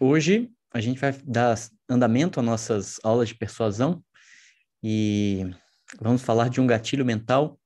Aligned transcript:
hoje 0.00 0.50
a 0.72 0.80
gente 0.80 1.00
vai 1.00 1.12
dar 1.24 1.58
andamento 1.88 2.40
às 2.40 2.46
nossas 2.46 3.00
aulas 3.02 3.28
de 3.28 3.34
persuasão 3.34 4.02
e 4.82 5.50
vamos 6.00 6.22
falar 6.22 6.48
de 6.48 6.60
um 6.60 6.66
gatilho 6.66 7.04
mental 7.04 7.58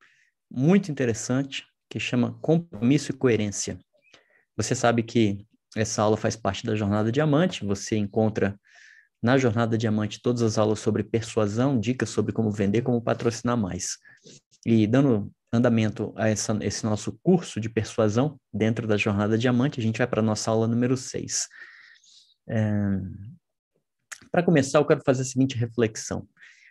muito 0.50 0.90
interessante 0.90 1.66
que 1.88 1.98
chama 1.98 2.38
compromisso 2.40 3.10
e 3.10 3.14
coerência. 3.14 3.78
Você 4.56 4.74
sabe 4.74 5.02
que 5.02 5.46
essa 5.76 6.02
aula 6.02 6.16
faz 6.16 6.36
parte 6.36 6.64
da 6.64 6.74
Jornada 6.74 7.10
Diamante, 7.10 7.64
você 7.64 7.96
encontra 7.96 8.58
na 9.22 9.36
Jornada 9.36 9.76
Diamante 9.76 10.20
todas 10.22 10.42
as 10.42 10.58
aulas 10.58 10.80
sobre 10.80 11.04
persuasão, 11.04 11.78
dicas 11.78 12.10
sobre 12.10 12.32
como 12.32 12.50
vender, 12.50 12.82
como 12.82 13.02
patrocinar 13.02 13.56
mais. 13.56 13.98
E 14.64 14.86
dando 14.86 15.30
andamento 15.52 16.12
a 16.16 16.28
essa, 16.28 16.56
esse 16.62 16.84
nosso 16.84 17.18
curso 17.22 17.60
de 17.60 17.68
persuasão 17.68 18.38
dentro 18.52 18.86
da 18.86 18.96
Jornada 18.96 19.36
Diamante, 19.36 19.80
a 19.80 19.82
gente 19.82 19.98
vai 19.98 20.06
para 20.06 20.20
a 20.20 20.24
nossa 20.24 20.50
aula 20.50 20.66
número 20.66 20.96
6. 20.96 21.48
Para 24.30 24.42
começar, 24.42 24.78
eu 24.78 24.84
quero 24.84 25.02
fazer 25.04 25.22
a 25.22 25.24
seguinte 25.24 25.56
reflexão. 25.56 26.26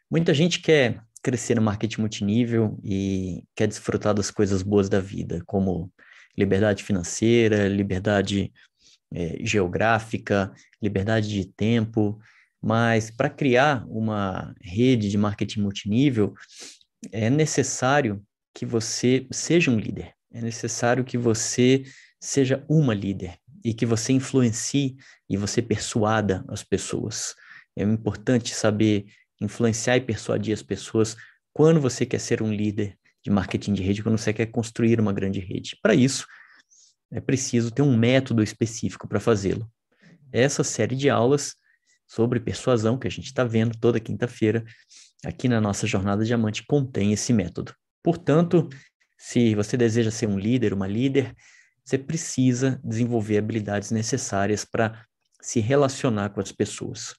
Muita 0.10 0.34
gente 0.34 0.60
quer 0.60 1.02
crescer 1.22 1.56
no 1.56 1.62
marketing 1.62 2.02
multinível 2.02 2.80
e 2.84 3.44
quer 3.56 3.68
desfrutar 3.68 4.14
das 4.14 4.32
coisas 4.32 4.62
boas 4.62 4.90
da 4.90 5.00
vida, 5.00 5.44
como 5.46 5.92
liberdade 6.38 6.84
financeira, 6.84 7.68
liberdade 7.68 8.52
é, 9.14 9.38
geográfica, 9.42 10.54
liberdade 10.82 11.28
de 11.28 11.46
tempo, 11.46 12.20
mas 12.62 13.10
para 13.10 13.30
criar 13.30 13.86
uma 13.88 14.54
rede 14.62 15.10
de 15.10 15.18
marketing 15.18 15.62
multinível, 15.62 16.34
é 17.12 17.30
necessário 17.30 18.24
que 18.54 18.66
você 18.66 19.28
seja 19.32 19.72
um 19.72 19.80
líder, 19.80 20.14
é 20.32 20.42
necessário 20.42 21.04
que 21.04 21.18
você 21.18 21.84
seja 22.20 22.64
uma 22.70 22.94
líder 22.94 23.39
e 23.64 23.74
que 23.74 23.86
você 23.86 24.14
influencie 24.14 24.96
e 25.30 25.38
você 25.38 25.62
persuada 25.62 26.44
as 26.48 26.64
pessoas. 26.64 27.36
É 27.76 27.84
importante 27.84 28.54
saber 28.54 29.06
influenciar 29.42 29.98
e 29.98 30.02
persuadir 30.02 30.54
as 30.54 30.62
pessoas 30.62 31.16
quando 31.54 31.80
você 31.80 32.06
quer 32.06 32.20
ser 32.20 32.42
um 32.42 32.54
líder 32.54 32.98
de 33.24 33.30
marketing 33.30 33.74
de 33.74 33.84
rede, 33.84 34.04
quando 34.04 34.18
você 34.18 34.34
quer 34.34 34.48
construir 34.48 35.00
uma 35.00 35.14
grande 35.14 35.40
rede. 35.40 35.78
Para 35.82 35.94
isso, 35.94 36.26
é 37.12 37.20
preciso 37.20 37.72
ter 37.72 37.82
um 37.82 37.98
método 37.98 38.44
específico 38.44 39.08
para 39.08 39.20
fazê-lo. 39.20 39.70
Essa 40.32 40.64
série 40.64 40.96
de 40.96 41.10
aulas 41.10 41.56
sobre 42.08 42.40
persuasão 42.40 42.98
que 42.98 43.08
a 43.08 43.12
gente 43.12 43.26
está 43.26 43.44
vendo 43.44 43.78
toda 43.78 44.00
quinta-feira 44.00 44.64
aqui 45.26 45.48
na 45.48 45.60
nossa 45.60 45.86
Jornada 45.86 46.24
Diamante 46.24 46.66
contém 46.66 47.14
esse 47.14 47.34
método. 47.34 47.74
Portanto, 48.04 48.70
se 49.18 49.54
você 49.54 49.76
deseja 49.76 50.12
ser 50.12 50.28
um 50.28 50.40
líder, 50.40 50.74
uma 50.74 50.88
líder, 50.88 51.36
você 51.90 51.98
precisa 51.98 52.80
desenvolver 52.84 53.40
habilidades 53.40 53.90
necessárias 53.90 54.64
para 54.64 55.04
se 55.42 55.60
relacionar 55.60 56.30
com 56.30 56.40
as 56.40 56.52
pessoas. 56.52 57.16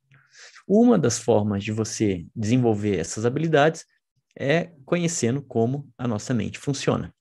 Uma 0.66 0.96
das 0.96 1.18
formas 1.18 1.64
de 1.64 1.72
você 1.72 2.24
desenvolver 2.36 2.96
essas 2.96 3.26
habilidades 3.26 3.84
é 4.38 4.70
conhecendo 4.86 5.42
como 5.42 5.88
a 5.98 6.06
nossa 6.06 6.32
mente 6.32 6.56
funciona. 6.56 7.12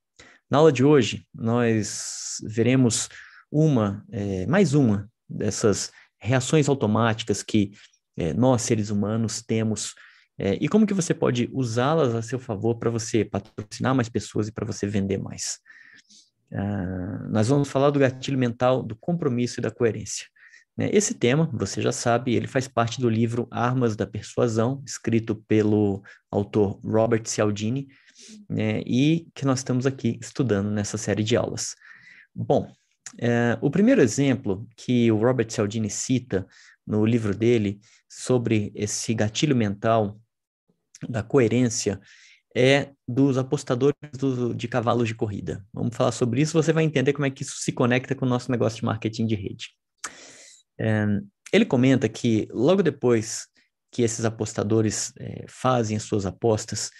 Na 0.48 0.58
aula 0.58 0.70
de 0.70 0.84
hoje, 0.84 1.26
nós 1.34 2.36
veremos 2.44 3.08
uma, 3.50 4.04
é, 4.12 4.46
mais 4.46 4.72
uma 4.72 5.10
dessas 5.28 5.90
reações 6.20 6.68
automáticas 6.68 7.42
que 7.42 7.72
é, 8.16 8.32
nós, 8.32 8.62
seres 8.62 8.90
humanos, 8.90 9.42
temos 9.42 9.94
é, 10.38 10.56
e 10.60 10.68
como 10.68 10.86
que 10.86 10.94
você 10.94 11.12
pode 11.12 11.50
usá-las 11.52 12.14
a 12.14 12.22
seu 12.22 12.38
favor 12.38 12.76
para 12.78 12.90
você 12.90 13.24
patrocinar 13.24 13.94
mais 13.94 14.08
pessoas 14.08 14.46
e 14.46 14.52
para 14.52 14.64
você 14.64 14.86
vender 14.86 15.18
mais. 15.18 15.58
Uh, 16.52 17.28
nós 17.30 17.48
vamos 17.48 17.68
falar 17.68 17.90
do 17.90 17.98
gatilho 17.98 18.38
mental, 18.38 18.82
do 18.82 18.96
compromisso 18.96 19.60
e 19.60 19.62
da 19.62 19.70
coerência. 19.70 20.26
Né? 20.76 20.90
Esse 20.92 21.14
tema, 21.14 21.48
você 21.52 21.80
já 21.80 21.92
sabe, 21.92 22.34
ele 22.34 22.46
faz 22.46 22.66
parte 22.66 23.00
do 23.00 23.08
livro 23.08 23.46
Armas 23.50 23.96
da 23.96 24.06
Persuasão, 24.06 24.82
escrito 24.86 25.36
pelo 25.46 26.02
autor 26.30 26.80
Robert 26.82 27.26
Cialdini, 27.26 27.88
né? 28.48 28.80
e 28.86 29.28
que 29.34 29.44
nós 29.44 29.60
estamos 29.60 29.86
aqui 29.86 30.18
estudando 30.20 30.70
nessa 30.70 30.96
série 30.96 31.22
de 31.22 31.36
aulas. 31.36 31.76
Bom, 32.34 32.72
é, 33.18 33.58
o 33.60 33.70
primeiro 33.70 34.00
exemplo 34.00 34.66
que 34.76 35.10
o 35.10 35.18
Robert 35.18 35.50
Cialdini 35.50 35.90
cita 35.90 36.46
no 36.86 37.04
livro 37.04 37.34
dele 37.34 37.80
sobre 38.08 38.72
esse 38.74 39.14
gatilho 39.14 39.54
mental 39.54 40.20
da 41.08 41.22
coerência 41.22 42.00
é 42.56 42.90
dos 43.06 43.38
apostadores 43.38 43.96
do, 44.18 44.54
de 44.54 44.68
cavalos 44.68 45.08
de 45.08 45.14
corrida. 45.14 45.64
Vamos 45.72 45.96
falar 45.96 46.12
sobre 46.12 46.40
isso, 46.40 46.52
você 46.52 46.72
vai 46.72 46.84
entender 46.84 47.12
como 47.12 47.26
é 47.26 47.30
que 47.30 47.42
isso 47.42 47.56
se 47.58 47.72
conecta 47.72 48.14
com 48.14 48.26
o 48.26 48.28
nosso 48.28 48.50
negócio 48.50 48.78
de 48.78 48.84
marketing 48.84 49.26
de 49.26 49.34
rede. 49.34 49.68
É, 50.78 51.06
ele 51.52 51.64
comenta 51.64 52.08
que 52.08 52.48
logo 52.50 52.82
depois 52.82 53.46
que 53.92 54.02
esses 54.02 54.24
apostadores 54.24 55.12
é, 55.18 55.44
fazem 55.48 55.96
as 55.96 56.04
suas 56.04 56.24
apostas, 56.24 56.90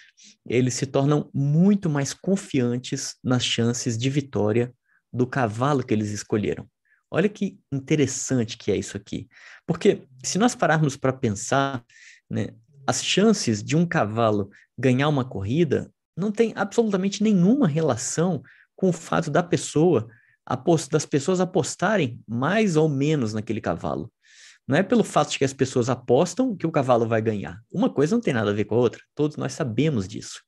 eles 0.47 0.75
se 0.75 0.87
tornam 0.87 1.31
muito 1.33 1.89
mais 1.89 2.12
confiantes 2.12 3.15
nas 3.22 3.44
chances 3.44 3.97
de 3.97 4.10
vitória 4.10 4.75
do 5.12 5.27
cavalo 5.27 5.84
que 5.84 5.94
eles 5.94 6.10
escolheram. 6.10 6.69
Olha 7.10 7.28
que 7.28 7.59
interessante 7.72 8.56
que 8.56 8.71
é 8.71 8.77
isso 8.77 8.97
aqui. 8.97 9.28
Porque 9.66 10.06
se 10.25 10.39
nós 10.39 10.55
pararmos 10.55 10.97
para 10.97 11.12
pensar, 11.12 11.84
né, 12.28 12.49
as 12.91 13.05
chances 13.05 13.62
de 13.62 13.77
um 13.77 13.87
cavalo 13.87 14.51
ganhar 14.77 15.09
uma 15.09 15.25
corrida 15.25 15.93
não 16.17 16.33
tem 16.33 16.53
absolutamente 16.56 17.23
nenhuma 17.23 17.69
relação 17.69 18.43
com 18.75 18.89
o 18.89 18.93
fato 18.93 19.31
da 19.31 19.43
pessoa 19.43 20.09
das 20.91 21.06
pessoas 21.06 21.39
apostarem 21.41 22.21
mais 22.27 22.77
ou 22.77 22.89
menos 22.89 23.33
naquele 23.33 23.61
cavalo. 23.61 24.12
Não 24.67 24.77
é 24.77 24.83
pelo 24.83 25.05
fato 25.05 25.31
de 25.31 25.39
que 25.39 25.45
as 25.45 25.53
pessoas 25.53 25.89
apostam 25.89 26.56
que 26.56 26.67
o 26.67 26.73
cavalo 26.73 27.06
vai 27.06 27.23
ganhar. 27.23 27.61
Uma 27.73 27.89
coisa 27.89 28.17
não 28.17 28.21
tem 28.21 28.34
nada 28.34 28.51
a 28.51 28.55
ver 28.55 28.65
com 28.65 28.75
a 28.75 28.78
outra. 28.78 29.01
Todos 29.15 29.37
nós 29.37 29.53
sabemos 29.53 30.09
disso. 30.09 30.43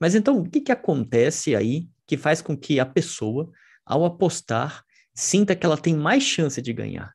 Mas 0.00 0.14
então, 0.14 0.38
o 0.38 0.48
que, 0.48 0.62
que 0.62 0.72
acontece 0.72 1.54
aí 1.54 1.86
que 2.06 2.16
faz 2.16 2.40
com 2.40 2.56
que 2.56 2.80
a 2.80 2.86
pessoa 2.86 3.50
ao 3.84 4.06
apostar, 4.06 4.82
sinta 5.14 5.54
que 5.54 5.66
ela 5.66 5.76
tem 5.76 5.94
mais 5.94 6.22
chance 6.22 6.62
de 6.62 6.72
ganhar. 6.72 7.12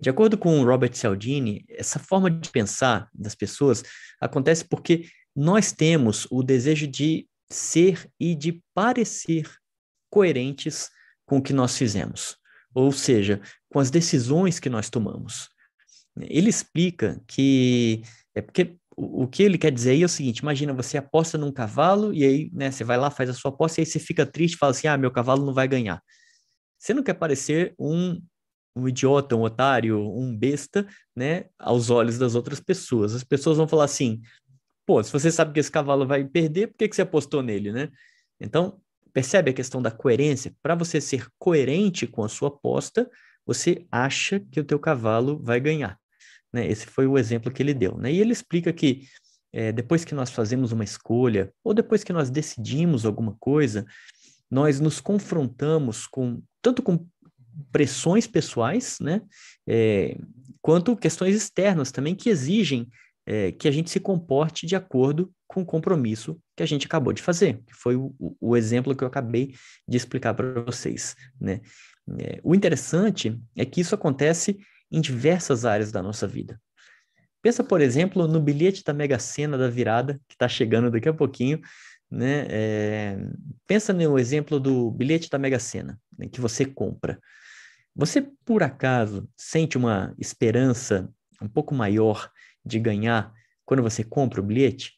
De 0.00 0.08
acordo 0.08 0.38
com 0.38 0.62
Robert 0.64 0.94
Cialdini, 0.94 1.64
essa 1.68 1.98
forma 1.98 2.30
de 2.30 2.48
pensar 2.50 3.08
das 3.12 3.34
pessoas 3.34 3.82
acontece 4.20 4.64
porque 4.64 5.06
nós 5.34 5.72
temos 5.72 6.26
o 6.30 6.42
desejo 6.42 6.86
de 6.86 7.28
ser 7.50 8.08
e 8.18 8.34
de 8.34 8.62
parecer 8.74 9.48
coerentes 10.10 10.88
com 11.26 11.38
o 11.38 11.42
que 11.42 11.52
nós 11.52 11.76
fizemos, 11.76 12.36
ou 12.74 12.92
seja, 12.92 13.40
com 13.70 13.78
as 13.78 13.90
decisões 13.90 14.58
que 14.58 14.70
nós 14.70 14.88
tomamos. 14.88 15.48
Ele 16.20 16.48
explica 16.48 17.20
que 17.26 18.02
é 18.34 18.40
porque 18.40 18.76
o, 18.96 19.28
que 19.28 19.42
ele 19.42 19.56
quer 19.56 19.70
dizer 19.70 19.92
aí 19.92 20.02
é 20.02 20.06
o 20.06 20.08
seguinte: 20.08 20.38
imagina 20.38 20.72
você 20.72 20.98
aposta 20.98 21.38
num 21.38 21.52
cavalo 21.52 22.12
e 22.12 22.24
aí, 22.24 22.50
né, 22.52 22.70
você 22.70 22.82
vai 22.82 22.96
lá, 22.96 23.10
faz 23.10 23.30
a 23.30 23.34
sua 23.34 23.50
aposta 23.50 23.80
e 23.80 23.82
aí 23.82 23.86
você 23.86 23.98
fica 23.98 24.26
triste 24.26 24.56
fala 24.56 24.72
assim: 24.72 24.88
ah, 24.88 24.96
meu 24.96 25.10
cavalo 25.10 25.44
não 25.44 25.54
vai 25.54 25.68
ganhar. 25.68 26.02
Você 26.78 26.94
não 26.94 27.02
quer 27.02 27.14
parecer 27.14 27.74
um, 27.78 28.20
um 28.74 28.88
idiota, 28.88 29.36
um 29.36 29.42
otário, 29.42 30.00
um 30.00 30.36
besta, 30.36 30.86
né, 31.14 31.46
aos 31.58 31.90
olhos 31.90 32.18
das 32.18 32.34
outras 32.34 32.60
pessoas. 32.60 33.14
As 33.14 33.24
pessoas 33.24 33.56
vão 33.56 33.68
falar 33.68 33.84
assim: 33.84 34.20
pô, 34.86 35.02
se 35.02 35.12
você 35.12 35.30
sabe 35.30 35.52
que 35.52 35.60
esse 35.60 35.70
cavalo 35.70 36.06
vai 36.06 36.24
perder, 36.24 36.68
por 36.68 36.76
que, 36.78 36.88
que 36.88 36.96
você 36.96 37.02
apostou 37.02 37.42
nele, 37.42 37.72
né? 37.72 37.88
Então, 38.40 38.80
percebe 39.12 39.50
a 39.50 39.54
questão 39.54 39.82
da 39.82 39.90
coerência? 39.90 40.54
Para 40.62 40.74
você 40.74 41.00
ser 41.00 41.26
coerente 41.38 42.06
com 42.06 42.22
a 42.24 42.28
sua 42.28 42.48
aposta, 42.48 43.10
você 43.44 43.86
acha 43.90 44.40
que 44.40 44.60
o 44.60 44.64
teu 44.64 44.78
cavalo 44.78 45.40
vai 45.42 45.58
ganhar. 45.58 45.98
Né? 46.52 46.66
Esse 46.68 46.86
foi 46.86 47.06
o 47.06 47.18
exemplo 47.18 47.50
que 47.50 47.62
ele 47.62 47.74
deu. 47.74 47.96
Né? 47.96 48.12
E 48.12 48.20
ele 48.20 48.32
explica 48.32 48.72
que 48.72 49.06
é, 49.52 49.72
depois 49.72 50.04
que 50.04 50.14
nós 50.14 50.30
fazemos 50.30 50.72
uma 50.72 50.84
escolha, 50.84 51.52
ou 51.64 51.72
depois 51.72 52.04
que 52.04 52.12
nós 52.12 52.30
decidimos 52.30 53.06
alguma 53.06 53.34
coisa, 53.40 53.86
nós 54.50 54.80
nos 54.80 55.00
confrontamos 55.00 56.06
com 56.06 56.42
tanto 56.62 56.82
com 56.82 57.06
pressões 57.72 58.26
pessoais, 58.26 58.98
né, 59.00 59.22
é, 59.66 60.16
quanto 60.60 60.96
questões 60.96 61.34
externas 61.34 61.90
também 61.90 62.14
que 62.14 62.28
exigem 62.28 62.88
é, 63.26 63.52
que 63.52 63.68
a 63.68 63.70
gente 63.70 63.90
se 63.90 64.00
comporte 64.00 64.66
de 64.66 64.74
acordo 64.74 65.30
com 65.46 65.62
o 65.62 65.66
compromisso 65.66 66.38
que 66.56 66.62
a 66.62 66.66
gente 66.66 66.86
acabou 66.86 67.12
de 67.12 67.22
fazer, 67.22 67.62
que 67.66 67.74
foi 67.74 67.96
o, 67.96 68.14
o 68.40 68.56
exemplo 68.56 68.94
que 68.94 69.04
eu 69.04 69.08
acabei 69.08 69.54
de 69.86 69.96
explicar 69.96 70.34
para 70.34 70.62
vocês, 70.62 71.14
né. 71.40 71.60
É, 72.18 72.40
o 72.42 72.54
interessante 72.54 73.38
é 73.54 73.66
que 73.66 73.82
isso 73.82 73.94
acontece 73.94 74.58
em 74.90 75.00
diversas 75.00 75.64
áreas 75.64 75.92
da 75.92 76.02
nossa 76.02 76.26
vida. 76.26 76.58
Pensa, 77.42 77.62
por 77.62 77.80
exemplo, 77.80 78.26
no 78.26 78.40
bilhete 78.40 78.82
da 78.82 78.92
Mega 78.92 79.18
Sena 79.18 79.56
da 79.58 79.68
virada, 79.68 80.14
que 80.26 80.34
está 80.34 80.48
chegando 80.48 80.90
daqui 80.90 81.08
a 81.08 81.14
pouquinho, 81.14 81.60
né? 82.10 82.46
É... 82.48 83.18
pensa 83.66 83.92
no 83.92 84.18
exemplo 84.18 84.58
do 84.58 84.90
bilhete 84.90 85.28
da 85.28 85.38
Mega 85.38 85.58
Sena, 85.58 86.00
né, 86.16 86.26
que 86.28 86.40
você 86.40 86.64
compra. 86.64 87.20
Você, 87.98 88.22
por 88.44 88.62
acaso, 88.62 89.28
sente 89.36 89.76
uma 89.76 90.14
esperança 90.16 91.12
um 91.42 91.48
pouco 91.48 91.74
maior 91.74 92.30
de 92.64 92.78
ganhar 92.78 93.34
quando 93.66 93.82
você 93.82 94.04
compra 94.04 94.40
o 94.40 94.44
bilhete? 94.44 94.92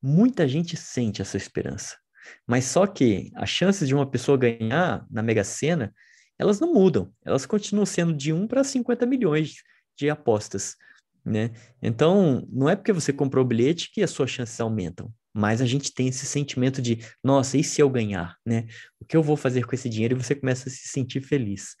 Muita 0.00 0.48
gente 0.48 0.74
sente 0.74 1.20
essa 1.20 1.36
esperança. 1.36 1.98
Mas 2.46 2.64
só 2.64 2.86
que 2.86 3.30
as 3.34 3.50
chances 3.50 3.86
de 3.86 3.94
uma 3.94 4.10
pessoa 4.10 4.38
ganhar 4.38 5.06
na 5.10 5.22
Mega 5.22 5.44
Sena 5.44 5.94
elas 6.38 6.60
não 6.60 6.72
mudam, 6.72 7.12
elas 7.24 7.44
continuam 7.44 7.86
sendo 7.86 8.12
de 8.14 8.32
1 8.32 8.46
para 8.46 8.64
50 8.64 9.04
milhões 9.06 9.56
de 9.98 10.08
apostas, 10.08 10.76
né? 11.24 11.50
Então, 11.82 12.46
não 12.50 12.68
é 12.68 12.76
porque 12.76 12.92
você 12.92 13.12
comprou 13.12 13.44
o 13.44 13.48
bilhete 13.48 13.90
que 13.92 14.02
as 14.02 14.10
suas 14.10 14.30
chances 14.30 14.58
aumentam, 14.60 15.12
mas 15.34 15.60
a 15.60 15.66
gente 15.66 15.92
tem 15.92 16.08
esse 16.08 16.24
sentimento 16.24 16.80
de, 16.80 16.98
nossa, 17.22 17.56
e 17.58 17.64
se 17.64 17.80
eu 17.80 17.88
ganhar, 17.90 18.36
né? 18.44 18.66
O 19.06 19.08
que 19.08 19.16
eu 19.16 19.22
vou 19.22 19.36
fazer 19.36 19.64
com 19.64 19.72
esse 19.72 19.88
dinheiro? 19.88 20.16
E 20.16 20.22
você 20.22 20.34
começa 20.34 20.68
a 20.68 20.72
se 20.72 20.88
sentir 20.88 21.20
feliz, 21.20 21.76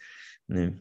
né? 0.48 0.72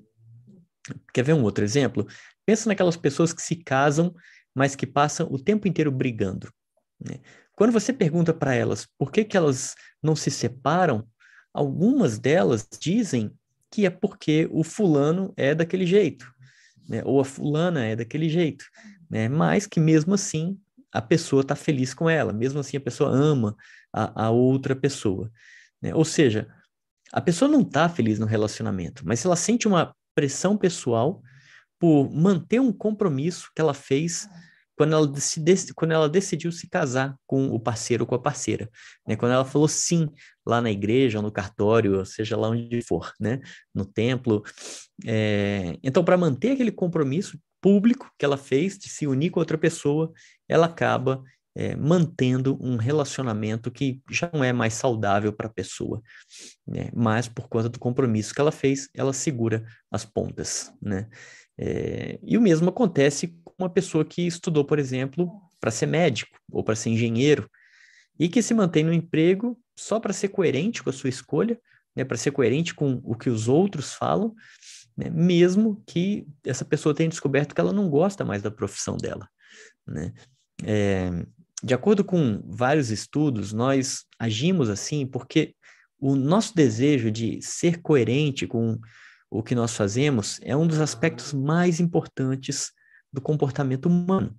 Quer 1.11 1.23
ver 1.23 1.33
um 1.33 1.41
outro 1.41 1.63
exemplo? 1.63 2.05
Pensa 2.45 2.69
naquelas 2.69 2.95
pessoas 2.95 3.33
que 3.33 3.41
se 3.41 3.55
casam, 3.55 4.13
mas 4.53 4.75
que 4.75 4.85
passam 4.85 5.27
o 5.31 5.39
tempo 5.39 5.67
inteiro 5.67 5.91
brigando. 5.91 6.47
Né? 7.03 7.19
Quando 7.55 7.71
você 7.71 7.91
pergunta 7.91 8.31
para 8.31 8.53
elas 8.53 8.87
por 8.95 9.11
que, 9.11 9.23
que 9.23 9.35
elas 9.35 9.73
não 10.03 10.15
se 10.15 10.29
separam, 10.29 11.07
algumas 11.51 12.19
delas 12.19 12.67
dizem 12.79 13.31
que 13.71 13.87
é 13.87 13.89
porque 13.89 14.47
o 14.51 14.63
fulano 14.63 15.33
é 15.35 15.55
daquele 15.55 15.87
jeito, 15.87 16.31
né? 16.87 17.01
ou 17.03 17.19
a 17.19 17.25
fulana 17.25 17.83
é 17.83 17.95
daquele 17.95 18.29
jeito, 18.29 18.65
né? 19.09 19.27
mas 19.27 19.65
que 19.65 19.79
mesmo 19.79 20.13
assim 20.13 20.59
a 20.93 21.01
pessoa 21.01 21.41
está 21.41 21.55
feliz 21.55 21.91
com 21.91 22.07
ela, 22.07 22.31
mesmo 22.31 22.59
assim 22.59 22.77
a 22.77 22.81
pessoa 22.81 23.09
ama 23.09 23.57
a, 23.91 24.25
a 24.27 24.29
outra 24.29 24.75
pessoa. 24.75 25.31
Né? 25.81 25.93
Ou 25.93 26.05
seja, 26.05 26.47
a 27.11 27.21
pessoa 27.21 27.49
não 27.49 27.61
está 27.61 27.87
feliz 27.87 28.19
no 28.19 28.25
relacionamento, 28.25 29.03
mas 29.05 29.23
ela 29.23 29.35
sente 29.35 29.67
uma 29.67 29.95
pressão 30.13 30.57
pessoal 30.57 31.21
por 31.79 32.09
manter 32.09 32.59
um 32.59 32.71
compromisso 32.71 33.51
que 33.53 33.61
ela 33.61 33.73
fez 33.73 34.27
quando 34.77 34.93
ela, 34.93 35.19
se, 35.19 35.73
quando 35.73 35.91
ela 35.91 36.09
decidiu 36.09 36.51
se 36.51 36.69
casar 36.69 37.15
com 37.25 37.47
o 37.47 37.59
parceiro 37.59 38.03
ou 38.03 38.07
com 38.07 38.15
a 38.15 38.21
parceira, 38.21 38.69
né? 39.07 39.15
Quando 39.15 39.31
ela 39.31 39.45
falou 39.45 39.67
sim 39.67 40.09
lá 40.45 40.61
na 40.61 40.69
igreja, 40.69 41.21
no 41.21 41.31
cartório, 41.31 42.05
seja 42.05 42.35
lá 42.35 42.49
onde 42.49 42.81
for, 42.81 43.13
né? 43.19 43.39
No 43.73 43.85
templo. 43.85 44.43
É... 45.05 45.77
Então, 45.81 46.03
para 46.03 46.17
manter 46.17 46.51
aquele 46.51 46.71
compromisso 46.71 47.39
público 47.61 48.11
que 48.17 48.25
ela 48.25 48.37
fez 48.37 48.77
de 48.77 48.89
se 48.89 49.07
unir 49.07 49.29
com 49.29 49.39
outra 49.39 49.57
pessoa, 49.57 50.11
ela 50.47 50.65
acaba 50.65 51.23
é, 51.55 51.75
mantendo 51.75 52.57
um 52.61 52.75
relacionamento 52.75 53.71
que 53.71 54.01
já 54.11 54.29
não 54.33 54.43
é 54.43 54.51
mais 54.51 54.73
saudável 54.73 55.31
para 55.31 55.47
a 55.47 55.53
pessoa, 55.53 56.01
né? 56.67 56.89
mas 56.93 57.29
por 57.29 57.47
conta 57.47 57.69
do 57.69 57.79
compromisso 57.79 58.33
que 58.33 58.41
ela 58.41 58.51
fez, 58.51 58.89
ela 58.93 59.13
segura 59.13 59.65
as 59.89 60.03
pontas, 60.03 60.71
né? 60.81 61.07
É, 61.57 62.19
e 62.21 62.37
o 62.37 62.41
mesmo 62.41 62.67
acontece 62.67 63.39
com 63.43 63.53
uma 63.57 63.69
pessoa 63.69 64.03
que 64.03 64.27
estudou, 64.27 64.65
por 64.65 64.77
exemplo, 64.77 65.31
para 65.61 65.71
ser 65.71 65.85
médico 65.85 66.37
ou 66.51 66.61
para 66.61 66.75
ser 66.75 66.89
engenheiro 66.89 67.49
e 68.19 68.27
que 68.27 68.41
se 68.41 68.53
mantém 68.53 68.83
no 68.83 68.91
emprego 68.91 69.57
só 69.77 69.97
para 69.97 70.11
ser 70.11 70.29
coerente 70.29 70.83
com 70.83 70.89
a 70.89 70.93
sua 70.93 71.09
escolha, 71.09 71.57
né? 71.95 72.03
Para 72.03 72.17
ser 72.17 72.31
coerente 72.31 72.73
com 72.73 72.99
o 73.05 73.15
que 73.15 73.29
os 73.29 73.47
outros 73.47 73.93
falam, 73.93 74.35
né? 74.97 75.09
mesmo 75.09 75.81
que 75.87 76.27
essa 76.43 76.65
pessoa 76.65 76.93
tenha 76.93 77.09
descoberto 77.09 77.55
que 77.55 77.61
ela 77.61 77.71
não 77.71 77.89
gosta 77.89 78.25
mais 78.25 78.41
da 78.41 78.51
profissão 78.51 78.97
dela, 78.97 79.29
né? 79.87 80.13
É, 80.63 81.09
de 81.65 81.73
acordo 81.73 82.05
com 82.05 82.43
vários 82.45 82.91
estudos, 82.91 83.51
nós 83.51 84.05
agimos 84.19 84.69
assim 84.69 85.03
porque 85.03 85.55
o 85.99 86.15
nosso 86.15 86.53
desejo 86.55 87.09
de 87.09 87.41
ser 87.41 87.81
coerente 87.81 88.45
com 88.45 88.79
o 89.31 89.41
que 89.41 89.55
nós 89.55 89.75
fazemos 89.75 90.39
é 90.43 90.55
um 90.55 90.67
dos 90.67 90.79
aspectos 90.79 91.33
mais 91.33 91.79
importantes 91.79 92.71
do 93.11 93.19
comportamento 93.19 93.87
humano. 93.87 94.37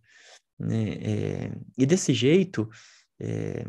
Né? 0.56 0.90
É, 1.00 1.52
e 1.76 1.84
desse 1.84 2.14
jeito, 2.14 2.70
é, 3.18 3.64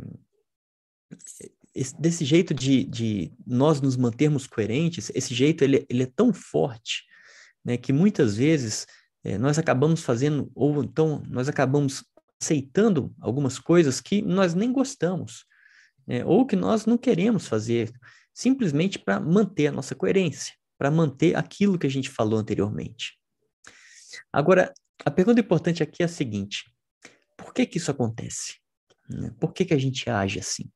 desse 1.98 2.26
jeito 2.26 2.54
de, 2.54 2.84
de, 2.84 3.34
nós 3.44 3.82
nos 3.82 3.98
mantermos 3.98 4.46
coerentes, 4.46 5.12
esse 5.16 5.34
jeito 5.34 5.64
ele, 5.64 5.84
ele 5.90 6.04
é 6.04 6.12
tão 6.16 6.32
forte 6.32 7.06
né, 7.66 7.76
que 7.76 7.92
muitas 7.92 8.38
vezes 8.38 8.86
é, 9.24 9.36
nós 9.36 9.58
acabamos 9.58 10.04
fazendo, 10.04 10.52
ou 10.54 10.84
então 10.84 11.24
nós 11.28 11.50
acabamos 11.50 12.06
aceitando 12.42 13.14
algumas 13.20 13.60
coisas 13.60 14.00
que 14.00 14.22
nós 14.22 14.54
nem 14.54 14.72
gostamos, 14.72 15.46
né? 16.06 16.24
ou 16.24 16.46
que 16.46 16.56
nós 16.56 16.86
não 16.86 16.98
queremos 16.98 17.48
fazer, 17.48 17.92
simplesmente 18.34 19.00
para 19.00 19.20
manter 19.20 19.68
a 19.68 19.72
nossa 19.72 19.96
coerência, 19.96 20.54
para 20.78 20.92
manter 20.92 21.36
aquilo 21.36 21.78
que 21.78 21.88
a 21.88 21.90
gente 21.90 22.10
falou 22.10 22.40
anteriormente. 22.40 23.18
Agora, 24.32 24.74
a 25.04 25.12
pergunta 25.12 25.40
importante 25.40 25.82
aqui 25.82 26.04
é 26.04 26.06
a 26.06 26.10
seguinte: 26.10 26.72
por 27.36 27.54
que 27.54 27.66
que 27.66 27.78
isso 27.78 27.92
acontece? 27.92 28.58
Né? 29.10 29.34
Por 29.40 29.54
que 29.54 29.66
que 29.66 29.74
a 29.74 29.78
gente 29.78 30.10
age 30.10 30.40
assim? 30.40 30.70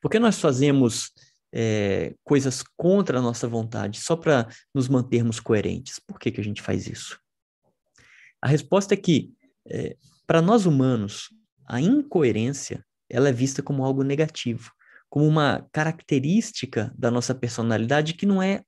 Por 0.00 0.10
que 0.10 0.18
nós 0.18 0.38
fazemos 0.38 1.10
é, 1.52 2.14
coisas 2.22 2.62
contra 2.76 3.18
a 3.18 3.22
nossa 3.22 3.48
vontade 3.48 4.00
só 4.00 4.14
para 4.16 4.48
nos 4.74 4.88
mantermos 4.88 5.40
coerentes? 5.40 5.98
Por 5.98 6.18
que 6.18 6.30
que 6.30 6.40
a 6.40 6.44
gente 6.44 6.62
faz 6.62 6.86
isso? 6.86 7.18
A 8.40 8.48
resposta 8.48 8.94
é 8.94 8.96
que 8.96 9.32
é, 9.68 9.96
para 10.26 10.42
nós 10.42 10.66
humanos, 10.66 11.28
a 11.66 11.80
incoerência 11.80 12.84
ela 13.08 13.28
é 13.28 13.32
vista 13.32 13.62
como 13.62 13.84
algo 13.84 14.02
negativo, 14.02 14.72
como 15.08 15.26
uma 15.26 15.66
característica 15.72 16.92
da 16.96 17.10
nossa 17.10 17.34
personalidade 17.34 18.14
que 18.14 18.26
não 18.26 18.42
é 18.42 18.62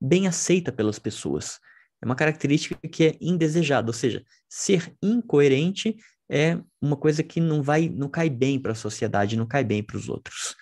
bem 0.00 0.26
aceita 0.26 0.72
pelas 0.72 0.98
pessoas. 0.98 1.58
É 2.02 2.06
uma 2.06 2.16
característica 2.16 2.76
que 2.88 3.04
é 3.04 3.16
indesejada, 3.20 3.88
ou 3.88 3.94
seja, 3.94 4.24
ser 4.48 4.92
incoerente 5.02 5.96
é 6.28 6.58
uma 6.80 6.96
coisa 6.96 7.22
que 7.22 7.40
não 7.40 7.62
vai, 7.62 7.88
não 7.88 8.08
cai 8.08 8.30
bem 8.30 8.58
para 8.58 8.72
a 8.72 8.76
sociedade, 8.76 9.36
não 9.36 9.46
cai 9.46 9.64
bem 9.64 9.82
para 9.82 9.96
os 9.96 10.08
outros. 10.08 10.54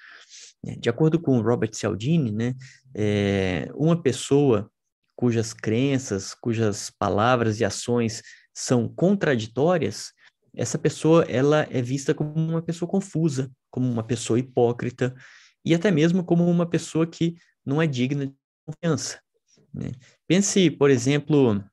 É, 0.67 0.75
de 0.77 0.89
acordo 0.89 1.21
com 1.21 1.41
Robert 1.41 1.73
Cialdini, 1.73 2.33
né, 2.33 2.55
é, 2.95 3.71
uma 3.75 4.01
pessoa 4.01 4.71
cujas 5.15 5.53
crenças, 5.53 6.35
cujas 6.35 6.91
palavras 6.91 7.61
e 7.61 7.65
ações 7.65 8.23
são 8.55 8.89
contraditórias, 8.89 10.13
essa 10.59 10.77
pessoa 10.77 11.23
ela 11.29 11.67
é 11.71 11.81
vista 11.81 12.13
como 12.13 12.35
uma 12.35 12.61
pessoa 12.61 12.91
confusa, 12.91 13.51
como 13.71 13.89
uma 13.89 14.03
pessoa 14.03 14.39
hipócrita 14.39 15.15
e 15.65 15.73
até 15.73 15.91
mesmo 15.91 16.25
como 16.25 16.45
uma 16.45 16.69
pessoa 16.69 17.07
que 17.07 17.37
não 17.65 17.81
é 17.81 17.87
digna 17.87 18.27
de 18.27 18.35
confiança. 18.67 19.21
Né? 19.73 19.93
Pense, 20.27 20.69
por 20.73 20.91
exemplo, 20.91 21.65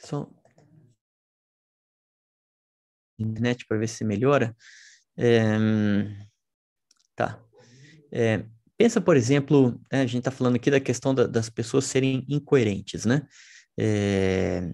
só 0.00 0.30
internet 3.18 3.66
para 3.66 3.78
ver 3.78 3.88
se 3.88 4.04
melhora. 4.04 4.56
É, 5.16 5.56
tá. 7.16 7.42
É, 8.12 8.44
pensa, 8.76 9.00
por 9.00 9.16
exemplo, 9.16 9.80
né, 9.90 10.02
a 10.02 10.06
gente 10.06 10.18
está 10.18 10.30
falando 10.30 10.56
aqui 10.56 10.70
da 10.70 10.80
questão 10.80 11.14
da, 11.14 11.26
das 11.26 11.50
pessoas 11.50 11.84
serem 11.84 12.24
incoerentes, 12.28 13.04
né? 13.04 13.26
É, 13.76 14.70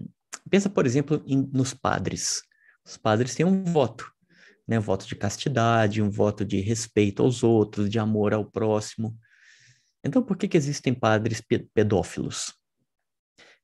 Pensa, 0.51 0.69
por 0.69 0.85
exemplo, 0.85 1.23
em, 1.25 1.49
nos 1.53 1.73
padres. 1.73 2.43
Os 2.85 2.97
padres 2.97 3.33
têm 3.33 3.45
um 3.45 3.63
voto, 3.63 4.11
né? 4.67 4.77
Um 4.77 4.81
voto 4.81 5.07
de 5.07 5.15
castidade, 5.15 6.01
um 6.01 6.09
voto 6.09 6.43
de 6.43 6.59
respeito 6.59 7.23
aos 7.23 7.41
outros, 7.41 7.89
de 7.89 7.97
amor 7.97 8.33
ao 8.33 8.43
próximo. 8.43 9.17
Então, 10.03 10.21
por 10.21 10.35
que, 10.35 10.49
que 10.49 10.57
existem 10.57 10.93
padres 10.93 11.41
pedófilos? 11.73 12.53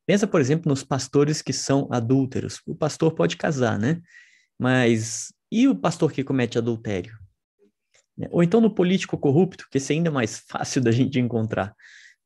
Pensa, 0.05 0.25
por 0.25 0.39
exemplo, 0.39 0.69
nos 0.69 0.81
pastores 0.81 1.41
que 1.41 1.51
são 1.51 1.89
adúlteros. 1.91 2.61
O 2.65 2.73
pastor 2.73 3.13
pode 3.13 3.35
casar, 3.35 3.77
né? 3.77 4.01
Mas 4.57 5.33
e 5.51 5.67
o 5.67 5.75
pastor 5.75 6.13
que 6.13 6.23
comete 6.23 6.57
adultério? 6.57 7.17
Ou 8.31 8.41
então 8.41 8.61
no 8.61 8.73
político 8.73 9.17
corrupto, 9.17 9.67
que 9.69 9.77
esse 9.77 9.91
é 9.91 9.97
ainda 9.97 10.09
mais 10.09 10.39
fácil 10.47 10.81
da 10.81 10.91
gente 10.91 11.19
encontrar. 11.19 11.75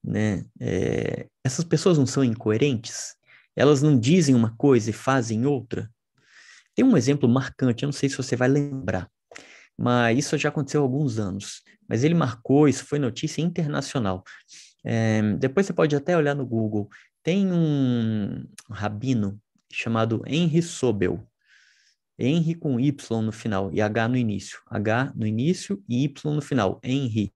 Né? 0.03 0.45
É, 0.59 1.27
essas 1.43 1.65
pessoas 1.65 1.97
não 1.97 2.05
são 2.05 2.23
incoerentes? 2.23 3.15
Elas 3.55 3.81
não 3.81 3.99
dizem 3.99 4.35
uma 4.35 4.55
coisa 4.55 4.89
e 4.89 4.93
fazem 4.93 5.45
outra. 5.45 5.89
Tem 6.75 6.85
um 6.85 6.95
exemplo 6.95 7.27
marcante, 7.27 7.83
eu 7.83 7.87
não 7.87 7.93
sei 7.93 8.09
se 8.09 8.17
você 8.17 8.35
vai 8.35 8.47
lembrar, 8.47 9.09
mas 9.77 10.17
isso 10.17 10.37
já 10.37 10.49
aconteceu 10.49 10.81
há 10.81 10.83
alguns 10.83 11.19
anos. 11.19 11.61
Mas 11.87 12.03
ele 12.03 12.13
marcou, 12.13 12.67
isso 12.67 12.85
foi 12.85 12.99
notícia 12.99 13.41
internacional. 13.41 14.23
É, 14.83 15.21
depois 15.33 15.65
você 15.65 15.73
pode 15.73 15.95
até 15.95 16.15
olhar 16.15 16.35
no 16.35 16.45
Google. 16.45 16.89
Tem 17.23 17.51
um 17.51 18.47
rabino 18.69 19.39
chamado 19.71 20.23
Henry 20.25 20.61
Sobel. 20.61 21.27
Henry 22.17 22.55
com 22.55 22.79
Y 22.79 23.21
no 23.21 23.31
final 23.31 23.71
e 23.73 23.81
H 23.81 24.07
no 24.07 24.15
início. 24.15 24.59
H 24.67 25.11
no 25.15 25.25
início 25.25 25.83
e 25.89 26.03
Y 26.05 26.33
no 26.33 26.41
final. 26.41 26.79
Henry. 26.83 27.33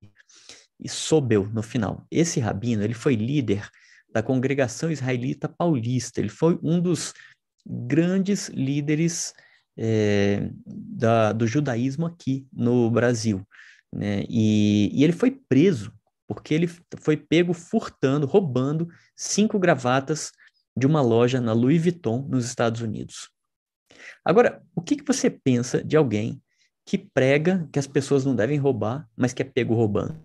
E 0.79 0.87
Sobel 0.87 1.49
no 1.51 1.61
final. 1.61 2.05
Esse 2.09 2.39
rabino, 2.39 2.83
ele 2.83 2.93
foi 2.93 3.15
líder 3.15 3.69
da 4.15 4.23
congregação 4.23 4.89
israelita 4.89 5.49
paulista. 5.49 6.21
Ele 6.21 6.29
foi 6.29 6.57
um 6.63 6.79
dos 6.79 7.13
grandes 7.67 8.47
líderes 8.47 9.33
é, 9.77 10.49
da, 10.65 11.33
do 11.33 11.45
judaísmo 11.45 12.05
aqui 12.05 12.47
no 12.53 12.89
Brasil. 12.89 13.45
Né? 13.93 14.23
E, 14.29 14.89
e 14.93 15.03
ele 15.03 15.11
foi 15.11 15.31
preso 15.31 15.93
porque 16.25 16.53
ele 16.53 16.69
foi 17.01 17.17
pego 17.17 17.53
furtando, 17.53 18.25
roubando 18.25 18.87
cinco 19.17 19.59
gravatas 19.59 20.31
de 20.77 20.87
uma 20.87 21.01
loja 21.01 21.41
na 21.41 21.51
Louis 21.51 21.81
Vuitton, 21.81 22.25
nos 22.29 22.45
Estados 22.45 22.79
Unidos. 22.79 23.29
Agora, 24.23 24.63
o 24.73 24.81
que, 24.81 24.95
que 24.95 25.05
você 25.05 25.29
pensa 25.29 25.83
de 25.83 25.97
alguém 25.97 26.41
que 26.85 26.97
prega 26.97 27.67
que 27.71 27.77
as 27.77 27.85
pessoas 27.85 28.23
não 28.23 28.33
devem 28.33 28.57
roubar, 28.57 29.07
mas 29.15 29.33
que 29.33 29.41
é 29.41 29.45
pego 29.45 29.75
roubando? 29.75 30.17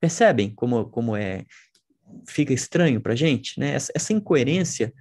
Percebem 0.00 0.50
como, 0.50 0.86
como 0.90 1.16
é 1.16 1.44
fica 2.26 2.52
estranho 2.52 3.00
para 3.00 3.12
a 3.12 3.16
gente? 3.16 3.58
Né? 3.58 3.74
Essa, 3.74 3.92
essa 3.94 4.12
incoerência 4.12 4.92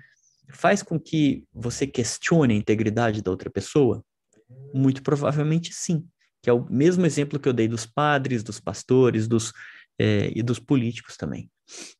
faz 0.49 0.81
com 0.81 0.99
que 0.99 1.43
você 1.53 1.85
questione 1.85 2.53
a 2.53 2.57
integridade 2.57 3.21
da 3.21 3.31
outra 3.31 3.49
pessoa? 3.49 4.03
Muito 4.73 5.03
provavelmente 5.03 5.73
sim, 5.73 6.05
que 6.41 6.49
é 6.49 6.53
o 6.53 6.65
mesmo 6.69 7.05
exemplo 7.05 7.39
que 7.39 7.49
eu 7.49 7.53
dei 7.53 7.67
dos 7.67 7.85
padres, 7.85 8.43
dos 8.43 8.59
pastores, 8.59 9.27
dos 9.27 9.53
é, 9.99 10.31
e 10.35 10.41
dos 10.41 10.59
políticos 10.59 11.17
também. 11.17 11.49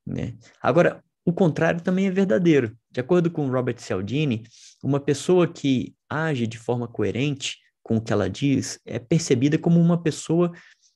Né? 0.05 0.35
Agora, 0.61 1.03
o 1.25 1.33
contrário 1.33 1.81
também 1.81 2.07
é 2.07 2.11
verdadeiro. 2.11 2.77
De 2.89 3.01
acordo 3.01 3.29
com 3.29 3.49
Robert 3.49 3.79
Cialdini, 3.79 4.43
uma 4.81 4.99
pessoa 4.99 5.47
que 5.47 5.93
age 6.09 6.47
de 6.47 6.57
forma 6.57 6.87
coerente 6.87 7.57
com 7.83 7.97
o 7.97 8.01
que 8.01 8.13
ela 8.13 8.29
diz 8.29 8.79
é 8.85 8.97
percebida 8.97 9.57
como 9.57 9.79
uma 9.79 10.01
pessoa 10.01 10.53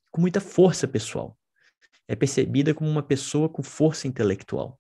com 0.10 0.22
muita 0.22 0.39
força 0.39 0.88
pessoal. 0.88 1.38
É 2.12 2.15
percebida 2.15 2.74
como 2.74 2.89
uma 2.89 3.01
pessoa 3.01 3.48
com 3.48 3.63
força 3.63 4.06
intelectual. 4.06 4.77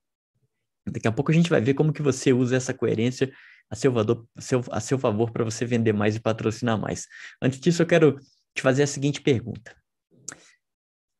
Daqui 0.85 1.07
a 1.07 1.11
pouco 1.13 1.31
a 1.31 1.33
gente 1.33 1.49
vai 1.49 1.61
ver 1.61 1.73
como 1.73 1.93
que 1.93 2.01
você 2.01 2.33
usa 2.33 2.57
essa 2.57 2.73
coerência 2.73 3.31
a 3.69 3.75
seu, 3.75 3.89
valor, 3.89 4.27
a 4.35 4.41
seu, 4.41 4.61
a 4.69 4.81
seu 4.81 4.99
favor 4.99 5.31
para 5.31 5.45
você 5.45 5.63
vender 5.63 5.93
mais 5.93 6.13
e 6.13 6.19
patrocinar 6.19 6.77
mais. 6.77 7.07
Antes 7.41 7.57
disso, 7.61 7.81
eu 7.81 7.85
quero 7.85 8.19
te 8.53 8.61
fazer 8.61 8.83
a 8.83 8.87
seguinte 8.87 9.21
pergunta. 9.21 9.73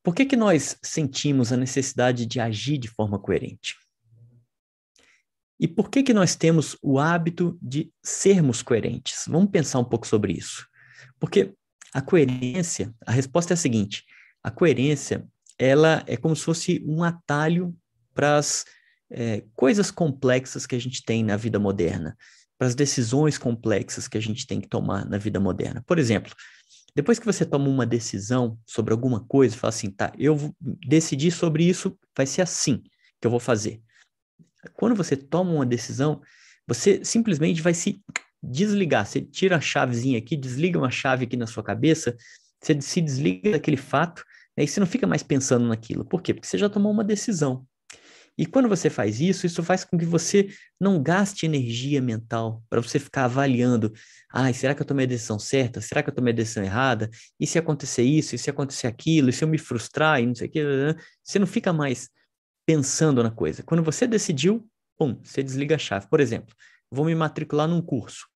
Por 0.03 0.13
que, 0.13 0.25
que 0.25 0.35
nós 0.35 0.77
sentimos 0.83 1.53
a 1.53 1.55
necessidade 1.55 2.25
de 2.25 2.41
agir 2.41 2.77
de 2.77 2.89
forma 2.89 3.17
coerente? 3.17 3.77
E 5.57 5.65
por 5.65 5.89
que, 5.89 6.03
que 6.03 6.13
nós 6.13 6.35
temos 6.35 6.75
o 6.81 6.99
hábito 6.99 7.57
de 7.61 7.89
sermos 8.03 8.61
coerentes? 8.61 9.23
Vamos 9.29 9.49
pensar 9.49 9.79
um 9.79 9.85
pouco 9.85 10.05
sobre 10.05 10.33
isso. 10.33 10.67
Porque 11.17 11.55
a 11.93 12.01
coerência, 12.01 12.93
a 13.07 13.13
resposta 13.13 13.53
é 13.53 13.55
a 13.55 13.57
seguinte: 13.57 14.03
a 14.43 14.51
coerência, 14.51 15.25
ela 15.61 16.03
é 16.07 16.17
como 16.17 16.35
se 16.35 16.43
fosse 16.43 16.83
um 16.87 17.03
atalho 17.03 17.77
para 18.15 18.37
as 18.37 18.65
é, 19.11 19.43
coisas 19.53 19.91
complexas 19.91 20.65
que 20.65 20.75
a 20.75 20.79
gente 20.79 21.05
tem 21.05 21.23
na 21.23 21.37
vida 21.37 21.59
moderna, 21.59 22.17
para 22.57 22.67
as 22.67 22.73
decisões 22.73 23.37
complexas 23.37 24.07
que 24.07 24.17
a 24.17 24.21
gente 24.21 24.47
tem 24.47 24.59
que 24.59 24.67
tomar 24.67 25.05
na 25.05 25.19
vida 25.19 25.39
moderna. 25.39 25.83
Por 25.85 25.99
exemplo, 25.99 26.33
depois 26.95 27.19
que 27.19 27.27
você 27.27 27.45
toma 27.45 27.69
uma 27.69 27.85
decisão 27.85 28.57
sobre 28.65 28.91
alguma 28.91 29.23
coisa, 29.23 29.55
fala 29.55 29.69
assim, 29.69 29.91
tá, 29.91 30.11
eu 30.17 30.51
decidi 30.59 31.29
sobre 31.29 31.63
isso, 31.63 31.95
vai 32.17 32.25
ser 32.25 32.41
assim 32.41 32.81
que 33.19 33.27
eu 33.27 33.31
vou 33.31 33.39
fazer. 33.39 33.79
Quando 34.73 34.95
você 34.95 35.15
toma 35.15 35.51
uma 35.51 35.65
decisão, 35.65 36.23
você 36.67 37.05
simplesmente 37.05 37.61
vai 37.61 37.75
se 37.75 38.01
desligar. 38.41 39.05
Você 39.05 39.21
tira 39.21 39.57
a 39.57 39.61
chavezinha 39.61 40.17
aqui, 40.17 40.35
desliga 40.35 40.79
uma 40.79 40.89
chave 40.89 41.25
aqui 41.25 41.37
na 41.37 41.45
sua 41.45 41.61
cabeça, 41.61 42.17
você 42.59 42.81
se 42.81 42.99
desliga 42.99 43.51
daquele 43.51 43.77
fato, 43.77 44.23
e 44.63 44.67
você 44.67 44.79
não 44.79 44.87
fica 44.87 45.07
mais 45.07 45.23
pensando 45.23 45.67
naquilo. 45.67 46.05
Por 46.05 46.21
quê? 46.21 46.33
Porque 46.33 46.47
você 46.47 46.57
já 46.57 46.69
tomou 46.69 46.91
uma 46.91 47.03
decisão. 47.03 47.65
E 48.37 48.45
quando 48.45 48.69
você 48.69 48.89
faz 48.89 49.19
isso, 49.19 49.45
isso 49.45 49.61
faz 49.61 49.83
com 49.83 49.97
que 49.97 50.05
você 50.05 50.47
não 50.79 51.01
gaste 51.01 51.45
energia 51.45 52.01
mental 52.01 52.63
para 52.69 52.81
você 52.81 52.97
ficar 52.97 53.25
avaliando: 53.25 53.91
ai, 54.31 54.53
será 54.53 54.73
que 54.73 54.81
eu 54.81 54.85
tomei 54.85 55.05
a 55.05 55.09
decisão 55.09 55.37
certa? 55.37 55.81
Será 55.81 56.01
que 56.01 56.09
eu 56.09 56.15
tomei 56.15 56.33
a 56.33 56.35
decisão 56.35 56.63
errada? 56.63 57.09
E 57.39 57.45
se 57.45 57.59
acontecer 57.59 58.03
isso? 58.03 58.35
E 58.35 58.37
se 58.37 58.49
acontecer 58.49 58.87
aquilo? 58.87 59.29
E 59.29 59.33
se 59.33 59.43
eu 59.43 59.47
me 59.47 59.57
frustrar? 59.57 60.21
E 60.21 60.25
não 60.25 60.35
sei 60.35 60.47
o 60.47 60.51
que. 60.51 60.63
Você 61.23 61.39
não 61.39 61.47
fica 61.47 61.73
mais 61.73 62.09
pensando 62.65 63.21
na 63.21 63.31
coisa. 63.31 63.63
Quando 63.63 63.83
você 63.83 64.07
decidiu, 64.07 64.67
pum, 64.97 65.19
você 65.23 65.43
desliga 65.43 65.75
a 65.75 65.79
chave. 65.79 66.07
Por 66.09 66.19
exemplo, 66.19 66.55
vou 66.89 67.05
me 67.05 67.15
matricular 67.15 67.67
num 67.67 67.81
curso. 67.81 68.27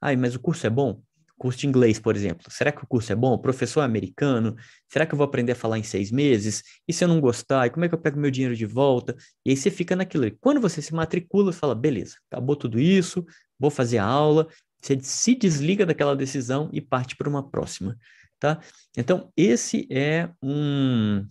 Ai, 0.00 0.16
mas 0.16 0.34
o 0.34 0.40
curso 0.40 0.66
é 0.66 0.70
bom? 0.70 1.02
Curso 1.40 1.60
de 1.60 1.66
inglês, 1.66 1.98
por 1.98 2.14
exemplo. 2.14 2.50
Será 2.50 2.70
que 2.70 2.84
o 2.84 2.86
curso 2.86 3.10
é 3.10 3.16
bom? 3.16 3.32
O 3.32 3.38
professor 3.38 3.80
é 3.80 3.84
americano? 3.84 4.54
Será 4.86 5.06
que 5.06 5.14
eu 5.14 5.16
vou 5.16 5.24
aprender 5.24 5.52
a 5.52 5.54
falar 5.54 5.78
em 5.78 5.82
seis 5.82 6.12
meses? 6.12 6.62
E 6.86 6.92
se 6.92 7.02
eu 7.02 7.08
não 7.08 7.18
gostar? 7.18 7.66
E 7.66 7.70
como 7.70 7.82
é 7.82 7.88
que 7.88 7.94
eu 7.94 7.98
pego 7.98 8.20
meu 8.20 8.30
dinheiro 8.30 8.54
de 8.54 8.66
volta? 8.66 9.16
E 9.42 9.48
aí 9.48 9.56
você 9.56 9.70
fica 9.70 9.96
naquilo. 9.96 10.30
Quando 10.38 10.60
você 10.60 10.82
se 10.82 10.92
matricula, 10.92 11.50
você 11.50 11.58
fala, 11.58 11.74
beleza, 11.74 12.16
acabou 12.30 12.54
tudo 12.56 12.78
isso, 12.78 13.24
vou 13.58 13.70
fazer 13.70 13.96
a 13.96 14.04
aula. 14.04 14.48
Você 14.82 14.98
se 15.00 15.34
desliga 15.34 15.86
daquela 15.86 16.14
decisão 16.14 16.68
e 16.74 16.80
parte 16.80 17.16
para 17.16 17.28
uma 17.28 17.50
próxima, 17.50 17.96
tá? 18.38 18.60
Então, 18.94 19.32
esse 19.34 19.88
é 19.90 20.28
um, 20.42 21.26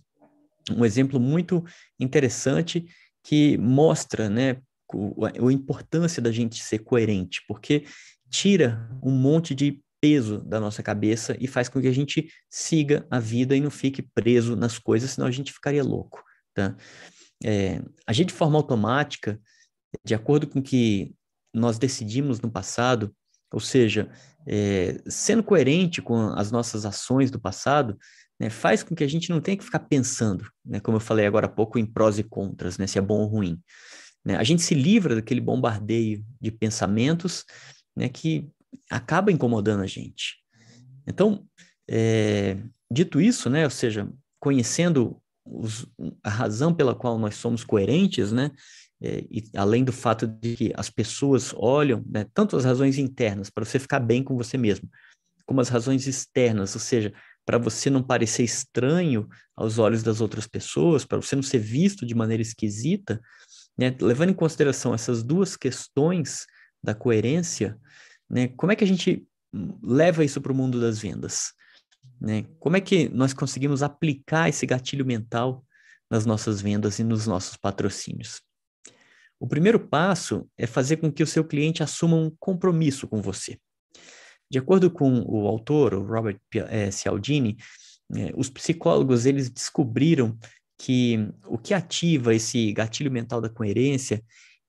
um 0.72 0.84
exemplo 0.84 1.20
muito 1.20 1.64
interessante 2.00 2.84
que 3.22 3.56
mostra, 3.58 4.28
né, 4.28 4.56
a 4.92 5.52
importância 5.52 6.20
da 6.20 6.32
gente 6.32 6.60
ser 6.60 6.80
coerente, 6.80 7.42
porque 7.46 7.84
tira 8.28 8.90
um 9.00 9.12
monte 9.12 9.54
de 9.54 9.80
peso 10.00 10.38
da 10.38 10.58
nossa 10.58 10.82
cabeça 10.82 11.36
e 11.38 11.46
faz 11.46 11.68
com 11.68 11.80
que 11.80 11.88
a 11.88 11.92
gente 11.92 12.28
siga 12.48 13.06
a 13.10 13.18
vida 13.18 13.54
e 13.54 13.60
não 13.60 13.70
fique 13.70 14.02
preso 14.02 14.56
nas 14.56 14.78
coisas, 14.78 15.10
senão 15.10 15.26
a 15.26 15.30
gente 15.30 15.52
ficaria 15.52 15.84
louco, 15.84 16.22
tá? 16.54 16.76
É, 17.42 17.80
de 18.12 18.32
forma 18.32 18.56
automática, 18.56 19.40
de 20.04 20.14
acordo 20.14 20.46
com 20.46 20.58
o 20.58 20.62
que 20.62 21.14
nós 21.54 21.78
decidimos 21.78 22.40
no 22.40 22.50
passado, 22.50 23.14
ou 23.52 23.60
seja, 23.60 24.10
é, 24.46 25.00
sendo 25.06 25.42
coerente 25.42 26.00
com 26.00 26.28
as 26.34 26.50
nossas 26.50 26.84
ações 26.84 27.30
do 27.30 27.40
passado, 27.40 27.98
né, 28.38 28.48
faz 28.48 28.82
com 28.82 28.94
que 28.94 29.04
a 29.04 29.08
gente 29.08 29.30
não 29.30 29.40
tenha 29.40 29.56
que 29.56 29.64
ficar 29.64 29.80
pensando, 29.80 30.48
né, 30.64 30.80
como 30.80 30.96
eu 30.96 31.00
falei 31.00 31.26
agora 31.26 31.46
há 31.46 31.50
pouco, 31.50 31.78
em 31.78 31.84
prós 31.84 32.18
e 32.18 32.22
contras, 32.22 32.78
né, 32.78 32.86
se 32.86 32.98
é 32.98 33.02
bom 33.02 33.20
ou 33.20 33.26
ruim. 33.26 33.60
Né? 34.24 34.36
A 34.36 34.44
gente 34.44 34.62
se 34.62 34.74
livra 34.74 35.14
daquele 35.14 35.40
bombardeio 35.40 36.24
de 36.40 36.50
pensamentos 36.50 37.44
né, 37.96 38.08
que 38.08 38.48
acaba 38.90 39.32
incomodando 39.32 39.82
a 39.82 39.86
gente. 39.86 40.36
Então, 41.06 41.44
é, 41.88 42.56
dito 42.90 43.20
isso, 43.20 43.48
né, 43.50 43.64
ou 43.64 43.70
seja, 43.70 44.08
conhecendo 44.38 45.20
os, 45.44 45.86
a 46.22 46.30
razão 46.30 46.74
pela 46.74 46.94
qual 46.94 47.18
nós 47.18 47.34
somos 47.36 47.64
coerentes, 47.64 48.32
né, 48.32 48.50
é, 49.02 49.24
e 49.30 49.44
além 49.56 49.82
do 49.82 49.92
fato 49.92 50.26
de 50.26 50.56
que 50.56 50.72
as 50.76 50.90
pessoas 50.90 51.54
olham, 51.56 52.04
né, 52.06 52.26
tanto 52.34 52.56
as 52.56 52.64
razões 52.64 52.98
internas, 52.98 53.50
para 53.50 53.64
você 53.64 53.78
ficar 53.78 54.00
bem 54.00 54.22
com 54.22 54.36
você 54.36 54.58
mesmo, 54.58 54.88
como 55.46 55.60
as 55.60 55.68
razões 55.68 56.06
externas, 56.06 56.74
ou 56.74 56.80
seja, 56.80 57.12
para 57.44 57.58
você 57.58 57.90
não 57.90 58.02
parecer 58.02 58.44
estranho 58.44 59.28
aos 59.56 59.78
olhos 59.78 60.02
das 60.02 60.20
outras 60.20 60.46
pessoas, 60.46 61.04
para 61.04 61.20
você 61.20 61.34
não 61.34 61.42
ser 61.42 61.58
visto 61.58 62.06
de 62.06 62.14
maneira 62.14 62.42
esquisita, 62.42 63.20
né, 63.76 63.96
levando 64.00 64.30
em 64.30 64.34
consideração 64.34 64.94
essas 64.94 65.22
duas 65.22 65.56
questões 65.56 66.46
da 66.82 66.94
coerência, 66.94 67.76
né? 68.30 68.48
Como 68.48 68.70
é 68.70 68.76
que 68.76 68.84
a 68.84 68.86
gente 68.86 69.26
leva 69.82 70.24
isso 70.24 70.40
para 70.40 70.52
o 70.52 70.54
mundo 70.54 70.80
das 70.80 71.00
vendas? 71.00 71.52
Né? 72.20 72.44
Como 72.58 72.76
é 72.76 72.80
que 72.80 73.08
nós 73.08 73.32
conseguimos 73.32 73.82
aplicar 73.82 74.48
esse 74.48 74.64
gatilho 74.66 75.04
mental 75.04 75.64
nas 76.08 76.24
nossas 76.24 76.60
vendas 76.60 76.98
e 76.98 77.04
nos 77.04 77.26
nossos 77.26 77.56
patrocínios? 77.56 78.40
O 79.40 79.48
primeiro 79.48 79.80
passo 79.80 80.46
é 80.56 80.66
fazer 80.66 80.98
com 80.98 81.10
que 81.10 81.22
o 81.22 81.26
seu 81.26 81.42
cliente 81.44 81.82
assuma 81.82 82.16
um 82.16 82.30
compromisso 82.38 83.08
com 83.08 83.22
você. 83.22 83.58
De 84.50 84.58
acordo 84.58 84.90
com 84.90 85.24
o 85.26 85.46
autor, 85.46 85.94
o 85.94 86.04
Robert 86.04 86.38
é, 86.54 86.90
Cialdini, 86.90 87.56
é, 88.14 88.32
os 88.36 88.50
psicólogos 88.50 89.24
eles 89.24 89.48
descobriram 89.48 90.38
que 90.76 91.28
o 91.46 91.56
que 91.56 91.72
ativa 91.72 92.34
esse 92.34 92.72
gatilho 92.72 93.10
mental 93.10 93.40
da 93.40 93.48
coerência 93.48 94.22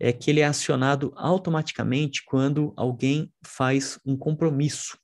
é 0.04 0.12
que 0.12 0.32
ele 0.32 0.40
é 0.40 0.46
acionado 0.46 1.14
automaticamente 1.16 2.24
quando 2.26 2.74
alguém 2.76 3.32
faz 3.46 4.00
um 4.04 4.18
compromisso. 4.18 4.98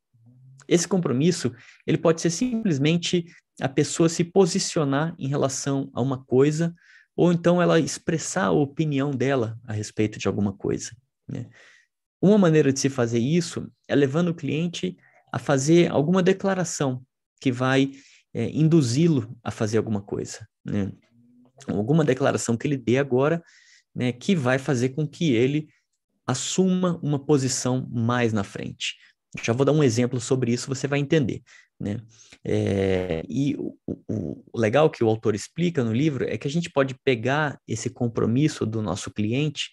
Esse 0.68 0.88
compromisso, 0.88 1.54
ele 1.86 2.00
pode 2.00 2.20
ser 2.20 2.32
simplesmente 2.32 3.24
a 3.62 3.70
pessoa 3.70 4.10
se 4.10 4.24
posicionar 4.24 5.16
em 5.20 5.27
relação 5.27 5.92
a 5.94 6.01
uma 6.01 6.25
coisa, 6.25 6.74
ou 7.16 7.32
então 7.32 7.62
ela 7.62 7.80
expressar 7.80 8.46
a 8.46 8.51
opinião 8.51 9.12
dela 9.12 9.60
a 9.68 9.72
respeito 9.72 10.18
de 10.18 10.27
alguma 10.27 10.51
coisa. 10.51 10.98
Né? 11.27 11.48
Uma 12.20 12.39
maneira 12.39 12.74
de 12.74 12.80
se 12.80 12.89
fazer 12.89 13.20
isso 13.20 13.72
é 13.88 13.94
levando 13.94 14.30
o 14.30 14.36
cliente 14.36 14.98
a 15.32 15.38
fazer 15.38 15.92
alguma 15.92 16.24
declaração 16.24 17.04
que 17.39 17.51
vai 17.51 17.92
é, 18.34 18.50
induzi-lo 18.50 19.38
a 19.44 19.51
fazer 19.51 19.77
alguma 19.77 20.01
coisa. 20.01 20.48
Né? 20.66 20.92
Alguma 21.68 22.04
declaração 22.04 22.58
que 22.58 22.66
ele 22.66 22.77
dê 22.77 22.98
agora 22.98 23.44
né, 23.98 24.12
que 24.12 24.36
vai 24.36 24.60
fazer 24.60 24.89
com 24.89 25.08
que 25.08 25.34
ele 25.34 25.68
assuma 26.25 27.00
uma 27.01 27.18
posição 27.18 27.89
mais 27.89 28.32
na 28.32 28.44
frente. 28.44 28.96
Já 29.42 29.54
vou 29.54 29.66
dar 29.66 29.72
um 29.72 29.84
exemplo 29.84 30.20
sobre 30.22 30.54
isso, 30.54 30.68
você 30.68 30.88
vai 30.88 31.00
entender. 31.00 31.42
Né? 31.80 32.00
É, 32.44 33.24
e 33.27 33.56
o, 33.58 33.75
o, 34.08 34.44
legal 34.56 34.88
que 34.92 35.04
o 35.04 35.08
autor 35.08 35.34
explica 35.34 35.84
no 35.84 35.92
livro 35.92 36.25
é 36.25 36.38
que 36.38 36.48
a 36.48 36.51
gente 36.51 36.70
pode 36.70 36.94
pegar 37.04 37.60
esse 37.68 37.89
compromisso 37.89 38.68
do 38.68 38.84
nosso 38.84 39.10
cliente 39.10 39.72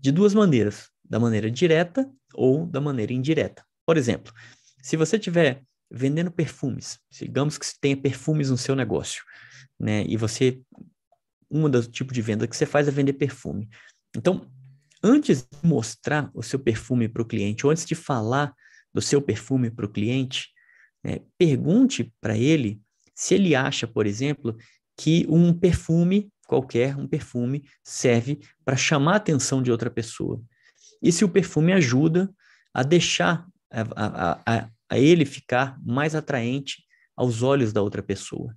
de 0.00 0.10
duas 0.10 0.32
maneiras, 0.32 0.88
da 1.04 1.20
maneira 1.20 1.50
direta 1.50 2.10
ou 2.32 2.64
da 2.64 2.80
maneira 2.80 3.12
indireta. 3.12 3.62
Por 3.84 3.98
exemplo, 3.98 4.32
se 4.80 4.96
você 4.96 5.16
estiver 5.16 5.62
vendendo 5.90 6.30
perfumes, 6.30 6.98
digamos 7.10 7.58
que 7.58 7.66
você 7.66 7.74
tenha 7.78 7.96
perfumes 7.96 8.48
no 8.48 8.56
seu 8.56 8.74
negócio, 8.74 9.22
né, 9.78 10.04
e 10.06 10.16
você 10.16 10.62
uma 11.50 11.68
das 11.68 11.88
tipos 11.88 12.14
de 12.14 12.22
venda 12.22 12.46
que 12.46 12.56
você 12.56 12.66
faz 12.66 12.86
é 12.86 12.90
vender 12.90 13.14
perfume. 13.14 13.68
Então, 14.16 14.50
antes 15.02 15.42
de 15.42 15.68
mostrar 15.68 16.30
o 16.34 16.42
seu 16.42 16.58
perfume 16.58 17.08
para 17.08 17.22
o 17.22 17.26
cliente, 17.26 17.66
ou 17.66 17.72
antes 17.72 17.84
de 17.84 17.94
falar 17.94 18.54
do 18.92 19.00
seu 19.00 19.20
perfume 19.20 19.70
para 19.70 19.86
o 19.86 19.90
cliente, 19.90 20.48
né, 21.02 21.20
pergunte 21.36 22.12
para 22.20 22.36
ele 22.36 22.80
se 23.14 23.34
ele 23.34 23.54
acha, 23.54 23.86
por 23.86 24.06
exemplo, 24.06 24.56
que 24.96 25.26
um 25.28 25.52
perfume 25.52 26.30
qualquer, 26.50 26.96
um 26.96 27.06
perfume, 27.06 27.64
serve 27.84 28.40
para 28.64 28.76
chamar 28.76 29.12
a 29.12 29.16
atenção 29.16 29.62
de 29.62 29.70
outra 29.70 29.88
pessoa. 29.88 30.42
E 31.00 31.12
se 31.12 31.24
o 31.24 31.28
perfume 31.28 31.72
ajuda 31.72 32.28
a 32.74 32.82
deixar 32.82 33.46
a, 33.70 33.82
a, 33.94 34.40
a, 34.44 34.70
a 34.88 34.98
ele 34.98 35.24
ficar 35.24 35.78
mais 35.80 36.16
atraente 36.16 36.82
aos 37.16 37.44
olhos 37.44 37.72
da 37.72 37.80
outra 37.80 38.02
pessoa. 38.02 38.52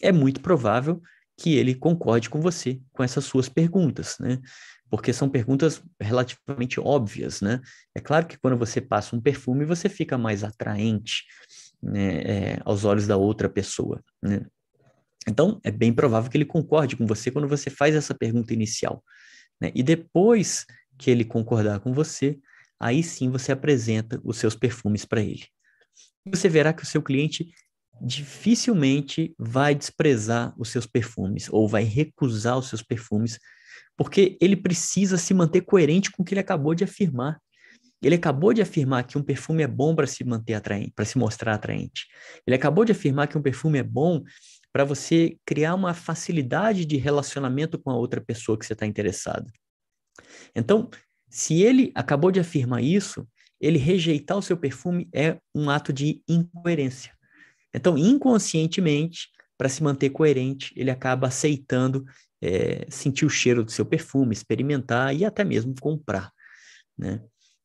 É 0.00 0.10
muito 0.10 0.40
provável 0.40 1.02
que 1.36 1.54
ele 1.54 1.74
concorde 1.74 2.30
com 2.30 2.40
você 2.40 2.80
com 2.92 3.02
essas 3.02 3.24
suas 3.24 3.48
perguntas, 3.48 4.16
né? 4.18 4.40
Porque 4.90 5.12
são 5.12 5.28
perguntas 5.28 5.82
relativamente 6.00 6.78
óbvias, 6.78 7.40
né? 7.40 7.60
É 7.94 8.00
claro 8.00 8.26
que 8.26 8.38
quando 8.38 8.56
você 8.56 8.80
passa 8.80 9.16
um 9.16 9.20
perfume, 9.20 9.64
você 9.64 9.88
fica 9.88 10.16
mais 10.16 10.44
atraente 10.44 11.24
né, 11.82 12.22
é, 12.22 12.58
aos 12.64 12.84
olhos 12.84 13.06
da 13.06 13.16
outra 13.16 13.48
pessoa, 13.48 14.02
né? 14.22 14.46
Então, 15.26 15.58
é 15.64 15.70
bem 15.70 15.92
provável 15.92 16.30
que 16.30 16.36
ele 16.36 16.44
concorde 16.44 16.96
com 16.96 17.06
você 17.06 17.30
quando 17.30 17.48
você 17.48 17.70
faz 17.70 17.94
essa 17.94 18.14
pergunta 18.14 18.52
inicial. 18.52 19.02
Né? 19.60 19.72
E 19.74 19.82
depois 19.82 20.66
que 20.98 21.10
ele 21.10 21.24
concordar 21.24 21.80
com 21.80 21.92
você, 21.92 22.38
aí 22.78 23.02
sim 23.02 23.30
você 23.30 23.52
apresenta 23.52 24.20
os 24.22 24.36
seus 24.36 24.54
perfumes 24.54 25.04
para 25.04 25.22
ele. 25.22 25.44
Você 26.26 26.48
verá 26.48 26.72
que 26.72 26.82
o 26.82 26.86
seu 26.86 27.02
cliente 27.02 27.52
dificilmente 28.00 29.34
vai 29.38 29.74
desprezar 29.74 30.54
os 30.58 30.68
seus 30.68 30.86
perfumes 30.86 31.48
ou 31.50 31.68
vai 31.68 31.84
recusar 31.84 32.58
os 32.58 32.68
seus 32.68 32.82
perfumes, 32.82 33.38
porque 33.96 34.36
ele 34.40 34.56
precisa 34.56 35.16
se 35.16 35.32
manter 35.32 35.62
coerente 35.62 36.10
com 36.10 36.22
o 36.22 36.24
que 36.24 36.34
ele 36.34 36.40
acabou 36.40 36.74
de 36.74 36.84
afirmar. 36.84 37.38
Ele 38.02 38.16
acabou 38.16 38.52
de 38.52 38.60
afirmar 38.60 39.04
que 39.04 39.16
um 39.16 39.22
perfume 39.22 39.62
é 39.62 39.66
bom 39.66 39.94
para 39.94 40.06
se 40.06 40.24
manter 40.24 40.54
atraente, 40.54 40.92
para 40.94 41.04
se 41.04 41.16
mostrar 41.16 41.54
atraente. 41.54 42.06
Ele 42.46 42.54
acabou 42.54 42.84
de 42.84 42.92
afirmar 42.92 43.28
que 43.28 43.38
um 43.38 43.42
perfume 43.42 43.78
é 43.78 43.82
bom 43.82 44.22
para 44.72 44.84
você 44.84 45.38
criar 45.46 45.74
uma 45.74 45.94
facilidade 45.94 46.84
de 46.84 46.96
relacionamento 46.96 47.78
com 47.78 47.90
a 47.90 47.96
outra 47.96 48.20
pessoa 48.20 48.58
que 48.58 48.66
você 48.66 48.74
está 48.74 48.84
interessado. 48.84 49.50
Então, 50.54 50.90
se 51.30 51.62
ele 51.62 51.92
acabou 51.94 52.30
de 52.30 52.40
afirmar 52.40 52.82
isso, 52.82 53.26
ele 53.60 53.78
rejeitar 53.78 54.36
o 54.36 54.42
seu 54.42 54.56
perfume 54.56 55.08
é 55.14 55.38
um 55.54 55.70
ato 55.70 55.92
de 55.92 56.22
incoerência. 56.28 57.12
Então, 57.74 57.98
inconscientemente, 57.98 59.28
para 59.58 59.68
se 59.68 59.82
manter 59.82 60.10
coerente, 60.10 60.72
ele 60.76 60.90
acaba 60.90 61.26
aceitando 61.26 62.04
é, 62.40 62.86
sentir 62.88 63.24
o 63.24 63.30
cheiro 63.30 63.64
do 63.64 63.70
seu 63.70 63.84
perfume, 63.84 64.32
experimentar 64.32 65.14
e 65.14 65.24
até 65.24 65.44
mesmo 65.44 65.74
comprar. 65.80 66.30
Né? 66.96 67.20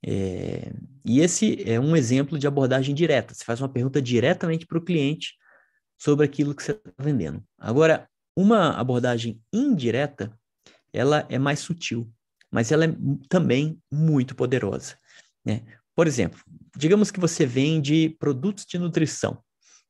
É, 0.06 0.72
e 1.06 1.20
esse 1.20 1.62
é 1.70 1.80
um 1.80 1.96
exemplo 1.96 2.40
de 2.40 2.48
abordagem 2.48 2.96
direta. 2.96 3.34
Você 3.34 3.44
faz 3.44 3.62
uma 3.62 3.70
pergunta 3.70 4.02
diretamente 4.02 4.66
para 4.66 4.78
o 4.78 4.84
cliente 4.84 5.34
sobre 5.98 6.26
aquilo 6.26 6.56
que 6.56 6.64
você 6.64 6.72
está 6.72 6.92
vendendo. 6.98 7.44
Agora, 7.58 8.08
uma 8.36 8.72
abordagem 8.72 9.42
indireta, 9.52 10.34
ela 10.94 11.26
é 11.30 11.38
mais 11.38 11.60
sutil, 11.60 12.10
mas 12.50 12.72
ela 12.72 12.86
é 12.86 12.96
também 13.28 13.78
muito 13.92 14.34
poderosa. 14.34 14.98
Né? 15.46 15.64
Por 15.94 16.08
exemplo, 16.08 16.40
digamos 16.78 17.12
que 17.12 17.20
você 17.20 17.46
vende 17.46 18.16
produtos 18.18 18.66
de 18.66 18.78
nutrição. 18.80 19.44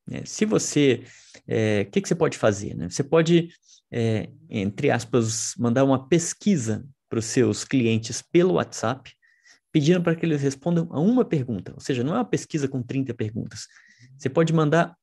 Né? 0.10 0.24
Se 0.26 0.46
você, 0.46 1.04
o 1.04 1.42
é, 1.48 1.86
que, 1.86 2.02
que 2.02 2.08
você 2.08 2.16
pode 2.16 2.38
fazer? 2.38 2.76
Né? 2.76 2.90
Você 2.90 3.04
pode, 3.04 3.50
é, 3.92 4.30
entre 4.50 4.90
aspas, 4.90 5.54
mandar 5.58 5.84
uma 5.84 6.08
pesquisa 6.08 6.86
para 7.08 7.20
os 7.20 7.26
seus 7.26 7.64
clientes 7.64 8.22
pelo 8.22 8.54
WhatsApp, 8.54 9.12
pedindo 9.72 10.02
para 10.02 10.16
que 10.16 10.26
eles 10.26 10.42
respondam 10.42 10.88
a 10.92 11.00
uma 11.00 11.24
pergunta. 11.24 11.74
Ou 11.74 11.80
seja, 11.80 12.04
não 12.04 12.14
é 12.14 12.18
uma 12.18 12.26
pesquisa 12.26 12.68
com 12.68 12.82
30 12.82 13.14
perguntas. 13.14 13.68
Você 14.18 14.30
pode 14.30 14.52
mandar 14.52 14.96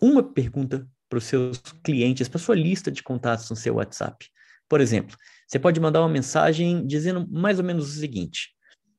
uma 0.00 0.22
pergunta 0.22 0.86
para 1.08 1.18
os 1.18 1.24
seus 1.24 1.58
clientes, 1.82 2.28
para 2.28 2.40
sua 2.40 2.54
lista 2.54 2.90
de 2.90 3.02
contatos 3.02 3.50
no 3.50 3.56
seu 3.56 3.74
WhatsApp. 3.74 4.26
Por 4.68 4.80
exemplo, 4.80 5.16
você 5.46 5.58
pode 5.58 5.78
mandar 5.80 6.00
uma 6.00 6.08
mensagem 6.08 6.86
dizendo 6.86 7.26
mais 7.30 7.58
ou 7.58 7.64
menos 7.64 7.88
o 7.88 8.00
seguinte: 8.00 8.50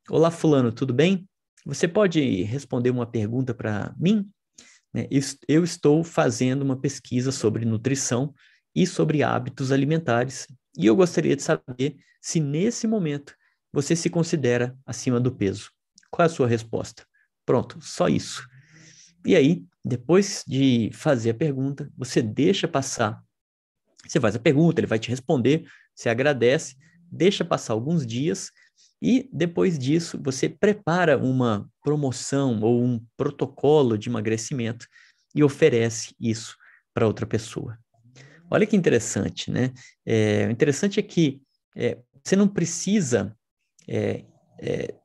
Olá, 0.10 0.30
Fulano, 0.30 0.72
tudo 0.72 0.94
bem? 0.94 1.28
Você 1.66 1.88
pode 1.88 2.44
responder 2.44 2.92
uma 2.92 3.08
pergunta 3.08 3.54
para 3.54 3.94
mim? 3.98 4.30
Né, 4.96 5.10
eu 5.46 5.62
estou 5.62 6.06
fazendo 6.06 6.62
uma 6.62 6.80
pesquisa 6.80 7.30
sobre 7.30 7.66
nutrição 7.66 8.34
e 8.74 8.88
sobre 8.88 9.24
hábitos 9.24 9.70
alimentares 9.74 10.48
e 10.78 10.86
eu 10.86 10.96
gostaria 10.96 11.36
de 11.36 11.44
saber 11.44 11.98
se 12.22 12.40
nesse 12.40 12.88
momento 12.88 13.36
você 13.74 13.94
se 13.94 14.10
considera 14.10 14.74
acima 14.86 15.20
do 15.20 15.36
peso. 15.36 15.70
Qual 16.10 16.24
é 16.24 16.28
a 16.28 16.34
sua 16.34 16.48
resposta? 16.48 17.06
Pronto, 17.46 17.78
só 17.82 18.08
isso. 18.08 18.48
E 19.26 19.36
aí, 19.36 19.66
depois 19.84 20.46
de 20.48 20.90
fazer 20.94 21.32
a 21.32 21.36
pergunta, 21.36 21.92
você 21.98 22.22
deixa 22.22 22.66
passar. 22.66 23.22
Você 24.08 24.18
faz 24.18 24.34
a 24.38 24.40
pergunta, 24.40 24.80
ele 24.80 24.88
vai 24.88 24.98
te 24.98 25.10
responder, 25.10 25.68
você 25.94 26.08
agradece, 26.08 26.78
deixa 27.12 27.44
passar 27.44 27.74
alguns 27.74 28.08
dias 28.08 28.50
e 29.06 29.30
depois 29.32 29.78
disso 29.78 30.20
você 30.20 30.50
prepara 30.50 31.16
uma 31.16 31.70
promoção 31.84 32.60
ou 32.62 32.84
um 32.84 33.00
protocolo 33.16 34.00
de 34.00 34.10
emagrecimento 34.10 34.88
e 35.36 35.44
oferece 35.44 36.16
isso 36.20 36.58
para 36.92 37.06
outra 37.06 37.28
pessoa. 37.28 37.78
Olha 38.50 38.66
que 38.66 38.76
interessante, 38.76 39.52
né? 39.52 39.72
É, 40.04 40.48
o 40.48 40.52
interessante 40.52 41.00
é 41.00 41.04
que 41.04 41.40
é, 41.78 42.00
você 42.24 42.36
não 42.36 42.48
precisa 42.48 43.38
é, 43.88 44.26
é 44.60 44.96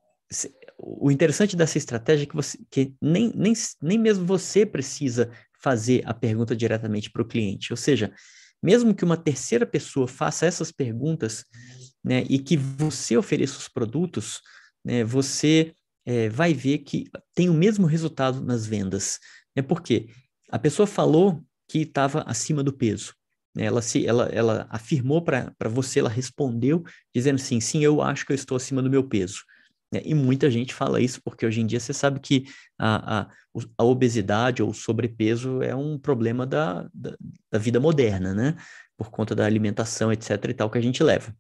o 0.83 1.11
interessante 1.11 1.55
dessa 1.55 1.77
estratégia 1.77 2.25
é 2.25 2.27
que, 2.27 2.35
você, 2.35 2.59
que 2.71 2.95
nem, 3.03 3.31
nem, 3.37 3.53
nem 3.83 3.99
mesmo 3.99 4.25
você 4.25 4.65
precisa 4.65 5.31
fazer 5.63 6.03
a 6.07 6.15
pergunta 6.15 6.57
diretamente 6.57 7.11
para 7.11 7.21
o 7.21 7.27
cliente. 7.27 7.71
Ou 7.71 7.77
seja, 7.77 8.15
mesmo 8.63 8.95
que 8.95 9.05
uma 9.05 9.17
terceira 9.19 9.67
pessoa 9.67 10.09
faça 10.09 10.47
essas 10.47 10.73
perguntas 10.73 11.45
né, 12.03 12.25
e 12.29 12.39
que 12.39 12.57
você 12.57 13.17
ofereça 13.17 13.59
os 13.59 13.69
produtos, 13.69 14.41
né, 14.85 15.05
você 15.05 15.75
é, 16.05 16.29
vai 16.29 16.55
ver 16.55 16.79
que 16.79 17.07
tem 17.35 17.49
o 17.49 17.55
mesmo 17.55 17.87
resultado 17.87 18.41
nas 18.41 18.67
vendas. 18.67 19.19
É 19.55 19.63
porque 19.63 20.09
a 20.51 20.59
pessoa 20.59 20.87
falou 20.87 21.43
que 21.69 21.81
estava 21.81 22.23
acima 22.23 22.63
do 22.63 22.73
peso. 22.73 23.15
Né, 23.55 23.65
ela, 23.65 23.83
se, 23.83 24.07
ela, 24.07 24.27
ela 24.33 24.67
afirmou 24.71 25.23
para 25.23 25.55
você, 25.69 26.01
ela 26.01 26.09
respondeu 26.09 26.85
dizendo 27.15 27.37
assim, 27.37 27.61
sim, 27.61 27.85
eu 27.85 28.01
acho 28.01 28.25
que 28.25 28.33
eu 28.33 28.37
estou 28.37 28.57
acima 28.57 28.83
do 28.83 28.91
meu 28.91 29.05
peso. 29.05 29.45
Né? 29.93 30.03
E 30.05 30.15
muita 30.15 30.51
gente 30.51 30.73
fala 30.73 31.01
isso 31.01 31.21
porque 31.23 31.45
hoje 31.45 31.61
em 31.61 31.67
dia 31.67 31.81
você 31.81 31.93
sabe 31.93 32.21
que 32.21 32.45
a, 32.79 33.21
a, 33.21 33.31
a 33.77 33.85
obesidade 33.85 34.63
ou 34.63 34.71
o 34.71 34.75
sobrepeso 34.75 35.63
é 35.63 35.75
um 35.75 35.99
problema 35.99 36.47
da, 36.47 36.89
da, 36.95 37.17
da, 37.51 37.59
vida 37.59 37.81
moderna, 37.81 38.33
né? 38.33 38.57
Por 38.97 39.11
conta 39.11 39.35
da 39.35 39.45
alimentação, 39.45 40.13
etc. 40.13 40.31
e 40.49 40.55
tal, 40.55 40.71
que 40.71 40.79
a 40.79 40.83
gente 40.83 41.03
leva. 41.03 41.35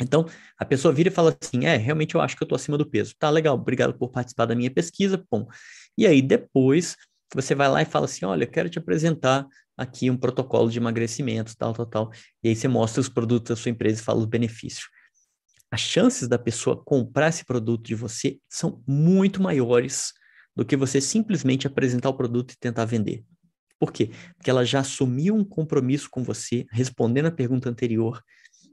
Então, 0.00 0.26
a 0.58 0.64
pessoa 0.64 0.92
vira 0.92 1.08
e 1.08 1.12
fala 1.12 1.36
assim: 1.40 1.66
é, 1.66 1.76
realmente 1.76 2.14
eu 2.14 2.20
acho 2.20 2.36
que 2.36 2.42
eu 2.42 2.46
estou 2.46 2.56
acima 2.56 2.78
do 2.78 2.88
peso. 2.88 3.14
Tá 3.18 3.30
legal, 3.30 3.54
obrigado 3.54 3.94
por 3.94 4.10
participar 4.10 4.46
da 4.46 4.54
minha 4.54 4.70
pesquisa. 4.70 5.22
Bom, 5.30 5.46
e 5.96 6.06
aí 6.06 6.22
depois 6.22 6.96
você 7.34 7.54
vai 7.54 7.68
lá 7.68 7.82
e 7.82 7.86
fala 7.86 8.04
assim: 8.04 8.24
olha, 8.24 8.44
eu 8.44 8.50
quero 8.50 8.68
te 8.68 8.78
apresentar 8.78 9.46
aqui 9.76 10.10
um 10.10 10.16
protocolo 10.16 10.70
de 10.70 10.78
emagrecimento, 10.78 11.56
tal, 11.56 11.72
tal, 11.72 11.86
tal. 11.86 12.10
E 12.42 12.48
aí 12.48 12.56
você 12.56 12.68
mostra 12.68 13.00
os 13.00 13.08
produtos 13.08 13.50
da 13.50 13.56
sua 13.56 13.70
empresa 13.70 14.00
e 14.00 14.04
fala 14.04 14.20
os 14.20 14.26
benefícios 14.26 14.88
as 15.70 15.80
chances 15.80 16.28
da 16.28 16.38
pessoa 16.38 16.82
comprar 16.82 17.28
esse 17.28 17.44
produto 17.44 17.84
de 17.84 17.94
você 17.94 18.38
são 18.48 18.82
muito 18.86 19.42
maiores 19.42 20.12
do 20.56 20.64
que 20.64 20.76
você 20.76 21.00
simplesmente 21.00 21.66
apresentar 21.66 22.08
o 22.08 22.16
produto 22.16 22.52
e 22.52 22.58
tentar 22.58 22.84
vender. 22.84 23.24
Por 23.78 23.92
quê? 23.92 24.10
Porque 24.36 24.50
ela 24.50 24.64
já 24.64 24.80
assumiu 24.80 25.34
um 25.36 25.44
compromisso 25.44 26.08
com 26.10 26.24
você, 26.24 26.66
respondendo 26.72 27.26
a 27.26 27.30
pergunta 27.30 27.68
anterior, 27.68 28.22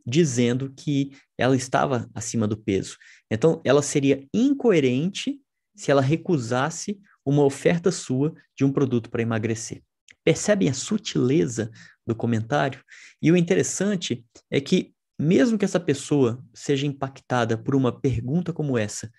dizendo 0.06 0.72
que 0.76 1.12
ela 1.38 1.56
estava 1.56 2.10
acima 2.14 2.48
do 2.48 2.58
peso. 2.58 2.98
Então, 3.30 3.62
ela 3.66 3.82
seria 3.82 4.26
incoerente 4.34 5.40
se 5.76 5.92
ela 5.92 6.02
recusasse 6.02 7.00
uma 7.26 7.44
oferta 7.44 7.92
sua 7.92 8.34
de 8.56 8.64
um 8.64 8.72
produto 8.72 9.10
para 9.10 9.22
emagrecer. 9.22 9.82
Percebem 10.24 10.70
a 10.70 10.74
sutileza 10.74 11.72
do 12.06 12.16
comentário? 12.16 12.84
E 13.22 13.32
o 13.32 13.38
interessante 13.38 14.24
é 14.50 14.62
que 14.62 14.94
mesmo 15.18 15.58
que 15.58 15.66
essa 15.66 15.80
pessoa 15.80 16.44
seja 16.54 16.86
impactada 16.86 17.58
por 17.58 17.76
uma 17.76 17.92
pergunta 17.92 18.52
como 18.52 18.78
essa, 18.78 19.10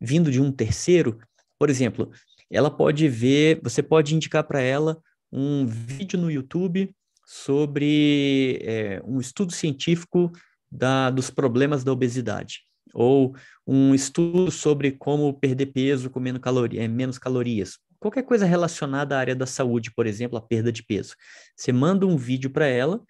vindo 0.00 0.30
de 0.30 0.40
um 0.40 0.50
terceiro, 0.50 1.18
por 1.58 1.70
exemplo, 1.70 2.10
ela 2.50 2.70
pode 2.70 3.08
ver, 3.08 3.60
você 3.62 3.82
pode 3.82 4.14
indicar 4.14 4.44
para 4.44 4.60
ela 4.60 5.00
um 5.32 5.66
vídeo 5.66 6.18
no 6.18 6.30
YouTube 6.30 6.94
sobre 7.26 8.58
é, 8.62 9.02
um 9.04 9.20
estudo 9.20 9.52
científico 9.52 10.30
da, 10.70 11.10
dos 11.10 11.30
problemas 11.30 11.84
da 11.84 11.92
obesidade, 11.92 12.60
ou 12.92 13.34
um 13.66 13.94
estudo 13.94 14.50
sobre 14.50 14.92
como 14.92 15.32
perder 15.32 15.66
peso 15.66 16.10
comendo 16.10 16.40
caloria, 16.40 16.82
é, 16.82 16.88
menos 16.88 17.18
calorias. 17.18 17.78
Qualquer 17.98 18.24
coisa 18.24 18.44
relacionada 18.44 19.16
à 19.16 19.18
área 19.18 19.34
da 19.34 19.46
saúde, 19.46 19.90
por 19.94 20.06
exemplo, 20.06 20.36
a 20.36 20.42
perda 20.42 20.70
de 20.70 20.82
peso. 20.82 21.14
Você 21.56 21.72
manda 21.72 22.06
um 22.06 22.16
vídeo 22.16 22.50
para 22.50 22.66
ela 22.66 23.00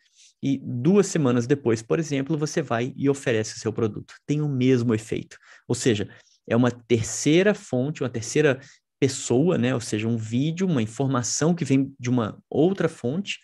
e 0.41 0.61
duas 0.63 1.07
semanas 1.07 1.47
depois, 1.47 1.83
por 1.83 1.99
exemplo, 1.99 2.39
você 2.39 2.63
vai 2.63 2.93
e 2.97 3.09
oferece 3.09 3.57
o 3.57 3.59
seu 3.59 3.73
produto. 3.73 4.15
Tem 4.27 4.41
o 4.41 4.49
mesmo 4.49 4.95
efeito. 4.95 5.37
Ou 5.67 5.75
seja, 5.75 6.09
é 6.47 6.55
uma 6.55 6.71
terceira 6.71 7.55
fonte, 7.55 8.03
uma 8.03 8.11
terceira 8.11 8.61
pessoa, 9.01 9.59
né? 9.59 9.75
Ou 9.75 9.81
seja, 9.81 10.07
um 10.07 10.17
vídeo, 10.17 10.67
uma 10.67 10.83
informação 10.83 11.55
que 11.55 11.65
vem 11.65 11.93
de 11.99 12.09
uma 12.09 12.39
outra 12.49 12.89
fonte, 12.89 13.39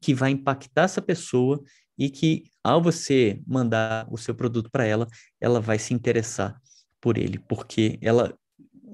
que 0.00 0.14
vai 0.14 0.30
impactar 0.30 0.82
essa 0.82 1.02
pessoa 1.02 1.62
e 1.98 2.10
que, 2.10 2.44
ao 2.62 2.82
você 2.82 3.40
mandar 3.46 4.06
o 4.10 4.18
seu 4.18 4.34
produto 4.34 4.70
para 4.70 4.84
ela, 4.84 5.06
ela 5.40 5.60
vai 5.60 5.78
se 5.78 5.94
interessar 5.94 6.60
por 7.00 7.16
ele, 7.16 7.38
porque 7.38 7.98
ela 8.02 8.36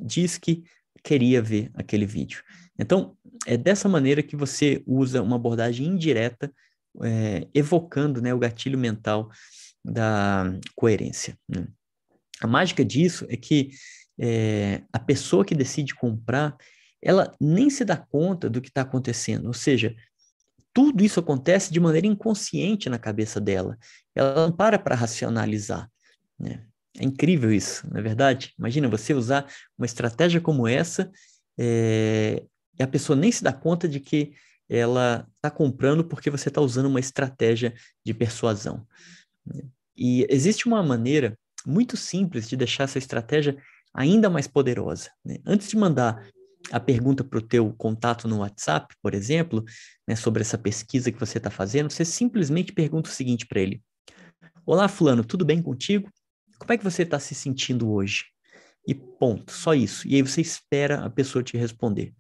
diz 0.05 0.39
que 0.39 0.63
queria 1.03 1.43
ver 1.43 1.71
aquele 1.75 2.07
vídeo. 2.07 2.43
Então, 2.79 3.17
é 3.47 3.57
dessa 3.57 3.89
maneira 3.89 4.23
que 4.23 4.37
você 4.37 4.83
usa 4.87 5.23
uma 5.23 5.37
abordagem 5.37 5.87
indireta, 5.87 6.53
é, 7.03 7.49
evocando 7.55 8.21
né, 8.21 8.33
o 8.33 8.39
gatilho 8.39 8.79
mental 8.79 9.31
da 9.85 10.45
coerência. 10.77 11.37
Né? 11.49 11.67
A 12.41 12.47
mágica 12.47 12.85
disso 12.85 13.27
é 13.29 13.37
que 13.37 13.71
é, 14.19 14.83
a 14.93 14.99
pessoa 14.99 15.45
que 15.45 15.55
decide 15.55 15.95
comprar, 15.95 16.57
ela 17.01 17.35
nem 17.41 17.69
se 17.71 17.85
dá 17.85 17.97
conta 17.97 18.49
do 18.49 18.61
que 18.61 18.69
está 18.69 18.83
acontecendo. 18.83 19.47
Ou 19.47 19.55
seja, 19.55 19.95
tudo 20.73 21.05
isso 21.05 21.21
acontece 21.21 21.73
de 21.73 21.81
maneira 21.81 22.07
inconsciente 22.07 22.89
na 22.89 22.99
cabeça 22.99 23.41
dela. 23.41 23.79
Ela 24.15 24.47
não 24.47 24.53
para 24.53 24.79
para 24.79 24.95
racionalizar. 24.95 25.91
Né? 26.39 26.65
É 26.99 27.05
incrível 27.05 27.53
isso, 27.53 27.89
não 27.91 27.99
é 27.99 28.03
verdade? 28.03 28.53
Imagina 28.59 28.89
você 28.89 29.15
usar 29.15 29.47
uma 29.79 29.87
estratégia 29.87 30.41
como 30.41 30.69
essa 30.69 31.11
é, 31.59 32.43
e 32.79 32.83
a 32.83 32.87
pessoa 32.87 33.17
nem 33.17 33.31
se 33.31 33.43
dá 33.43 33.53
conta 33.53 33.89
de 33.89 34.01
que 34.01 34.33
ela 34.69 35.27
está 35.37 35.51
comprando 35.51 36.05
porque 36.05 36.31
você 36.31 36.49
está 36.49 36.61
usando 36.61 36.87
uma 36.87 37.01
estratégia 37.01 37.75
de 38.05 38.15
persuasão. 38.15 38.87
E 39.97 40.27
existe 40.31 40.67
uma 40.67 40.83
maneira 40.83 41.39
muito 41.67 41.97
simples 41.97 42.49
de 42.49 42.57
deixar 42.57 42.85
essa 42.85 42.99
estratégia 42.99 43.57
ainda 43.93 44.31
mais 44.31 44.47
poderosa. 44.47 45.11
Né? 45.25 45.39
Antes 45.47 45.69
de 45.69 45.77
mandar 45.77 46.27
a 46.71 46.81
pergunta 46.81 47.25
para 47.25 47.39
o 47.39 47.43
teu 47.43 47.73
contato 47.73 48.29
no 48.29 48.39
WhatsApp, 48.39 48.95
por 49.03 49.15
exemplo, 49.15 49.65
né, 50.07 50.15
sobre 50.15 50.43
essa 50.43 50.57
pesquisa 50.57 51.11
que 51.11 51.19
você 51.19 51.39
está 51.39 51.51
fazendo, 51.51 51.91
você 51.91 52.05
simplesmente 52.05 52.73
pergunta 52.73 53.11
o 53.11 53.13
seguinte 53.13 53.47
para 53.47 53.61
ele: 53.61 53.83
Olá, 54.65 54.89
fulano, 54.89 55.25
tudo 55.25 55.45
bem 55.45 55.61
contigo? 55.63 56.11
Como 56.59 56.73
é 56.73 56.79
que 56.79 56.85
você 56.85 57.03
está 57.03 57.19
se 57.19 57.35
sentindo 57.35 57.91
hoje? 57.91 58.25
E 58.87 58.95
ponto, 58.95 59.53
só 59.53 59.75
isso. 59.75 60.07
E 60.07 60.17
aí 60.17 60.23
você 60.23 60.41
espera 60.41 61.05
a 61.05 61.11
pessoa 61.11 61.43
te 61.43 61.57
responder. 61.57 62.13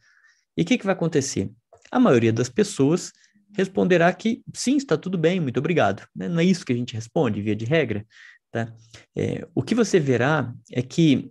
E 0.57 0.63
o 0.63 0.65
que, 0.65 0.79
que 0.79 0.85
vai 0.85 0.95
acontecer? 0.95 1.51
A 1.91 1.99
maioria 1.99 2.33
das 2.33 2.49
pessoas 2.49 3.13
responderá 3.57 4.13
que 4.13 4.43
sim, 4.55 4.77
está 4.77 4.97
tudo 4.97 5.19
bem, 5.19 5.41
muito 5.41 5.59
obrigado. 5.59 6.07
Né? 6.15 6.29
Não 6.29 6.41
é 6.41 6.45
isso 6.45 6.65
que 6.65 6.73
a 6.73 6.77
gente 6.77 6.95
responde, 6.95 7.43
via 7.43 7.57
de 7.57 7.65
regra. 7.65 8.07
Tá? 8.51 8.73
É, 9.17 9.47
o 9.55 9.63
que 9.63 9.75
você 9.75 9.99
verá 9.99 10.53
é 10.71 10.83
que 10.83 11.31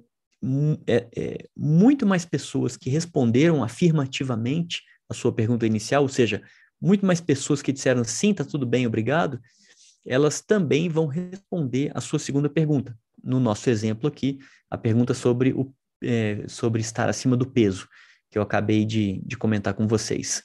é, 0.87 1.07
é, 1.15 1.49
muito 1.55 2.05
mais 2.05 2.25
pessoas 2.25 2.75
que 2.75 2.89
responderam 2.89 3.63
afirmativamente 3.63 4.81
a 5.07 5.13
sua 5.13 5.31
pergunta 5.31 5.65
inicial, 5.65 6.03
ou 6.03 6.09
seja, 6.09 6.41
muito 6.81 7.05
mais 7.05 7.21
pessoas 7.21 7.61
que 7.61 7.71
disseram 7.71 8.03
sim, 8.03 8.31
está 8.31 8.43
tudo 8.43 8.65
bem, 8.65 8.87
obrigado, 8.87 9.39
elas 10.05 10.41
também 10.41 10.89
vão 10.89 11.05
responder 11.05 11.91
a 11.93 12.01
sua 12.01 12.17
segunda 12.17 12.49
pergunta. 12.49 12.97
No 13.23 13.39
nosso 13.39 13.69
exemplo 13.69 14.07
aqui, 14.07 14.39
a 14.69 14.77
pergunta 14.77 15.13
sobre, 15.13 15.53
o, 15.53 15.71
é, 16.01 16.43
sobre 16.47 16.81
estar 16.81 17.07
acima 17.07 17.37
do 17.37 17.45
peso, 17.45 17.87
que 18.31 18.37
eu 18.37 18.41
acabei 18.41 18.83
de, 18.83 19.21
de 19.23 19.37
comentar 19.37 19.75
com 19.75 19.87
vocês. 19.87 20.41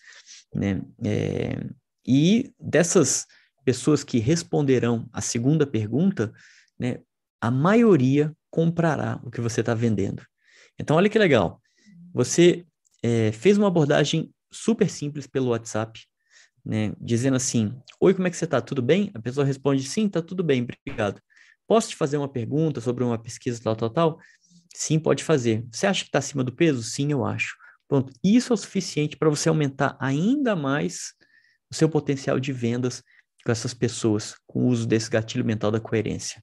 Né? 0.55 0.83
É, 1.03 1.67
e 2.07 2.53
dessas 2.61 3.27
pessoas 3.65 4.05
que 4.05 4.19
responderão 4.19 5.09
a 5.13 5.21
segunda 5.21 5.67
pergunta, 5.67 6.33
né, 6.79 6.99
a 7.41 7.51
maioria 7.51 8.35
comprará 8.57 9.21
o 9.23 9.31
que 9.31 9.39
você 9.39 9.61
está 9.61 9.75
vendendo. 9.75 10.25
Então, 10.79 10.97
olha 10.97 11.11
que 11.11 11.19
legal. 11.19 11.61
Você 12.15 12.65
é, 13.03 13.31
fez 13.31 13.59
uma 13.59 13.67
abordagem 13.67 14.33
super 14.51 14.89
simples 14.89 15.27
pelo 15.27 15.49
WhatsApp, 15.51 16.01
né, 16.65 16.95
dizendo 16.99 17.37
assim: 17.37 17.79
Oi, 18.01 18.15
como 18.15 18.27
é 18.27 18.31
que 18.31 18.37
você 18.37 18.47
está? 18.47 18.59
Tudo 18.63 18.81
bem? 18.81 19.11
A 19.13 19.21
pessoa 19.21 19.45
responde: 19.45 19.83
Sim, 19.83 20.07
está 20.07 20.23
tudo 20.23 20.43
bem, 20.43 20.63
obrigado. 20.63 21.21
Posso 21.67 21.91
te 21.91 21.97
fazer 21.97 22.17
uma 22.17 22.29
pergunta 22.29 22.81
sobre 22.81 23.05
uma 23.05 23.19
pesquisa 23.19 23.61
tal, 23.63 23.77
tal, 23.77 23.91
tal? 23.91 24.19
Sim, 24.75 24.99
pode 24.99 25.23
fazer. 25.23 25.63
Você 25.71 25.87
acha 25.87 26.05
que 26.05 26.09
está 26.09 26.21
acima 26.21 26.43
do 26.43 26.53
peso? 26.53 26.83
Sim, 26.83 27.13
eu 27.13 27.27
acho. 27.27 27.55
Pronto. 27.87 28.11
Isso 28.25 28.53
é 28.53 28.55
o 28.55 28.57
suficiente 28.57 29.19
para 29.19 29.29
você 29.29 29.51
aumentar 29.51 29.99
ainda 30.01 30.57
mais 30.57 31.13
o 31.71 31.75
seu 31.75 31.91
potencial 31.91 32.41
de 32.41 32.55
vendas 32.55 33.03
com 33.45 33.53
essas 33.53 33.75
pessoas, 33.75 34.35
com 34.47 34.61
o 34.61 34.69
uso 34.69 34.87
desse 34.87 35.11
gatilho 35.11 35.45
mental 35.45 35.71
da 35.71 35.79
coerência. 35.79 36.43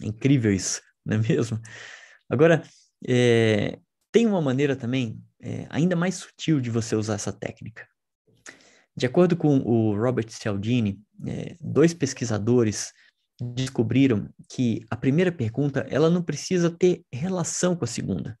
É 0.00 0.06
incrível 0.06 0.52
isso, 0.52 0.80
não 1.16 1.16
é 1.16 1.18
mesmo? 1.18 1.60
Agora, 2.28 2.62
é, 3.06 3.78
tem 4.12 4.26
uma 4.26 4.42
maneira 4.42 4.74
também 4.74 5.22
é, 5.40 5.66
ainda 5.70 5.94
mais 5.94 6.16
sutil 6.16 6.60
de 6.60 6.70
você 6.70 6.96
usar 6.96 7.14
essa 7.14 7.32
técnica. 7.32 7.86
De 8.96 9.06
acordo 9.06 9.36
com 9.36 9.58
o 9.58 9.94
Robert 9.94 10.28
Cialdini, 10.30 10.98
é, 11.26 11.56
dois 11.60 11.92
pesquisadores 11.92 12.92
descobriram 13.38 14.28
que 14.50 14.84
a 14.90 14.96
primeira 14.96 15.30
pergunta 15.30 15.86
ela 15.90 16.08
não 16.08 16.22
precisa 16.22 16.70
ter 16.70 17.04
relação 17.12 17.76
com 17.76 17.84
a 17.84 17.88
segunda. 17.88 18.38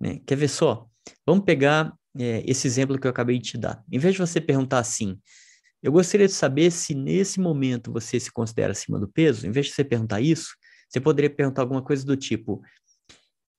Né? 0.00 0.20
Quer 0.24 0.36
ver 0.36 0.48
só? 0.48 0.86
Vamos 1.26 1.44
pegar 1.44 1.92
é, 2.16 2.42
esse 2.46 2.66
exemplo 2.66 2.98
que 2.98 3.06
eu 3.06 3.10
acabei 3.10 3.38
de 3.38 3.50
te 3.50 3.58
dar. 3.58 3.82
Em 3.90 3.98
vez 3.98 4.14
de 4.14 4.20
você 4.20 4.40
perguntar 4.40 4.78
assim, 4.78 5.18
eu 5.82 5.90
gostaria 5.90 6.26
de 6.26 6.32
saber 6.32 6.70
se 6.70 6.94
nesse 6.94 7.40
momento 7.40 7.92
você 7.92 8.20
se 8.20 8.30
considera 8.30 8.72
acima 8.72 8.98
do 9.00 9.08
peso, 9.08 9.46
em 9.46 9.50
vez 9.50 9.66
de 9.66 9.72
você 9.72 9.82
perguntar 9.82 10.20
isso, 10.20 10.54
você 10.90 11.00
poderia 11.00 11.30
perguntar 11.30 11.62
alguma 11.62 11.80
coisa 11.80 12.04
do 12.04 12.16
tipo: 12.16 12.62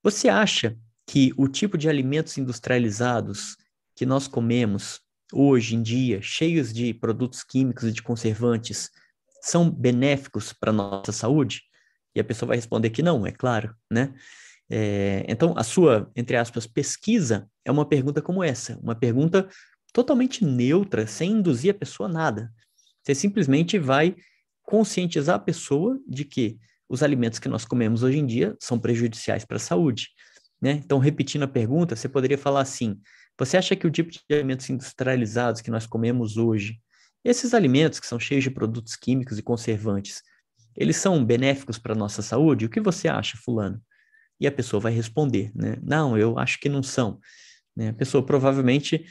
Você 0.03 0.27
acha 0.27 0.77
que 1.07 1.33
o 1.37 1.47
tipo 1.47 1.77
de 1.77 1.89
alimentos 1.89 2.37
industrializados 2.37 3.55
que 3.95 4.05
nós 4.05 4.27
comemos 4.27 4.99
hoje 5.33 5.75
em 5.75 5.81
dia, 5.81 6.21
cheios 6.21 6.73
de 6.73 6.93
produtos 6.93 7.43
químicos 7.43 7.85
e 7.85 7.91
de 7.91 8.03
conservantes, 8.03 8.89
são 9.41 9.71
benéficos 9.71 10.51
para 10.51 10.71
a 10.71 10.73
nossa 10.73 11.11
saúde? 11.11 11.61
E 12.13 12.19
a 12.19 12.23
pessoa 12.23 12.49
vai 12.49 12.57
responder 12.57 12.89
que 12.89 13.01
não, 13.01 13.25
é 13.25 13.31
claro, 13.31 13.73
né? 13.89 14.13
É, 14.69 15.25
então, 15.27 15.53
a 15.57 15.63
sua, 15.63 16.11
entre 16.15 16.35
aspas, 16.37 16.65
pesquisa 16.67 17.49
é 17.65 17.71
uma 17.71 17.85
pergunta 17.85 18.21
como 18.21 18.43
essa, 18.43 18.77
uma 18.81 18.95
pergunta 18.95 19.49
totalmente 19.93 20.45
neutra, 20.45 21.07
sem 21.07 21.31
induzir 21.31 21.71
a 21.71 21.77
pessoa 21.77 22.07
a 22.07 22.11
nada. 22.11 22.53
Você 23.03 23.15
simplesmente 23.15 23.77
vai 23.77 24.15
conscientizar 24.63 25.35
a 25.35 25.39
pessoa 25.39 25.99
de 26.07 26.23
que 26.23 26.57
os 26.91 27.01
alimentos 27.01 27.39
que 27.39 27.47
nós 27.47 27.63
comemos 27.63 28.03
hoje 28.03 28.19
em 28.19 28.25
dia 28.25 28.53
são 28.59 28.77
prejudiciais 28.77 29.45
para 29.45 29.55
a 29.55 29.59
saúde. 29.59 30.09
Né? 30.61 30.81
Então, 30.83 30.99
repetindo 30.99 31.43
a 31.43 31.47
pergunta, 31.47 31.95
você 31.95 32.09
poderia 32.09 32.37
falar 32.37 32.61
assim: 32.61 32.99
você 33.39 33.55
acha 33.55 33.77
que 33.77 33.87
o 33.87 33.89
tipo 33.89 34.11
de 34.11 34.19
alimentos 34.29 34.69
industrializados 34.69 35.61
que 35.61 35.71
nós 35.71 35.87
comemos 35.87 36.35
hoje, 36.35 36.79
esses 37.23 37.53
alimentos 37.53 37.99
que 37.99 38.05
são 38.05 38.19
cheios 38.19 38.43
de 38.43 38.51
produtos 38.51 38.97
químicos 38.97 39.39
e 39.39 39.41
conservantes, 39.41 40.21
eles 40.75 40.97
são 40.97 41.23
benéficos 41.23 41.79
para 41.79 41.93
a 41.93 41.97
nossa 41.97 42.21
saúde? 42.21 42.65
O 42.65 42.69
que 42.69 42.81
você 42.81 43.07
acha, 43.07 43.37
fulano? 43.37 43.81
E 44.37 44.45
a 44.45 44.51
pessoa 44.51 44.81
vai 44.81 44.91
responder, 44.91 45.49
né? 45.55 45.77
Não, 45.81 46.17
eu 46.17 46.37
acho 46.37 46.59
que 46.59 46.67
não 46.67 46.83
são. 46.83 47.19
Né? 47.75 47.89
A 47.89 47.93
pessoa 47.93 48.25
provavelmente, 48.25 49.05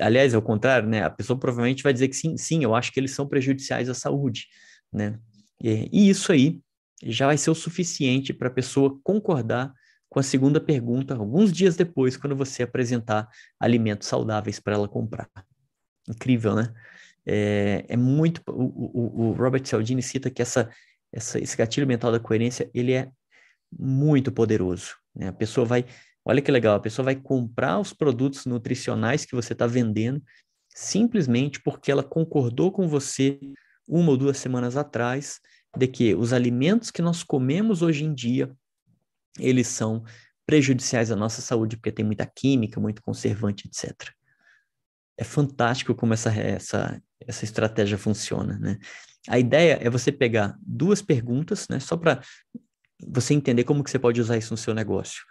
aliás, 0.00 0.32
ao 0.32 0.40
contrário, 0.40 0.88
né? 0.88 1.02
A 1.04 1.10
pessoa 1.10 1.38
provavelmente 1.38 1.82
vai 1.82 1.92
dizer 1.92 2.08
que 2.08 2.16
sim, 2.16 2.36
sim, 2.38 2.64
eu 2.64 2.74
acho 2.74 2.90
que 2.92 2.98
eles 2.98 3.10
são 3.10 3.28
prejudiciais 3.28 3.90
à 3.90 3.94
saúde, 3.94 4.46
né? 4.90 5.18
E, 5.62 5.88
e 5.92 6.08
isso 6.08 6.32
aí 6.32 6.63
já 7.02 7.26
vai 7.26 7.36
ser 7.36 7.50
o 7.50 7.54
suficiente 7.54 8.32
para 8.32 8.48
a 8.48 8.52
pessoa 8.52 8.98
concordar 9.02 9.72
com 10.08 10.20
a 10.20 10.22
segunda 10.22 10.60
pergunta, 10.60 11.14
alguns 11.14 11.52
dias 11.52 11.76
depois, 11.76 12.16
quando 12.16 12.36
você 12.36 12.62
apresentar 12.62 13.28
alimentos 13.58 14.06
saudáveis 14.06 14.60
para 14.60 14.74
ela 14.74 14.88
comprar. 14.88 15.28
Incrível, 16.08 16.54
né? 16.54 16.72
É, 17.26 17.84
é 17.88 17.96
muito. 17.96 18.40
O, 18.46 18.62
o, 18.62 19.22
o, 19.22 19.32
Robert 19.32 19.66
Cialdini 19.66 20.02
cita 20.02 20.30
que 20.30 20.42
essa, 20.42 20.70
essa, 21.12 21.38
esse 21.38 21.56
gatilho 21.56 21.86
mental 21.86 22.12
da 22.12 22.20
coerência 22.20 22.70
ele 22.72 22.92
é 22.92 23.10
muito 23.76 24.30
poderoso. 24.30 24.94
Né? 25.14 25.28
A 25.28 25.32
pessoa 25.32 25.66
vai. 25.66 25.84
Olha 26.24 26.40
que 26.40 26.50
legal, 26.50 26.76
a 26.76 26.80
pessoa 26.80 27.04
vai 27.04 27.16
comprar 27.16 27.78
os 27.78 27.92
produtos 27.92 28.46
nutricionais 28.46 29.24
que 29.24 29.34
você 29.34 29.52
está 29.52 29.66
vendendo 29.66 30.22
simplesmente 30.74 31.60
porque 31.60 31.90
ela 31.90 32.02
concordou 32.02 32.72
com 32.72 32.88
você 32.88 33.38
uma 33.86 34.10
ou 34.10 34.16
duas 34.16 34.38
semanas 34.38 34.76
atrás 34.76 35.40
de 35.76 35.86
que 35.86 36.14
os 36.14 36.32
alimentos 36.32 36.90
que 36.90 37.02
nós 37.02 37.22
comemos 37.22 37.82
hoje 37.82 38.04
em 38.04 38.14
dia 38.14 38.50
eles 39.38 39.68
são 39.68 40.04
prejudiciais 40.46 41.10
à 41.10 41.16
nossa 41.16 41.40
saúde, 41.40 41.76
porque 41.76 41.92
tem 41.92 42.04
muita 42.04 42.26
química, 42.26 42.80
muito 42.80 43.02
conservante, 43.02 43.66
etc. 43.66 44.10
É 45.16 45.24
fantástico 45.24 45.94
como 45.94 46.12
essa, 46.12 46.30
essa, 46.30 47.02
essa 47.20 47.44
estratégia 47.44 47.96
funciona, 47.96 48.58
né? 48.58 48.78
A 49.26 49.38
ideia 49.38 49.78
é 49.80 49.88
você 49.88 50.12
pegar 50.12 50.56
duas 50.60 51.00
perguntas, 51.00 51.66
né? 51.68 51.80
Só 51.80 51.96
para 51.96 52.20
você 53.06 53.32
entender 53.32 53.64
como 53.64 53.82
que 53.82 53.90
você 53.90 53.98
pode 53.98 54.20
usar 54.20 54.36
isso 54.36 54.52
no 54.52 54.58
seu 54.58 54.74
negócio. 54.74 55.22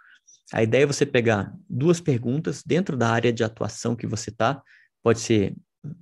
A 0.52 0.62
ideia 0.62 0.82
é 0.82 0.86
você 0.86 1.06
pegar 1.06 1.54
duas 1.68 2.00
perguntas 2.00 2.62
dentro 2.64 2.96
da 2.96 3.08
área 3.08 3.32
de 3.32 3.44
atuação 3.44 3.94
que 3.94 4.06
você 4.06 4.30
está, 4.30 4.60
pode 5.02 5.20
ser 5.20 5.54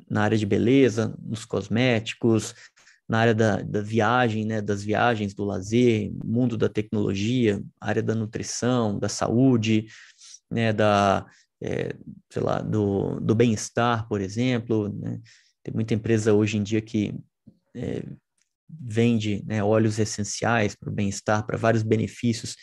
na 0.08 0.22
área 0.22 0.38
de 0.38 0.46
beleza, 0.46 1.14
nos 1.20 1.44
cosméticos, 1.44 2.54
na 3.08 3.18
área 3.18 3.34
da, 3.34 3.62
da 3.62 3.80
viagem, 3.80 4.44
né, 4.44 4.60
das 4.60 4.82
viagens, 4.82 5.34
do 5.34 5.44
lazer, 5.44 6.12
mundo 6.24 6.56
da 6.56 6.68
tecnologia, 6.68 7.62
área 7.80 8.02
da 8.02 8.14
nutrição, 8.14 8.98
da 8.98 9.08
saúde, 9.08 9.86
né, 10.50 10.72
da, 10.72 11.26
é, 11.62 11.94
sei 12.30 12.42
lá, 12.42 12.60
do, 12.60 13.20
do 13.20 13.34
bem-estar, 13.34 14.08
por 14.08 14.20
exemplo, 14.20 14.88
né, 14.88 15.20
Tem 15.62 15.74
muita 15.74 15.94
empresa 15.94 16.32
hoje 16.32 16.56
em 16.58 16.62
dia 16.62 16.80
que 16.80 17.14
é, 17.74 18.02
vende 18.68 19.42
né, 19.46 19.62
óleos 19.62 19.98
essenciais 19.98 20.74
para 20.74 20.90
o 20.90 20.92
bem-estar, 20.92 21.46
para 21.46 21.56
vários 21.56 21.82
benefícios. 21.82 22.56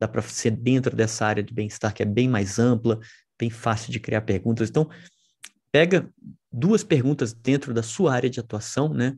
Dá 0.00 0.06
para 0.06 0.22
ser 0.22 0.50
dentro 0.50 0.94
dessa 0.94 1.26
área 1.26 1.42
de 1.42 1.54
bem-estar 1.54 1.92
que 1.94 2.02
é 2.02 2.06
bem 2.06 2.28
mais 2.28 2.58
ampla, 2.58 3.00
bem 3.38 3.50
fácil 3.50 3.90
de 3.90 3.98
criar 3.98 4.22
perguntas. 4.22 4.68
Então, 4.68 4.88
pega 5.72 6.08
duas 6.52 6.84
perguntas 6.84 7.32
dentro 7.32 7.74
da 7.74 7.82
sua 7.82 8.14
área 8.14 8.30
de 8.30 8.38
atuação, 8.38 8.92
né? 8.92 9.16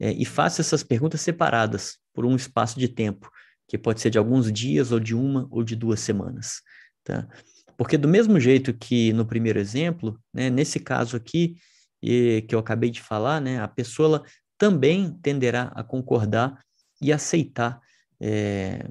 É, 0.00 0.12
e 0.12 0.24
faça 0.24 0.60
essas 0.60 0.82
perguntas 0.82 1.20
separadas 1.20 1.98
por 2.12 2.24
um 2.24 2.34
espaço 2.34 2.78
de 2.78 2.88
tempo, 2.88 3.30
que 3.68 3.78
pode 3.78 4.00
ser 4.00 4.10
de 4.10 4.18
alguns 4.18 4.52
dias, 4.52 4.92
ou 4.92 5.00
de 5.00 5.14
uma, 5.14 5.46
ou 5.50 5.62
de 5.62 5.76
duas 5.76 6.00
semanas, 6.00 6.60
tá? 7.02 7.28
Porque 7.76 7.98
do 7.98 8.08
mesmo 8.08 8.38
jeito 8.38 8.72
que 8.72 9.12
no 9.12 9.26
primeiro 9.26 9.58
exemplo, 9.58 10.18
né, 10.32 10.48
nesse 10.50 10.78
caso 10.78 11.16
aqui, 11.16 11.56
e, 12.02 12.42
que 12.42 12.54
eu 12.54 12.58
acabei 12.58 12.90
de 12.90 13.00
falar, 13.00 13.40
né, 13.40 13.60
a 13.60 13.68
pessoa 13.68 14.22
também 14.58 15.12
tenderá 15.22 15.72
a 15.74 15.82
concordar 15.82 16.60
e 17.00 17.12
aceitar 17.12 17.80
é, 18.20 18.88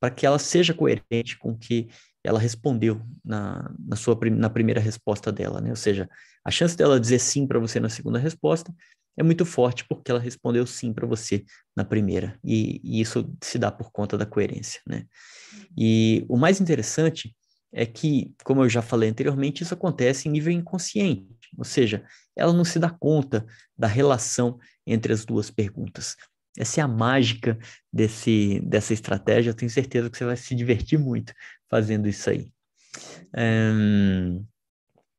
para 0.00 0.10
que 0.10 0.24
ela 0.24 0.38
seja 0.38 0.74
coerente 0.74 1.38
com 1.38 1.50
o 1.50 1.58
que 1.58 1.88
ela 2.24 2.38
respondeu 2.38 3.00
na, 3.24 3.72
na 3.78 3.96
sua 3.96 4.18
na 4.30 4.48
primeira 4.48 4.80
resposta 4.80 5.32
dela, 5.32 5.60
né? 5.60 5.70
Ou 5.70 5.76
seja, 5.76 6.08
a 6.44 6.50
chance 6.50 6.76
dela 6.76 7.00
dizer 7.00 7.18
sim 7.18 7.46
para 7.46 7.58
você 7.58 7.80
na 7.80 7.88
segunda 7.88 8.18
resposta 8.18 8.72
é 9.16 9.22
muito 9.22 9.44
forte 9.44 9.84
porque 9.84 10.10
ela 10.10 10.20
respondeu 10.20 10.66
sim 10.66 10.92
para 10.92 11.06
você 11.06 11.44
na 11.76 11.84
primeira 11.84 12.38
e, 12.44 12.80
e, 12.82 13.00
isso 13.00 13.30
se 13.42 13.58
dá 13.58 13.70
por 13.70 13.90
conta 13.90 14.16
da 14.16 14.26
coerência, 14.26 14.80
né? 14.86 15.06
E 15.76 16.24
o 16.28 16.36
mais 16.36 16.60
interessante 16.60 17.34
é 17.72 17.86
que, 17.86 18.34
como 18.44 18.62
eu 18.62 18.68
já 18.68 18.82
falei 18.82 19.08
anteriormente, 19.08 19.62
isso 19.62 19.74
acontece 19.74 20.28
em 20.28 20.32
nível 20.32 20.52
inconsciente, 20.52 21.48
ou 21.56 21.64
seja, 21.64 22.04
ela 22.36 22.52
não 22.52 22.64
se 22.64 22.78
dá 22.78 22.90
conta 22.90 23.46
da 23.76 23.86
relação 23.86 24.58
entre 24.86 25.12
as 25.12 25.24
duas 25.24 25.50
perguntas. 25.50 26.16
Essa 26.58 26.80
é 26.80 26.84
a 26.84 26.88
mágica 26.88 27.58
desse, 27.90 28.60
dessa 28.60 28.92
estratégia. 28.92 29.50
Eu 29.50 29.54
tenho 29.54 29.70
certeza 29.70 30.10
que 30.10 30.18
você 30.18 30.24
vai 30.24 30.36
se 30.36 30.54
divertir 30.54 30.98
muito 30.98 31.32
fazendo 31.70 32.08
isso 32.08 32.28
aí. 32.28 32.50
Um, 33.34 34.44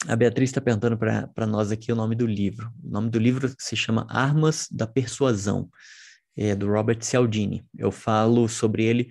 a 0.08 0.16
Beatriz 0.16 0.50
está 0.50 0.60
perguntando 0.60 0.98
para 0.98 1.48
nós 1.48 1.72
aqui 1.72 1.92
o 1.92 1.96
nome 1.96 2.16
do 2.16 2.26
livro. 2.26 2.72
O 2.84 2.90
nome 2.90 3.10
do 3.10 3.20
livro 3.20 3.54
se 3.58 3.76
chama 3.76 4.06
Armas 4.10 4.68
da 4.70 4.86
Persuasão, 4.86 5.70
é 6.36 6.56
do 6.56 6.68
Robert 6.68 7.02
Cialdini. 7.02 7.66
Eu 7.78 7.92
falo 7.92 8.50
sobre 8.50 8.84
ele 8.84 9.10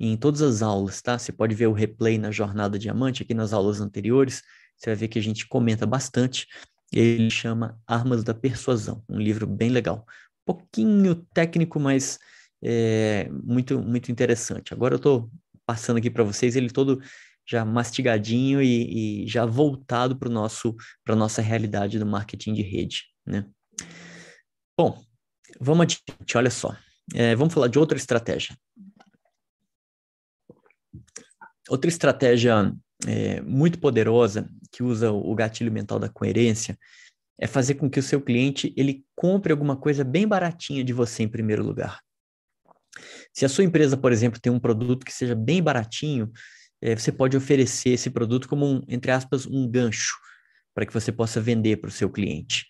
em 0.00 0.16
todas 0.16 0.42
as 0.42 0.62
aulas, 0.62 1.00
tá? 1.00 1.16
Você 1.16 1.32
pode 1.32 1.54
ver 1.54 1.68
o 1.68 1.72
replay 1.72 2.18
na 2.18 2.30
Jornada 2.30 2.78
Diamante 2.78 3.22
aqui 3.22 3.34
nas 3.34 3.52
aulas 3.52 3.80
anteriores. 3.80 4.42
Você 4.76 4.90
vai 4.90 4.96
ver 4.96 5.08
que 5.08 5.18
a 5.18 5.22
gente 5.22 5.46
comenta 5.46 5.86
bastante. 5.86 6.46
Ele 6.92 7.30
chama 7.30 7.80
Armas 7.86 8.24
da 8.24 8.34
Persuasão, 8.34 9.02
um 9.08 9.18
livro 9.18 9.46
bem 9.46 9.70
legal. 9.70 10.04
Pouquinho 10.44 11.14
técnico, 11.32 11.78
mas 11.78 12.18
é, 12.60 13.28
muito, 13.44 13.80
muito 13.80 14.10
interessante. 14.10 14.74
Agora 14.74 14.94
eu 14.94 14.98
estou 14.98 15.30
passando 15.64 15.98
aqui 15.98 16.10
para 16.10 16.24
vocês 16.24 16.56
ele 16.56 16.68
todo 16.68 17.00
já 17.46 17.64
mastigadinho 17.64 18.62
e, 18.62 19.24
e 19.24 19.28
já 19.28 19.44
voltado 19.44 20.16
para 20.16 20.28
nosso 20.28 20.76
para 21.04 21.16
nossa 21.16 21.42
realidade 21.42 21.98
do 21.98 22.06
marketing 22.06 22.54
de 22.54 22.62
rede, 22.62 23.04
né? 23.26 23.46
Bom, 24.78 25.02
vamos 25.60 25.82
adiante. 25.84 26.36
Olha 26.36 26.50
só, 26.50 26.76
é, 27.14 27.34
vamos 27.34 27.52
falar 27.52 27.68
de 27.68 27.78
outra 27.78 27.98
estratégia. 27.98 28.56
Outra 31.68 31.88
estratégia 31.88 32.72
é, 33.06 33.40
muito 33.40 33.78
poderosa 33.78 34.48
que 34.70 34.82
usa 34.82 35.12
o 35.12 35.34
gatilho 35.34 35.70
mental 35.70 35.98
da 35.98 36.08
coerência 36.08 36.78
é 37.38 37.46
fazer 37.46 37.74
com 37.74 37.90
que 37.90 37.98
o 37.98 38.02
seu 38.02 38.20
cliente 38.20 38.72
ele 38.76 39.04
compre 39.14 39.52
alguma 39.52 39.76
coisa 39.76 40.04
bem 40.04 40.26
baratinha 40.26 40.84
de 40.84 40.92
você 40.92 41.22
em 41.22 41.28
primeiro 41.28 41.64
lugar. 41.64 42.00
Se 43.32 43.44
a 43.44 43.48
sua 43.48 43.64
empresa, 43.64 43.96
por 43.96 44.12
exemplo, 44.12 44.40
tem 44.40 44.52
um 44.52 44.60
produto 44.60 45.04
que 45.04 45.12
seja 45.12 45.34
bem 45.34 45.62
baratinho, 45.62 46.30
é, 46.82 46.96
você 46.96 47.12
pode 47.12 47.36
oferecer 47.36 47.90
esse 47.90 48.10
produto 48.10 48.48
como 48.48 48.66
um, 48.66 48.82
entre 48.88 49.12
aspas, 49.12 49.46
um 49.46 49.68
gancho 49.68 50.16
para 50.74 50.84
que 50.84 50.92
você 50.92 51.12
possa 51.12 51.40
vender 51.40 51.76
para 51.76 51.88
o 51.88 51.92
seu 51.92 52.10
cliente. 52.10 52.66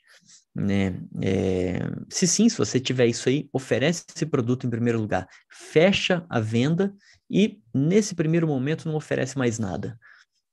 Né? 0.55 1.01
É, 1.23 1.79
se 2.11 2.27
sim, 2.27 2.47
se 2.49 2.59
você 2.59 2.79
tiver 2.79 3.07
isso 3.07 3.29
aí, 3.29 3.49
oferece 3.53 4.05
esse 4.15 4.27
produto 4.27 4.67
em 4.67 4.71
primeiro 4.71 5.01
lugar, 5.01 5.27
fecha 5.51 6.27
a 6.29 6.39
venda 6.39 6.95
e 7.31 7.59
nesse 7.75 8.15
primeiro 8.15 8.47
momento 8.47 8.87
não 8.87 8.97
oferece 8.97 9.39
mais 9.39 9.59
nada. 9.59 9.99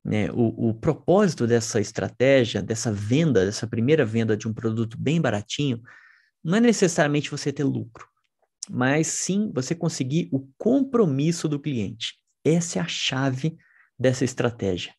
Né? 0.05 0.31
O, 0.31 0.69
o 0.69 0.73
propósito 0.73 1.45
dessa 1.45 1.81
estratégia, 1.81 2.61
dessa 2.61 2.93
venda, 2.93 3.45
dessa 3.45 3.67
primeira 3.67 4.05
venda 4.05 4.37
de 4.37 4.47
um 4.47 4.53
produto 4.53 4.97
bem 4.97 5.19
baratinho, 5.19 5.81
não 6.41 6.57
é 6.57 6.61
necessariamente 6.61 7.29
você 7.29 7.51
ter 7.51 7.65
lucro, 7.65 8.07
mas 8.69 9.07
sim 9.07 9.51
você 9.53 9.75
conseguir 9.75 10.29
o 10.31 10.47
compromisso 10.57 11.49
do 11.49 11.59
cliente. 11.59 12.18
Essa 12.43 12.79
é 12.79 12.81
a 12.81 12.87
chave 12.87 13.57
dessa 13.97 14.23
estratégia. 14.23 14.93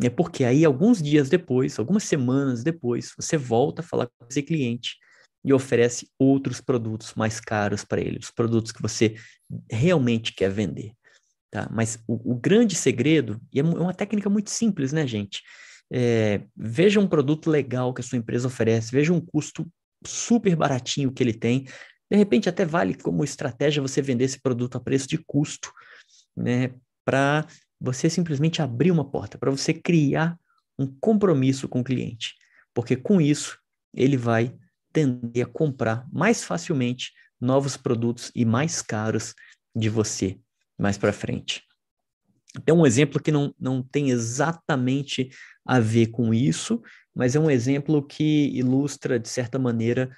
É 0.00 0.08
porque 0.08 0.44
aí, 0.44 0.64
alguns 0.64 1.02
dias 1.02 1.28
depois, 1.28 1.78
algumas 1.78 2.04
semanas 2.04 2.62
depois, 2.62 3.12
você 3.16 3.36
volta 3.36 3.82
a 3.82 3.84
falar 3.84 4.06
com 4.06 4.26
esse 4.28 4.42
cliente 4.42 4.96
e 5.44 5.52
oferece 5.52 6.08
outros 6.18 6.60
produtos 6.60 7.14
mais 7.14 7.40
caros 7.40 7.84
para 7.84 8.00
ele, 8.00 8.18
os 8.18 8.30
produtos 8.30 8.70
que 8.70 8.82
você 8.82 9.14
realmente 9.70 10.32
quer 10.32 10.50
vender. 10.50 10.92
Tá? 11.50 11.68
Mas 11.72 11.98
o, 12.06 12.32
o 12.32 12.34
grande 12.34 12.74
segredo, 12.74 13.40
e 13.52 13.58
é, 13.58 13.62
é 13.62 13.64
uma 13.64 13.94
técnica 13.94 14.28
muito 14.28 14.50
simples, 14.50 14.92
né, 14.92 15.06
gente? 15.06 15.42
É, 15.90 16.42
veja 16.56 17.00
um 17.00 17.06
produto 17.06 17.50
legal 17.50 17.94
que 17.94 18.00
a 18.00 18.04
sua 18.04 18.18
empresa 18.18 18.46
oferece, 18.46 18.92
veja 18.92 19.12
um 19.12 19.20
custo 19.20 19.66
super 20.06 20.54
baratinho 20.54 21.10
que 21.12 21.22
ele 21.22 21.32
tem. 21.32 21.66
De 22.10 22.16
repente, 22.16 22.48
até 22.48 22.64
vale 22.64 22.94
como 22.94 23.24
estratégia 23.24 23.82
você 23.82 24.02
vender 24.02 24.24
esse 24.24 24.40
produto 24.40 24.76
a 24.76 24.80
preço 24.80 25.08
de 25.08 25.18
custo, 25.18 25.72
né? 26.38 26.72
Para 27.04 27.46
você 27.80 28.08
simplesmente 28.10 28.60
abrir 28.62 28.90
uma 28.90 29.08
porta, 29.08 29.38
para 29.38 29.50
você 29.50 29.72
criar 29.72 30.38
um 30.78 30.86
compromisso 31.00 31.68
com 31.68 31.80
o 31.80 31.84
cliente. 31.84 32.34
Porque 32.74 32.96
com 32.96 33.20
isso, 33.20 33.58
ele 33.94 34.16
vai 34.16 34.54
tender 34.92 35.46
a 35.46 35.48
comprar 35.48 36.06
mais 36.12 36.44
facilmente 36.44 37.12
novos 37.40 37.76
produtos 37.76 38.30
e 38.34 38.44
mais 38.44 38.82
caros 38.82 39.34
de 39.74 39.88
você 39.88 40.38
mais 40.78 40.96
para 40.96 41.12
frente. 41.12 41.62
Tem 42.64 42.74
um 42.74 42.86
exemplo 42.86 43.20
que 43.20 43.32
não, 43.32 43.54
não 43.58 43.82
tem 43.82 44.10
exatamente 44.10 45.30
a 45.66 45.80
ver 45.80 46.08
com 46.08 46.32
isso, 46.32 46.80
mas 47.14 47.34
é 47.34 47.40
um 47.40 47.50
exemplo 47.50 48.06
que 48.06 48.48
ilustra, 48.54 49.18
de 49.18 49.28
certa 49.28 49.58
maneira, 49.58 50.10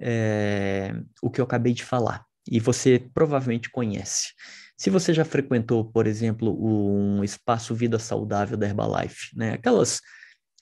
é, 0.00 0.94
o 1.20 1.30
que 1.30 1.40
eu 1.40 1.44
acabei 1.44 1.74
de 1.74 1.84
falar. 1.84 2.24
E 2.48 2.60
você 2.60 3.04
provavelmente 3.12 3.70
conhece. 3.70 4.32
Se 4.76 4.90
você 4.90 5.14
já 5.14 5.24
frequentou, 5.24 5.84
por 5.84 6.06
exemplo, 6.06 6.54
um 6.62 7.24
espaço 7.24 7.74
Vida 7.74 7.98
Saudável 7.98 8.56
da 8.56 8.66
Herbalife, 8.66 9.36
né? 9.36 9.52
aquelas 9.52 10.00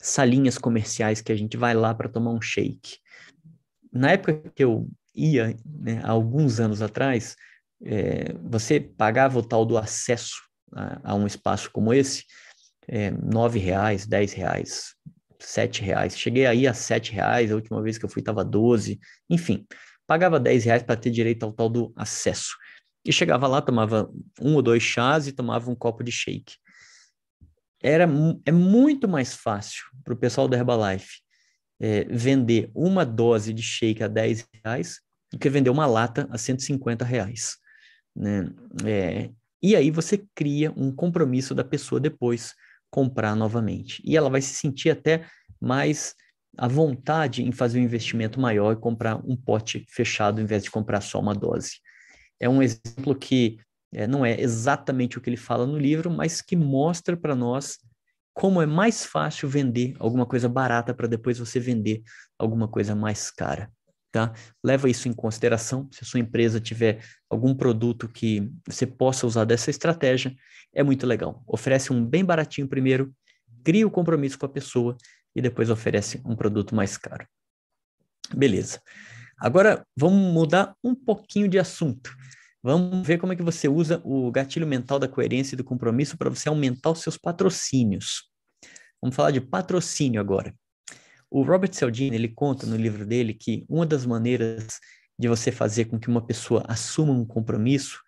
salinhas 0.00 0.58
comerciais 0.58 1.20
que 1.20 1.32
a 1.32 1.36
gente 1.36 1.56
vai 1.56 1.74
lá 1.74 1.94
para 1.94 2.08
tomar 2.08 2.30
um 2.30 2.40
shake. 2.40 2.98
Na 3.92 4.12
época 4.12 4.50
que 4.54 4.62
eu 4.62 4.88
ia, 5.14 5.56
né, 5.64 6.00
há 6.04 6.10
alguns 6.10 6.60
anos 6.60 6.82
atrás, 6.82 7.34
é, 7.82 8.34
você 8.42 8.78
pagava 8.80 9.38
o 9.38 9.42
tal 9.42 9.64
do 9.64 9.78
acesso 9.78 10.34
a, 10.72 11.12
a 11.12 11.14
um 11.14 11.26
espaço 11.26 11.70
como 11.72 11.94
esse, 11.94 12.24
é, 12.86 13.10
nove 13.10 13.58
reais, 13.58 14.06
dez 14.06 14.32
reais, 14.32 14.94
sete 15.38 15.82
reais. 15.82 16.18
Cheguei 16.18 16.46
aí 16.46 16.66
a 16.66 16.74
sete 16.74 17.12
reais, 17.12 17.50
a 17.50 17.54
última 17.54 17.82
vez 17.82 17.96
que 17.96 18.04
eu 18.04 18.08
fui 18.08 18.20
estava 18.20 18.44
12, 18.44 18.98
enfim, 19.30 19.66
pagava 20.06 20.38
dez 20.38 20.64
reais 20.64 20.82
para 20.82 20.96
ter 20.96 21.10
direito 21.10 21.44
ao 21.44 21.52
tal 21.52 21.68
do 21.68 21.92
acesso. 21.96 22.54
E 23.04 23.12
chegava 23.12 23.46
lá, 23.46 23.60
tomava 23.60 24.10
um 24.40 24.54
ou 24.54 24.62
dois 24.62 24.82
chás 24.82 25.26
e 25.26 25.32
tomava 25.32 25.70
um 25.70 25.74
copo 25.74 26.02
de 26.02 26.10
shake. 26.10 26.56
Era, 27.82 28.08
é 28.46 28.52
muito 28.52 29.06
mais 29.06 29.34
fácil 29.34 29.84
para 30.02 30.14
o 30.14 30.16
pessoal 30.16 30.48
da 30.48 30.56
Herbalife 30.56 31.22
é, 31.78 32.04
vender 32.04 32.70
uma 32.74 33.04
dose 33.04 33.52
de 33.52 33.62
shake 33.62 34.02
a 34.02 34.08
10 34.08 34.48
reais 34.64 35.00
do 35.30 35.38
que 35.38 35.50
vender 35.50 35.70
uma 35.70 35.86
lata 35.86 36.26
a 36.30 36.38
150 36.38 37.04
reais. 37.04 37.56
Né? 38.16 38.48
É, 38.86 39.30
e 39.62 39.74
aí 39.74 39.90
você 39.90 40.24
cria 40.34 40.72
um 40.76 40.90
compromisso 40.94 41.54
da 41.54 41.64
pessoa 41.64 42.00
depois 42.00 42.54
comprar 42.90 43.34
novamente. 43.34 44.00
E 44.04 44.16
ela 44.16 44.30
vai 44.30 44.40
se 44.40 44.54
sentir 44.54 44.90
até 44.90 45.26
mais 45.60 46.14
à 46.56 46.68
vontade 46.68 47.42
em 47.42 47.50
fazer 47.50 47.80
um 47.80 47.82
investimento 47.82 48.40
maior 48.40 48.72
e 48.72 48.80
comprar 48.80 49.16
um 49.16 49.36
pote 49.36 49.84
fechado 49.90 50.40
em 50.40 50.46
vez 50.46 50.62
de 50.62 50.70
comprar 50.70 51.00
só 51.00 51.18
uma 51.18 51.34
dose. 51.34 51.80
É 52.40 52.48
um 52.48 52.62
exemplo 52.62 53.14
que 53.14 53.58
é, 53.92 54.06
não 54.06 54.24
é 54.24 54.40
exatamente 54.40 55.18
o 55.18 55.20
que 55.20 55.30
ele 55.30 55.36
fala 55.36 55.66
no 55.66 55.78
livro, 55.78 56.10
mas 56.10 56.40
que 56.40 56.56
mostra 56.56 57.16
para 57.16 57.34
nós 57.34 57.78
como 58.32 58.60
é 58.60 58.66
mais 58.66 59.04
fácil 59.04 59.48
vender 59.48 59.94
alguma 60.00 60.26
coisa 60.26 60.48
barata 60.48 60.92
para 60.92 61.06
depois 61.06 61.38
você 61.38 61.60
vender 61.60 62.02
alguma 62.38 62.66
coisa 62.66 62.94
mais 62.94 63.30
cara 63.30 63.70
tá? 64.14 64.32
Leva 64.62 64.88
isso 64.88 65.08
em 65.08 65.12
consideração. 65.12 65.88
Se 65.90 66.04
a 66.04 66.06
sua 66.06 66.20
empresa 66.20 66.60
tiver 66.60 67.04
algum 67.28 67.52
produto 67.52 68.08
que 68.08 68.48
você 68.64 68.86
possa 68.86 69.26
usar 69.26 69.44
dessa 69.44 69.70
estratégia, 69.70 70.32
é 70.72 70.84
muito 70.84 71.04
legal. 71.04 71.42
Oferece 71.48 71.92
um 71.92 72.06
bem 72.06 72.24
baratinho 72.24 72.68
primeiro, 72.68 73.12
cria 73.64 73.84
o 73.84 73.90
compromisso 73.90 74.38
com 74.38 74.46
a 74.46 74.48
pessoa 74.48 74.96
e 75.34 75.42
depois 75.42 75.68
oferece 75.68 76.22
um 76.24 76.36
produto 76.36 76.76
mais 76.76 76.96
caro. 76.96 77.26
Beleza. 78.32 78.80
Agora 79.36 79.84
vamos 79.96 80.32
mudar 80.32 80.76
um 80.82 80.94
pouquinho 80.94 81.48
de 81.48 81.58
assunto. 81.58 82.16
Vamos 82.66 83.06
ver 83.06 83.18
como 83.18 83.30
é 83.30 83.36
que 83.36 83.42
você 83.42 83.68
usa 83.68 84.00
o 84.02 84.32
gatilho 84.32 84.66
mental 84.66 84.98
da 84.98 85.06
coerência 85.06 85.54
e 85.54 85.56
do 85.58 85.62
compromisso 85.62 86.16
para 86.16 86.30
você 86.30 86.48
aumentar 86.48 86.92
os 86.92 87.00
seus 87.00 87.18
patrocínios. 87.18 88.30
Vamos 89.02 89.14
falar 89.14 89.32
de 89.32 89.40
patrocínio 89.42 90.18
agora. 90.18 90.54
O 91.30 91.42
Robert 91.42 91.74
Cialdini, 91.74 92.16
ele 92.16 92.28
conta 92.28 92.66
no 92.66 92.74
livro 92.74 93.04
dele 93.04 93.34
que 93.34 93.66
uma 93.68 93.84
das 93.84 94.06
maneiras 94.06 94.80
de 95.18 95.28
você 95.28 95.52
fazer 95.52 95.84
com 95.84 96.00
que 96.00 96.08
uma 96.08 96.26
pessoa 96.26 96.64
assuma 96.66 97.12
um 97.12 97.26
compromisso 97.26 98.00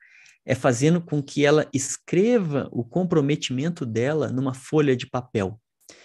é 0.42 0.55
fazendo 0.55 1.03
com 1.03 1.23
que 1.23 1.45
ela 1.45 1.69
escreva 1.71 2.66
o 2.73 2.83
comprometimento 2.83 3.85
dela 3.85 4.33
numa 4.33 4.55
folha 4.55 4.97
de 4.97 5.07
papel 5.07 5.61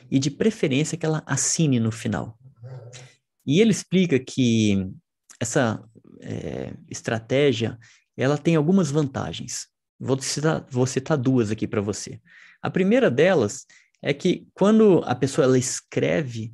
e 0.10 0.20
de 0.20 0.30
preferência 0.30 0.98
que 0.98 1.06
ela 1.06 1.24
assine 1.26 1.80
no 1.80 1.90
final. 1.90 2.38
E 3.48 3.62
ele 3.62 3.72
explica 3.72 4.20
que 4.20 4.92
essa 5.40 5.82
é, 6.20 6.74
estratégia 6.90 7.80
ela 8.18 8.38
tem 8.38 8.56
algumas 8.56 8.92
vantagens. 8.92 9.68
Vou 10.00 10.20
citar, 10.22 10.66
vou 10.70 10.86
citar 10.86 11.18
duas 11.18 11.52
aqui 11.52 11.68
para 11.68 11.82
você. 11.82 12.20
A 12.62 12.70
primeira 12.70 13.10
delas 13.10 13.66
é 14.02 14.14
que 14.14 14.48
quando 14.54 15.02
a 15.06 15.14
pessoa 15.16 15.46
ela 15.46 15.58
escreve, 15.58 16.54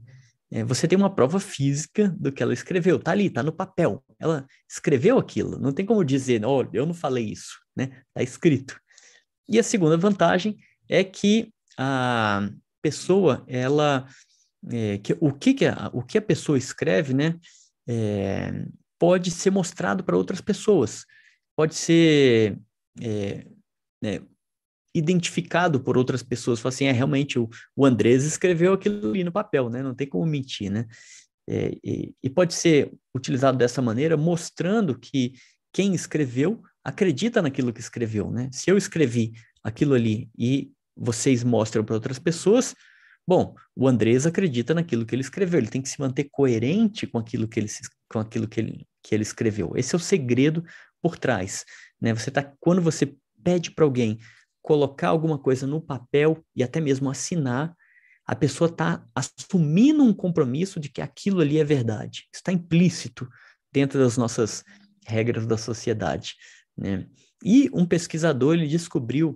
é, 0.51 0.63
você 0.63 0.87
tem 0.87 0.97
uma 0.97 1.13
prova 1.13 1.39
física 1.39 2.13
do 2.17 2.31
que 2.31 2.41
ela 2.41 2.53
escreveu. 2.53 2.99
Tá 2.99 3.11
ali, 3.11 3.29
tá 3.29 3.43
no 3.43 3.51
papel. 3.51 4.03
Ela 4.19 4.45
escreveu 4.69 5.17
aquilo. 5.17 5.59
Não 5.59 5.71
tem 5.71 5.85
como 5.85 6.03
dizer, 6.03 6.43
olha, 6.45 6.69
eu 6.73 6.85
não 6.85 6.93
falei 6.93 7.25
isso, 7.25 7.57
né? 7.75 8.01
Tá 8.13 8.21
escrito. 8.21 8.79
E 9.47 9.59
a 9.59 9.63
segunda 9.63 9.97
vantagem 9.97 10.57
é 10.89 11.03
que 11.03 11.53
a 11.77 12.49
pessoa, 12.81 13.43
ela, 13.47 14.07
é, 14.71 14.97
que, 14.97 15.15
o 15.19 15.31
que, 15.31 15.53
que 15.53 15.65
a, 15.65 15.89
o 15.93 16.01
que 16.01 16.17
a 16.17 16.21
pessoa 16.21 16.57
escreve, 16.57 17.13
né? 17.13 17.35
É, 17.87 18.65
pode 18.99 19.31
ser 19.31 19.51
mostrado 19.51 20.03
para 20.03 20.17
outras 20.17 20.41
pessoas. 20.41 21.05
Pode 21.57 21.73
ser 21.75 22.59
é, 23.01 23.45
né, 24.01 24.21
identificado 24.93 25.79
por 25.79 25.97
outras 25.97 26.23
pessoas, 26.23 26.59
fala 26.59 26.73
assim, 26.73 26.85
é 26.85 26.91
realmente 26.91 27.37
o, 27.37 27.49
o 27.75 27.85
Andrés 27.85 28.23
escreveu 28.23 28.73
aquilo 28.73 29.09
ali 29.09 29.23
no 29.23 29.31
papel, 29.31 29.69
né? 29.69 29.83
Não 29.83 29.93
tem 29.93 30.07
como 30.07 30.25
mentir, 30.25 30.71
né? 30.71 30.87
É, 31.49 31.77
e, 31.83 32.13
e, 32.21 32.29
pode 32.29 32.53
ser 32.53 32.91
utilizado 33.15 33.57
dessa 33.57 33.81
maneira, 33.81 34.17
mostrando 34.17 34.97
que 34.97 35.33
quem 35.71 35.93
escreveu 35.93 36.61
acredita 36.83 37.41
naquilo 37.41 37.71
que 37.71 37.79
escreveu, 37.79 38.29
né? 38.29 38.49
Se 38.51 38.69
eu 38.69 38.77
escrevi 38.77 39.33
aquilo 39.63 39.93
ali 39.93 40.29
e 40.37 40.71
vocês 40.95 41.43
mostram 41.43 41.85
para 41.85 41.95
outras 41.95 42.19
pessoas, 42.19 42.75
bom, 43.25 43.55
o 43.75 43.87
Andrés 43.87 44.25
acredita 44.25 44.73
naquilo 44.73 45.05
que 45.05 45.13
ele 45.13 45.21
escreveu, 45.21 45.59
ele 45.59 45.69
tem 45.69 45.81
que 45.81 45.89
se 45.89 45.99
manter 45.99 46.27
coerente 46.31 47.05
com 47.05 47.17
aquilo 47.17 47.47
que 47.47 47.59
ele, 47.59 47.69
com 48.09 48.19
aquilo 48.19 48.47
que 48.47 48.59
ele, 48.59 48.87
que 49.03 49.13
ele 49.13 49.23
escreveu. 49.23 49.73
Esse 49.75 49.95
é 49.95 49.97
o 49.97 50.01
segredo 50.01 50.63
por 51.01 51.17
trás, 51.17 51.65
né? 52.01 52.13
Você 52.13 52.31
tá, 52.31 52.53
quando 52.59 52.81
você 52.81 53.15
pede 53.43 53.71
para 53.71 53.85
alguém 53.85 54.19
colocar 54.61 55.09
alguma 55.09 55.39
coisa 55.39 55.65
no 55.65 55.81
papel 55.81 56.43
e 56.55 56.63
até 56.63 56.81
mesmo 56.81 57.09
assinar, 57.09 57.73
a 58.25 58.35
pessoa 58.35 58.69
está 58.69 59.05
assumindo 59.15 60.03
um 60.03 60.13
compromisso 60.13 60.79
de 60.79 60.89
que 60.89 61.01
aquilo 61.01 61.39
ali 61.39 61.57
é 61.57 61.63
verdade. 61.63 62.27
Está 62.33 62.51
implícito 62.51 63.27
dentro 63.71 63.97
das 63.97 64.17
nossas 64.17 64.65
regras 65.05 65.45
da 65.45 65.57
sociedade. 65.57 66.35
Né? 66.75 67.07
E 67.41 67.69
um 67.73 67.85
pesquisador 67.85 68.55
ele 68.55 68.67
descobriu 68.67 69.33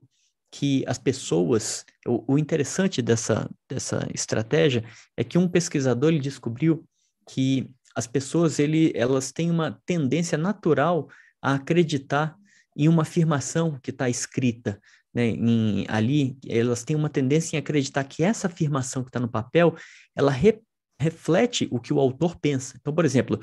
que 0.52 0.84
as 0.86 0.98
pessoas, 0.98 1.86
o, 2.06 2.34
o, 2.34 2.38
interessante 2.38 3.02
dessa, 3.02 3.50
dessa 3.70 4.06
estratégia 4.14 4.84
é 5.16 5.24
que 5.24 5.38
um 5.38 5.48
pesquisador 5.48 6.10
ele 6.10 6.20
descobriu 6.20 6.84
que 7.30 7.72
as 7.96 8.06
pessoas 8.06 8.60
ele, 8.60 8.92
elas 8.94 9.32
têm 9.32 9.50
uma 9.50 9.80
tendência 9.86 10.38
natural 10.38 11.08
a 11.42 11.56
acreditar 11.56 12.36
em 12.76 12.88
uma 12.88 13.02
afirmação 13.02 13.80
que 13.82 13.92
está 13.92 14.10
escrita, 14.10 14.80
né, 15.14 15.28
em, 15.28 15.86
ali, 15.90 16.38
elas 16.48 16.84
têm 16.84 16.96
uma 16.96 17.10
tendência 17.10 17.56
em 17.56 17.60
acreditar 17.60 18.04
que 18.04 18.24
essa 18.24 18.48
afirmação 18.48 19.04
que 19.04 19.10
está 19.10 19.20
no 19.20 19.28
papel, 19.30 19.76
ela 20.16 20.32
re, 20.32 20.62
reflete 21.00 21.68
o 21.72 21.80
que 21.80 21.94
o 21.94 22.00
autor 22.00 22.40
pensa. 22.40 22.78
Então, 22.80 22.94
por 22.94 23.04
exemplo, 23.04 23.40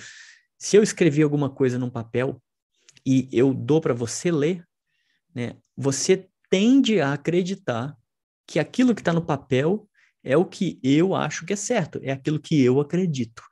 se 0.57 0.77
eu 0.77 0.83
escrevi 0.83 1.23
alguma 1.23 1.51
coisa 1.51 1.79
num 1.79 1.91
papel 1.91 2.41
e 3.05 3.29
eu 3.31 3.53
dou 3.53 3.81
para 3.81 3.93
você 3.93 4.31
ler, 4.31 4.65
né, 5.35 5.57
você 5.77 6.29
tende 6.49 7.01
a 7.01 7.13
acreditar 7.13 7.97
que 8.47 8.59
aquilo 8.59 8.95
que 8.95 9.03
está 9.03 9.13
no 9.13 9.25
papel 9.25 9.87
é 10.25 10.37
o 10.37 10.45
que 10.45 10.81
eu 10.83 11.15
acho 11.15 11.45
que 11.45 11.53
é 11.53 11.57
certo, 11.57 12.01
é 12.03 12.11
aquilo 12.11 12.41
que 12.41 12.61
eu 12.63 12.81
acredito. 12.81 13.43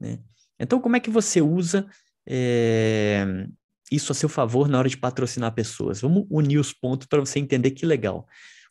Né? 0.00 0.18
Então, 0.58 0.80
como 0.80 0.96
é 0.96 1.00
que 1.00 1.10
você 1.10 1.40
usa 1.40 1.86
é, 2.26 3.46
isso 3.90 4.12
a 4.12 4.14
seu 4.14 4.28
favor 4.28 4.68
na 4.68 4.78
hora 4.78 4.88
de 4.88 4.96
patrocinar 4.96 5.54
pessoas. 5.54 6.00
Vamos 6.00 6.26
unir 6.30 6.58
os 6.58 6.72
pontos 6.72 7.06
para 7.06 7.20
você 7.20 7.38
entender 7.38 7.72
que 7.72 7.86
legal. 7.86 8.26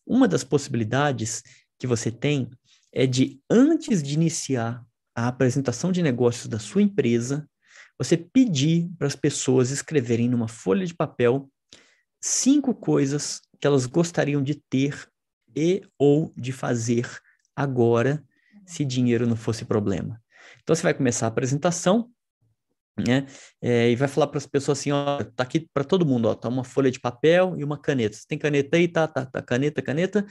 Uma 0.06 0.27
das 0.27 0.43
possibilidades 0.43 1.43
que 1.80 1.88
você 1.88 2.12
tem 2.12 2.49
é 2.93 3.06
de, 3.06 3.41
antes 3.49 4.01
de 4.01 4.13
iniciar 4.13 4.84
a 5.15 5.27
apresentação 5.27 5.91
de 5.91 6.01
negócios 6.01 6.47
da 6.47 6.60
sua 6.60 6.82
empresa, 6.82 7.47
você 7.97 8.15
pedir 8.15 8.89
para 8.97 9.08
as 9.08 9.15
pessoas 9.15 9.71
escreverem 9.71 10.30
numa 10.30 10.47
folha 10.47 10.86
de 10.86 10.93
papel 10.93 11.49
cinco 12.21 12.73
coisas 12.73 13.41
que 13.60 13.65
elas 13.65 13.86
gostariam 13.86 14.43
de 14.43 14.56
ter 14.56 15.08
e 15.56 15.82
ou 15.97 16.32
de 16.38 16.51
fazer 16.51 17.10
agora, 17.56 18.23
se 18.65 18.86
dinheiro 18.86 19.25
não 19.25 19.36
fosse 19.36 19.65
problema. 19.65 20.21
Então 20.62 20.75
você 20.75 20.84
vai 20.84 20.93
começar 20.93 21.25
a 21.25 21.30
apresentação 21.30 22.12
né? 22.97 23.25
É, 23.62 23.89
e 23.89 23.95
vai 23.95 24.07
falar 24.07 24.27
para 24.27 24.38
as 24.38 24.45
pessoas 24.45 24.79
assim, 24.79 24.91
ó, 24.91 25.23
tá 25.36 25.43
aqui 25.43 25.67
para 25.73 25.83
todo 25.83 26.05
mundo, 26.05 26.27
ó, 26.27 26.36
tá 26.36 26.49
uma 26.49 26.63
folha 26.63 26.89
de 26.89 26.99
papel 26.99 27.55
e 27.57 27.63
uma 27.63 27.77
caneta. 27.77 28.15
Você 28.15 28.25
tem 28.27 28.38
caneta 28.38 28.77
aí, 28.77 28.88
tá, 28.88 29.07
tá, 29.07 29.25
tá, 29.25 29.41
caneta, 29.41 29.81
caneta. 29.81 30.25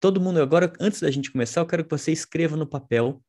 Todo 0.00 0.20
mundo 0.20 0.40
agora, 0.40 0.72
antes 0.80 1.00
da 1.00 1.10
gente 1.10 1.30
começar, 1.30 1.60
eu 1.60 1.66
quero 1.66 1.84
que 1.84 1.90
você 1.90 2.10
escreva 2.10 2.56
no 2.56 2.66
papel 2.66 3.22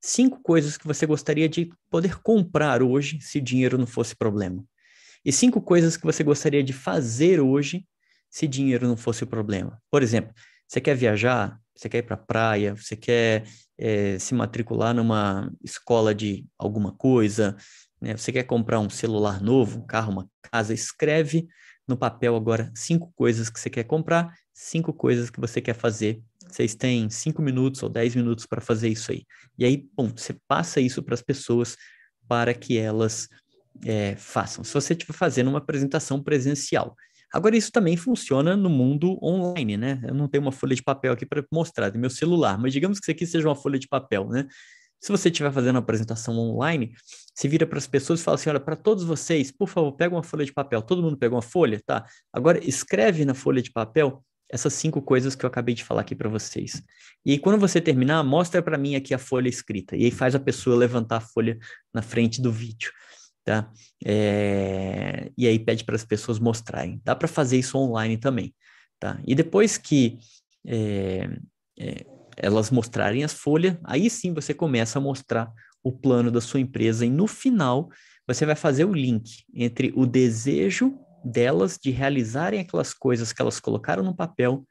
cinco 0.00 0.40
coisas 0.42 0.76
que 0.76 0.86
você 0.86 1.06
gostaria 1.06 1.48
de 1.48 1.70
poder 1.90 2.20
comprar 2.20 2.82
hoje, 2.82 3.20
se 3.20 3.40
dinheiro 3.40 3.78
não 3.78 3.86
fosse 3.86 4.14
problema. 4.14 4.64
E 5.24 5.32
cinco 5.32 5.60
coisas 5.60 5.96
que 5.96 6.04
você 6.04 6.24
gostaria 6.24 6.62
de 6.62 6.72
fazer 6.72 7.40
hoje, 7.40 7.86
se 8.30 8.48
dinheiro 8.48 8.88
não 8.88 8.96
fosse 8.96 9.24
o 9.24 9.26
problema. 9.26 9.80
Por 9.90 10.02
exemplo, 10.02 10.32
você 10.66 10.80
quer 10.80 10.96
viajar, 10.96 11.60
você 11.74 11.88
quer 11.88 11.98
ir 11.98 12.02
para 12.02 12.16
praia, 12.16 12.74
você 12.74 12.96
quer 12.96 13.44
é, 13.78 14.18
se 14.18 14.34
matricular 14.34 14.94
numa 14.94 15.52
escola 15.62 16.14
de 16.14 16.46
alguma 16.58 16.92
coisa, 16.92 17.56
né? 18.02 18.16
Você 18.16 18.32
quer 18.32 18.42
comprar 18.42 18.80
um 18.80 18.90
celular 18.90 19.40
novo, 19.40 19.78
um 19.78 19.86
carro, 19.86 20.12
uma 20.12 20.28
casa, 20.50 20.74
escreve 20.74 21.46
no 21.86 21.96
papel 21.96 22.34
agora 22.34 22.70
cinco 22.74 23.12
coisas 23.14 23.48
que 23.48 23.60
você 23.60 23.70
quer 23.70 23.84
comprar, 23.84 24.34
cinco 24.52 24.92
coisas 24.92 25.30
que 25.30 25.40
você 25.40 25.60
quer 25.60 25.74
fazer. 25.74 26.20
Vocês 26.48 26.74
têm 26.74 27.08
cinco 27.08 27.40
minutos 27.40 27.82
ou 27.82 27.88
dez 27.88 28.16
minutos 28.16 28.44
para 28.44 28.60
fazer 28.60 28.88
isso 28.88 29.12
aí. 29.12 29.24
E 29.56 29.64
aí, 29.64 29.86
bom, 29.96 30.08
você 30.08 30.36
passa 30.48 30.80
isso 30.80 31.02
para 31.02 31.14
as 31.14 31.22
pessoas 31.22 31.76
para 32.28 32.52
que 32.52 32.76
elas 32.76 33.28
é, 33.84 34.16
façam. 34.16 34.64
Se 34.64 34.74
você 34.74 34.92
estiver 34.92 35.14
fazendo 35.14 35.48
uma 35.48 35.58
apresentação 35.58 36.20
presencial. 36.20 36.96
Agora, 37.32 37.56
isso 37.56 37.72
também 37.72 37.96
funciona 37.96 38.54
no 38.56 38.68
mundo 38.68 39.18
online, 39.22 39.76
né? 39.76 40.00
Eu 40.04 40.14
não 40.14 40.28
tenho 40.28 40.42
uma 40.42 40.52
folha 40.52 40.74
de 40.74 40.82
papel 40.82 41.12
aqui 41.12 41.24
para 41.24 41.42
mostrar, 41.50 41.90
tem 41.90 42.00
meu 42.00 42.10
celular, 42.10 42.58
mas 42.58 42.72
digamos 42.72 42.98
que 42.98 43.04
isso 43.04 43.10
aqui 43.10 43.26
seja 43.26 43.48
uma 43.48 43.56
folha 43.56 43.78
de 43.78 43.88
papel, 43.88 44.28
né? 44.28 44.46
Se 45.02 45.10
você 45.10 45.30
estiver 45.30 45.52
fazendo 45.52 45.74
uma 45.74 45.80
apresentação 45.80 46.38
online, 46.38 46.94
se 47.34 47.48
vira 47.48 47.66
para 47.66 47.78
as 47.78 47.88
pessoas 47.88 48.20
e 48.20 48.22
fala 48.22 48.36
assim: 48.36 48.48
olha, 48.48 48.60
para 48.60 48.76
todos 48.76 49.02
vocês, 49.02 49.50
por 49.50 49.68
favor, 49.68 49.92
pega 49.92 50.14
uma 50.14 50.22
folha 50.22 50.44
de 50.44 50.52
papel. 50.52 50.80
Todo 50.80 51.02
mundo 51.02 51.16
pegou 51.16 51.36
uma 51.36 51.42
folha? 51.42 51.82
Tá. 51.84 52.06
Agora 52.32 52.64
escreve 52.64 53.24
na 53.24 53.34
folha 53.34 53.60
de 53.60 53.72
papel 53.72 54.24
essas 54.48 54.74
cinco 54.74 55.02
coisas 55.02 55.34
que 55.34 55.44
eu 55.44 55.48
acabei 55.48 55.74
de 55.74 55.82
falar 55.82 56.02
aqui 56.02 56.14
para 56.14 56.28
vocês. 56.28 56.80
E 57.26 57.32
aí, 57.32 57.38
quando 57.38 57.58
você 57.58 57.80
terminar, 57.80 58.22
mostra 58.22 58.62
para 58.62 58.78
mim 58.78 58.94
aqui 58.94 59.12
a 59.12 59.18
folha 59.18 59.48
escrita. 59.48 59.96
E 59.96 60.04
aí 60.04 60.10
faz 60.12 60.36
a 60.36 60.40
pessoa 60.40 60.76
levantar 60.76 61.16
a 61.16 61.20
folha 61.20 61.58
na 61.92 62.02
frente 62.02 62.40
do 62.40 62.52
vídeo. 62.52 62.92
Tá? 63.44 63.72
É... 64.04 65.32
E 65.36 65.48
aí 65.48 65.58
pede 65.58 65.82
para 65.82 65.96
as 65.96 66.04
pessoas 66.04 66.38
mostrarem. 66.38 67.00
Dá 67.02 67.16
para 67.16 67.26
fazer 67.26 67.58
isso 67.58 67.76
online 67.76 68.18
também. 68.18 68.54
Tá? 69.00 69.20
E 69.26 69.34
depois 69.34 69.76
que 69.78 70.18
é... 70.64 71.28
É 71.76 72.21
elas 72.42 72.70
mostrarem 72.70 73.22
as 73.22 73.32
folhas, 73.32 73.76
aí 73.84 74.10
sim 74.10 74.34
você 74.34 74.52
começa 74.52 74.98
a 74.98 75.02
mostrar 75.02 75.50
o 75.82 75.92
plano 75.92 76.30
da 76.30 76.40
sua 76.40 76.58
empresa 76.58 77.06
e 77.06 77.10
no 77.10 77.28
final 77.28 77.88
você 78.26 78.44
vai 78.44 78.56
fazer 78.56 78.84
o 78.84 78.92
link 78.92 79.44
entre 79.54 79.92
o 79.94 80.04
desejo 80.04 80.98
delas 81.24 81.78
de 81.80 81.90
realizarem 81.90 82.60
aquelas 82.60 82.92
coisas 82.92 83.32
que 83.32 83.40
elas 83.40 83.60
colocaram 83.60 84.02
no 84.02 84.14
papel 84.14 84.66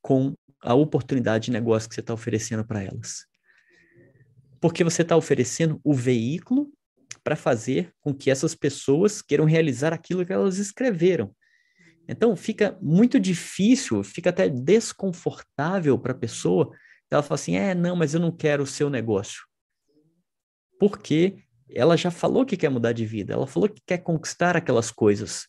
com 0.00 0.34
a 0.62 0.72
oportunidade 0.74 1.46
de 1.46 1.50
negócio 1.50 1.88
que 1.88 1.94
você 1.94 2.00
está 2.00 2.14
oferecendo 2.14 2.64
para 2.64 2.82
elas. 2.82 3.26
Porque 4.58 4.82
você 4.82 5.02
está 5.02 5.14
oferecendo 5.14 5.78
o 5.84 5.92
veículo 5.92 6.72
para 7.22 7.36
fazer 7.36 7.92
com 8.00 8.14
que 8.14 8.30
essas 8.30 8.54
pessoas 8.54 9.20
queiram 9.20 9.44
realizar 9.44 9.92
aquilo 9.92 10.24
que 10.24 10.32
elas 10.32 10.56
escreveram. 10.58 11.34
Então 12.08 12.34
fica 12.36 12.78
muito 12.80 13.20
difícil, 13.20 14.02
fica 14.02 14.30
até 14.30 14.48
desconfortável 14.48 15.98
para 15.98 16.12
a 16.12 16.18
pessoa 16.18 16.72
ela 17.14 17.22
fala 17.22 17.36
assim: 17.36 17.56
é, 17.56 17.74
não, 17.74 17.96
mas 17.96 18.14
eu 18.14 18.20
não 18.20 18.30
quero 18.30 18.62
o 18.62 18.66
seu 18.66 18.88
negócio. 18.88 19.42
Porque 20.78 21.36
ela 21.70 21.96
já 21.96 22.10
falou 22.10 22.44
que 22.44 22.56
quer 22.56 22.68
mudar 22.68 22.92
de 22.92 23.06
vida, 23.06 23.32
ela 23.32 23.46
falou 23.46 23.68
que 23.68 23.80
quer 23.86 23.98
conquistar 23.98 24.56
aquelas 24.56 24.90
coisas. 24.90 25.46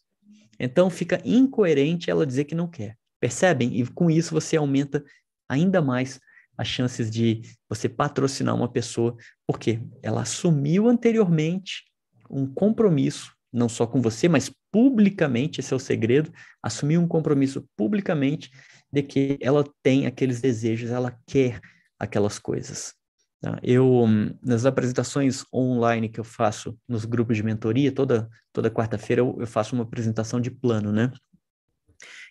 Então 0.59 0.89
fica 0.89 1.21
incoerente 1.25 2.09
ela 2.09 2.25
dizer 2.25 2.45
que 2.45 2.55
não 2.55 2.67
quer. 2.67 2.97
Percebem? 3.19 3.79
E 3.79 3.87
com 3.87 4.09
isso 4.09 4.33
você 4.33 4.57
aumenta 4.57 5.03
ainda 5.49 5.81
mais 5.81 6.19
as 6.57 6.67
chances 6.67 7.09
de 7.09 7.41
você 7.67 7.89
patrocinar 7.89 8.55
uma 8.55 8.71
pessoa, 8.71 9.15
porque 9.47 9.79
ela 10.01 10.21
assumiu 10.21 10.87
anteriormente 10.87 11.83
um 12.29 12.45
compromisso, 12.45 13.33
não 13.51 13.67
só 13.67 13.87
com 13.87 14.01
você, 14.01 14.27
mas 14.27 14.51
publicamente, 14.71 15.59
esse 15.59 15.73
é 15.73 15.75
o 15.75 15.79
segredo, 15.79 16.31
assumiu 16.61 17.01
um 17.01 17.07
compromisso 17.07 17.67
publicamente 17.75 18.51
de 18.93 19.03
que 19.03 19.37
ela 19.41 19.63
tem 19.81 20.05
aqueles 20.05 20.39
desejos, 20.39 20.91
ela 20.91 21.17
quer 21.27 21.59
aquelas 21.99 22.37
coisas. 22.37 22.93
Tá? 23.41 23.59
Eu, 23.63 24.05
nas 24.41 24.65
apresentações 24.65 25.43
online 25.53 26.07
que 26.07 26.19
eu 26.19 26.23
faço 26.23 26.77
nos 26.87 27.03
grupos 27.03 27.35
de 27.35 27.43
mentoria, 27.43 27.91
toda, 27.91 28.29
toda 28.53 28.71
quarta-feira 28.71 29.21
eu, 29.21 29.35
eu 29.39 29.47
faço 29.47 29.75
uma 29.75 29.83
apresentação 29.83 30.39
de 30.39 30.51
plano, 30.51 30.91
né? 30.91 31.11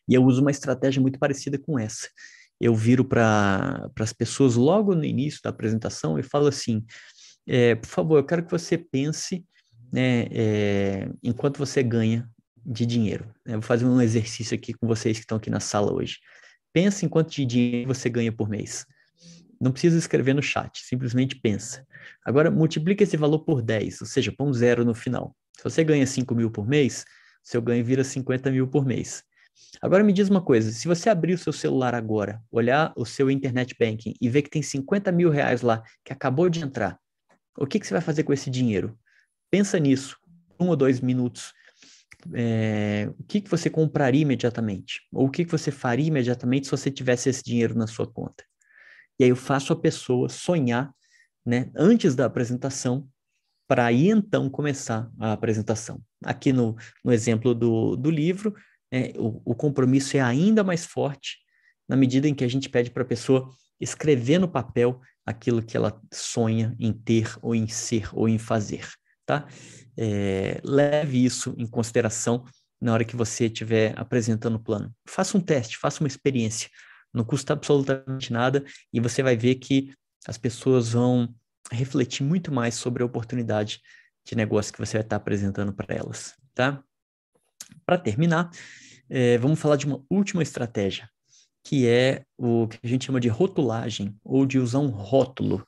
E 0.08 0.14
eu 0.14 0.24
uso 0.24 0.40
uma 0.40 0.50
estratégia 0.50 1.02
muito 1.02 1.18
parecida 1.18 1.58
com 1.58 1.78
essa 1.78 2.08
eu 2.62 2.76
viro 2.76 3.04
para 3.04 3.90
as 3.98 4.12
pessoas 4.12 4.54
logo 4.54 4.94
no 4.94 5.04
início 5.04 5.40
da 5.42 5.50
apresentação 5.50 6.16
e 6.16 6.22
falo 6.22 6.46
assim: 6.46 6.84
é, 7.44 7.74
por 7.74 7.88
favor, 7.88 8.18
eu 8.18 8.24
quero 8.24 8.44
que 8.44 8.50
você 8.52 8.78
pense 8.78 9.44
né, 9.92 10.28
é, 10.30 11.08
enquanto 11.24 11.58
você 11.58 11.82
ganha 11.82 12.30
de 12.64 12.86
dinheiro. 12.86 13.28
Eu 13.44 13.54
vou 13.54 13.62
fazer 13.62 13.84
um 13.84 14.00
exercício 14.00 14.54
aqui 14.54 14.72
com 14.72 14.86
vocês 14.86 15.16
que 15.18 15.24
estão 15.24 15.38
aqui 15.38 15.50
na 15.50 15.58
sala 15.58 15.92
hoje. 15.92 16.18
Pense 16.73 17.05
em 17.05 17.09
quanto 17.09 17.31
de 17.31 17.45
dinheiro 17.45 17.95
você 17.95 18.09
ganha 18.09 18.33
por 18.33 18.49
mês. 18.49 18.87
Não 19.61 19.70
precisa 19.70 19.99
escrever 19.99 20.35
no 20.35 20.43
chat, 20.43 20.81
simplesmente 20.85 21.37
pensa. 21.37 21.87
Agora, 22.25 22.51
multiplica 22.51 23.05
esse 23.05 23.16
valor 23.16 23.41
por 23.41 23.62
10, 23.62 24.01
ou 24.01 24.07
seja, 24.07 24.33
põe 24.37 24.49
um 24.49 24.53
zero 24.53 24.85
no 24.85 24.95
final. 24.95 25.37
Se 25.57 25.62
você 25.62 25.85
ganha 25.85 26.07
5 26.07 26.35
mil 26.35 26.51
por 26.51 26.66
mês, 26.66 27.05
seu 27.43 27.62
ganho 27.62 27.85
vira 27.85 28.03
50 28.03 28.51
mil 28.51 28.66
por 28.66 28.85
mês. 28.85 29.23
Agora 29.81 30.03
me 30.03 30.12
diz 30.12 30.29
uma 30.29 30.43
coisa: 30.43 30.73
se 30.73 30.89
você 30.89 31.09
abrir 31.11 31.35
o 31.35 31.39
seu 31.39 31.53
celular 31.53 31.95
agora, 31.95 32.43
olhar 32.51 32.93
o 32.97 33.05
seu 33.05 33.31
internet 33.31 33.77
banking 33.79 34.14
e 34.20 34.29
ver 34.29 34.43
que 34.43 34.51
tem 34.51 34.62
50 34.62 35.12
mil 35.12 35.31
reais 35.31 35.62
lá 35.62 35.83
que 36.05 36.12
acabou 36.12 36.49
de 36.49 36.62
entrar, 36.62 36.99
o 37.57 37.66
que, 37.66 37.79
que 37.79 37.87
você 37.87 37.95
vai 37.95 38.01
fazer 38.01 38.25
com 38.25 38.33
esse 38.33 38.51
dinheiro? 38.51 38.99
Pensa 39.51 39.79
nisso, 39.79 40.18
um 40.59 40.68
ou 40.68 40.77
dois 40.77 41.01
minutos. 41.01 41.53
É, 42.35 43.09
o 43.18 43.25
que, 43.25 43.41
que 43.41 43.51
você 43.51 43.68
compraria 43.68 44.23
imediatamente? 44.23 45.01
Ou 45.12 45.27
o 45.27 45.31
que, 45.31 45.45
que 45.45 45.51
você 45.51 45.70
faria 45.70 46.07
imediatamente 46.07 46.66
se 46.66 46.70
você 46.70 46.91
tivesse 46.91 47.29
esse 47.29 47.43
dinheiro 47.43 47.75
na 47.75 47.87
sua 47.87 48.07
conta? 48.07 48.45
E 49.18 49.25
aí 49.25 49.31
eu 49.31 49.37
faço 49.37 49.73
a 49.73 49.81
pessoa 49.81 50.29
sonhar, 50.29 50.93
né, 51.45 51.70
antes 51.77 52.14
da 52.14 52.27
apresentação, 52.27 53.09
para 53.68 53.87
aí 53.87 54.09
então 54.09 54.51
começar 54.51 55.11
a 55.18 55.33
apresentação. 55.33 56.01
Aqui 56.25 56.53
no, 56.53 56.77
no 57.05 57.12
exemplo 57.12 57.55
do, 57.55 57.97
do 57.97 58.11
livro, 58.11 58.55
é, 58.91 59.12
o, 59.16 59.41
o 59.45 59.55
compromisso 59.55 60.16
é 60.16 60.20
ainda 60.20 60.62
mais 60.62 60.85
forte 60.85 61.39
na 61.89 61.97
medida 61.97 62.29
em 62.29 62.35
que 62.35 62.45
a 62.45 62.49
gente 62.49 62.68
pede 62.68 62.91
para 62.91 63.03
a 63.03 63.07
pessoa 63.07 63.51
escrever 63.81 64.39
no 64.39 64.49
papel 64.49 65.01
aquilo 65.27 65.62
que 65.62 65.77
ela 65.77 66.01
sonha 66.12 66.75
em 66.79 66.93
ter 66.93 67.37
ou 67.43 67.55
em 67.55 67.66
ser 67.66 68.09
ou 68.12 68.29
em 68.29 68.39
fazer, 68.39 68.89
tá? 69.41 69.47
É, 69.97 70.61
leve 70.64 71.24
isso 71.24 71.55
em 71.57 71.66
consideração 71.66 72.45
na 72.80 72.93
hora 72.93 73.05
que 73.05 73.16
você 73.16 73.47
estiver 73.47 73.95
apresentando 73.97 74.57
o 74.57 74.62
plano. 74.62 74.93
Faça 75.07 75.39
um 75.39 75.41
teste, 75.41 75.78
faça 75.78 76.01
uma 76.03 76.09
experiência. 76.09 76.68
Não 77.14 77.24
custa 77.24 77.53
absolutamente 77.53 78.33
nada 78.33 78.64
e 78.93 79.01
você 79.01 79.22
vai 79.22 79.37
ver 79.37 79.57
que 79.57 79.93
as 80.26 80.39
pessoas 80.39 80.93
vão 80.93 81.35
refletir 81.70 82.24
muito 82.24 82.53
mais 82.53 82.74
sobre 82.74 83.03
a 83.03 83.07
oportunidade 83.07 83.80
de 84.24 84.35
negócio 84.35 84.72
que 84.72 84.78
você 84.78 84.99
vai 84.99 85.03
estar 85.03 85.16
apresentando 85.16 85.72
para 85.72 85.95
elas, 85.95 86.35
tá? 86.55 86.83
Para 87.85 87.99
terminar, 87.99 88.51
é, 89.09 89.39
vamos 89.39 89.61
falar 89.61 89.76
de 89.76 89.87
uma 89.87 90.03
última 90.09 90.43
estratégia, 90.43 91.09
que 91.64 91.87
é 91.87 92.24
o 92.37 92.66
que 92.68 92.78
a 92.83 92.89
gente 92.89 93.05
chama 93.05 93.20
de 93.20 93.28
rotulagem, 93.28 94.16
ou 94.24 94.47
de 94.47 94.59
usar 94.59 94.78
um 94.78 94.89
rótulo, 94.89 95.66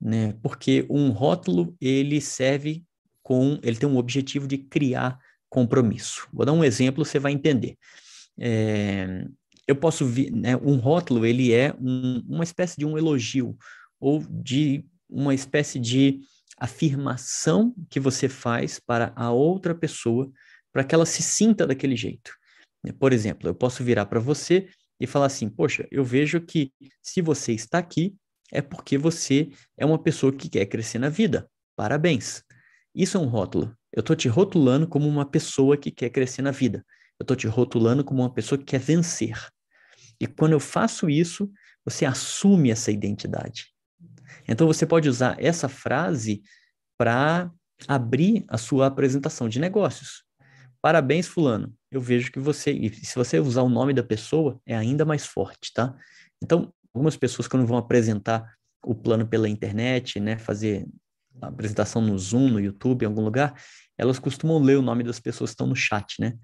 né? 0.00 0.34
Porque 0.42 0.86
um 0.88 1.10
rótulo, 1.10 1.76
ele 1.80 2.20
serve 2.20 2.84
com, 3.28 3.60
ele 3.62 3.76
tem 3.76 3.86
um 3.86 3.98
objetivo 3.98 4.48
de 4.48 4.56
criar 4.56 5.18
compromisso. 5.50 6.26
Vou 6.32 6.46
dar 6.46 6.54
um 6.54 6.64
exemplo, 6.64 7.04
você 7.04 7.18
vai 7.18 7.30
entender. 7.30 7.76
É, 8.40 9.26
eu 9.66 9.76
posso 9.76 10.06
ver, 10.06 10.30
né, 10.30 10.56
um 10.56 10.76
rótulo, 10.76 11.26
ele 11.26 11.52
é 11.52 11.74
um, 11.78 12.24
uma 12.26 12.42
espécie 12.42 12.78
de 12.78 12.86
um 12.86 12.96
elogio, 12.96 13.54
ou 14.00 14.24
de 14.30 14.82
uma 15.06 15.34
espécie 15.34 15.78
de 15.78 16.20
afirmação 16.58 17.74
que 17.90 18.00
você 18.00 18.30
faz 18.30 18.80
para 18.80 19.12
a 19.14 19.30
outra 19.30 19.74
pessoa 19.74 20.32
para 20.72 20.82
que 20.82 20.94
ela 20.94 21.04
se 21.04 21.22
sinta 21.22 21.66
daquele 21.66 21.96
jeito. 21.96 22.32
Por 22.98 23.12
exemplo, 23.12 23.46
eu 23.46 23.54
posso 23.54 23.84
virar 23.84 24.06
para 24.06 24.20
você 24.20 24.68
e 24.98 25.06
falar 25.06 25.26
assim: 25.26 25.50
Poxa, 25.50 25.86
eu 25.90 26.02
vejo 26.02 26.40
que 26.40 26.72
se 27.02 27.20
você 27.20 27.52
está 27.52 27.76
aqui, 27.76 28.14
é 28.50 28.62
porque 28.62 28.96
você 28.96 29.50
é 29.76 29.84
uma 29.84 29.98
pessoa 29.98 30.32
que 30.32 30.48
quer 30.48 30.64
crescer 30.64 30.98
na 30.98 31.10
vida. 31.10 31.46
Parabéns. 31.76 32.42
Isso 32.98 33.16
é 33.16 33.20
um 33.20 33.28
rótulo. 33.28 33.72
Eu 33.92 34.00
estou 34.00 34.16
te 34.16 34.26
rotulando 34.26 34.84
como 34.88 35.06
uma 35.08 35.24
pessoa 35.24 35.76
que 35.76 35.88
quer 35.88 36.10
crescer 36.10 36.42
na 36.42 36.50
vida. 36.50 36.84
Eu 37.16 37.22
estou 37.22 37.36
te 37.36 37.46
rotulando 37.46 38.02
como 38.02 38.22
uma 38.22 38.34
pessoa 38.34 38.58
que 38.58 38.64
quer 38.64 38.80
vencer. 38.80 39.38
E 40.20 40.26
quando 40.26 40.50
eu 40.52 40.58
faço 40.58 41.08
isso, 41.08 41.48
você 41.84 42.04
assume 42.04 42.72
essa 42.72 42.90
identidade. 42.90 43.66
Então 44.48 44.66
você 44.66 44.84
pode 44.84 45.08
usar 45.08 45.36
essa 45.38 45.68
frase 45.68 46.42
para 46.98 47.52
abrir 47.86 48.44
a 48.48 48.58
sua 48.58 48.88
apresentação 48.88 49.48
de 49.48 49.60
negócios. 49.60 50.24
Parabéns, 50.82 51.28
fulano. 51.28 51.72
Eu 51.92 52.00
vejo 52.00 52.32
que 52.32 52.40
você, 52.40 52.72
e 52.72 52.92
se 52.92 53.14
você 53.14 53.38
usar 53.38 53.62
o 53.62 53.68
nome 53.68 53.94
da 53.94 54.02
pessoa, 54.02 54.60
é 54.66 54.76
ainda 54.76 55.04
mais 55.04 55.24
forte, 55.24 55.72
tá? 55.72 55.96
Então, 56.42 56.72
algumas 56.92 57.16
pessoas 57.16 57.46
quando 57.46 57.64
vão 57.64 57.78
apresentar 57.78 58.56
o 58.84 58.92
plano 58.92 59.24
pela 59.24 59.48
internet, 59.48 60.18
né, 60.18 60.36
fazer 60.36 60.84
a 61.40 61.48
apresentação 61.48 62.02
no 62.02 62.18
Zoom, 62.18 62.48
no 62.48 62.60
YouTube, 62.60 63.02
em 63.02 63.06
algum 63.06 63.22
lugar, 63.22 63.54
elas 63.96 64.18
costumam 64.18 64.58
ler 64.58 64.78
o 64.78 64.82
nome 64.82 65.02
das 65.02 65.18
pessoas 65.18 65.50
que 65.50 65.54
estão 65.54 65.66
no 65.66 65.76
chat, 65.76 66.20
né? 66.20 66.34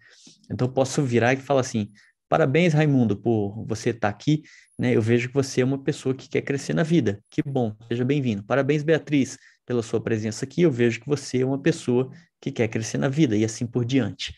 Então, 0.51 0.68
eu 0.68 0.72
posso 0.72 1.03
virar 1.03 1.32
e 1.34 1.36
falar 1.36 1.61
assim: 1.61 1.90
Parabéns, 2.28 2.72
Raimundo, 2.72 3.16
por 3.16 3.64
você 3.66 3.90
estar 3.90 4.01
tá 4.01 4.09
aqui. 4.09 4.42
Né? 4.78 4.97
Eu 4.97 5.03
vejo 5.03 5.28
que 5.28 5.34
você 5.34 5.61
é 5.61 5.64
uma 5.64 5.78
pessoa 5.78 6.14
que 6.14 6.28
quer 6.28 6.42
crescer 6.42 6.74
na 6.74 6.82
vida. 6.82 7.20
Que 7.30 7.42
bom, 7.42 7.76
seja 7.86 8.05
bem-vindo. 8.05 8.42
Parabéns, 8.42 8.82
Beatriz, 8.82 9.38
pela 9.64 9.82
sua 9.82 10.01
presença 10.01 10.45
aqui. 10.45 10.62
Eu 10.62 10.70
vejo 10.70 11.01
que 11.01 11.07
você 11.07 11.42
é 11.42 11.47
uma 11.47 11.61
pessoa 11.61 12.11
que 12.40 12.51
quer 12.51 12.68
crescer 12.68 12.99
na 12.99 13.09
vida 13.09 13.36
e 13.36 13.45
assim 13.45 13.66
por 13.66 13.84
diante. 13.84 14.34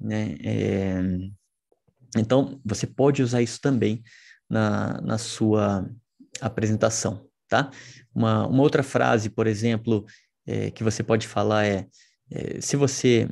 Né? 0.00 0.36
É... 0.42 1.02
Então, 2.16 2.60
você 2.64 2.86
pode 2.86 3.22
usar 3.22 3.42
isso 3.42 3.60
também 3.60 4.02
na, 4.48 5.00
na 5.02 5.18
sua 5.18 5.86
apresentação, 6.40 7.26
tá? 7.54 7.70
Uma, 8.12 8.46
uma 8.48 8.62
outra 8.62 8.82
frase, 8.82 9.30
por 9.30 9.46
exemplo, 9.46 10.04
é, 10.44 10.70
que 10.70 10.82
você 10.82 11.02
pode 11.02 11.28
falar 11.28 11.66
é, 11.66 11.86
é 12.30 12.60
se 12.60 12.76
você 12.76 13.28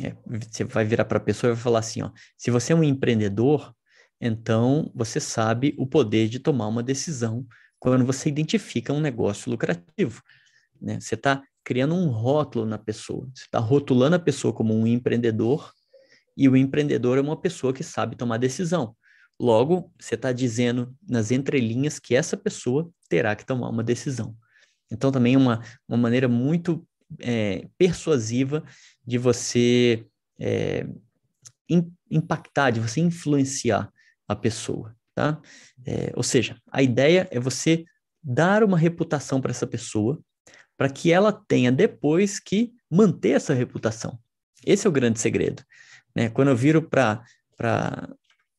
é, 0.00 0.14
você 0.26 0.64
vai 0.64 0.84
virar 0.84 1.04
para 1.04 1.18
a 1.18 1.20
pessoa 1.20 1.50
e 1.50 1.54
vai 1.54 1.62
falar 1.62 1.80
assim, 1.80 2.02
ó, 2.02 2.10
se 2.36 2.50
você 2.50 2.72
é 2.72 2.76
um 2.76 2.84
empreendedor, 2.84 3.74
então 4.20 4.90
você 4.94 5.20
sabe 5.20 5.74
o 5.78 5.86
poder 5.86 6.28
de 6.28 6.38
tomar 6.38 6.68
uma 6.68 6.82
decisão 6.82 7.46
quando 7.78 8.04
você 8.04 8.28
identifica 8.30 8.92
um 8.92 9.00
negócio 9.00 9.50
lucrativo. 9.50 10.22
Né? 10.80 10.98
Você 11.00 11.14
está 11.14 11.42
criando 11.62 11.94
um 11.94 12.08
rótulo 12.08 12.64
na 12.64 12.78
pessoa, 12.78 13.28
você 13.34 13.44
está 13.44 13.58
rotulando 13.58 14.16
a 14.16 14.18
pessoa 14.20 14.54
como 14.54 14.74
um 14.74 14.86
empreendedor 14.86 15.70
e 16.36 16.48
o 16.48 16.56
empreendedor 16.56 17.18
é 17.18 17.20
uma 17.20 17.38
pessoa 17.38 17.72
que 17.72 17.82
sabe 17.82 18.16
tomar 18.16 18.38
decisão. 18.38 18.96
Logo, 19.38 19.92
você 19.98 20.14
está 20.14 20.32
dizendo 20.32 20.96
nas 21.06 21.30
entrelinhas 21.30 21.98
que 21.98 22.14
essa 22.14 22.36
pessoa 22.36 22.90
terá 23.08 23.36
que 23.36 23.44
tomar 23.44 23.68
uma 23.68 23.84
decisão. 23.84 24.36
Então, 24.90 25.12
também 25.12 25.34
é 25.34 25.38
uma, 25.38 25.62
uma 25.88 25.98
maneira 25.98 26.28
muito 26.28 26.86
é, 27.20 27.68
persuasiva 27.76 28.64
de 29.04 29.18
você 29.18 30.06
é, 30.38 30.86
in, 31.68 31.92
impactar, 32.10 32.70
de 32.70 32.80
você 32.80 33.00
influenciar 33.00 33.92
a 34.28 34.34
pessoa, 34.34 34.94
tá? 35.14 35.40
É, 35.84 36.12
ou 36.14 36.22
seja, 36.22 36.56
a 36.70 36.82
ideia 36.82 37.28
é 37.30 37.38
você 37.38 37.84
dar 38.22 38.64
uma 38.64 38.78
reputação 38.78 39.40
para 39.40 39.50
essa 39.50 39.66
pessoa, 39.66 40.20
para 40.76 40.90
que 40.90 41.12
ela 41.12 41.32
tenha 41.32 41.70
depois 41.70 42.40
que 42.40 42.72
manter 42.90 43.30
essa 43.30 43.54
reputação. 43.54 44.18
Esse 44.64 44.86
é 44.86 44.90
o 44.90 44.92
grande 44.92 45.20
segredo. 45.20 45.62
Né? 46.14 46.28
Quando 46.28 46.48
eu 46.48 46.56
viro 46.56 46.82
para 46.82 47.22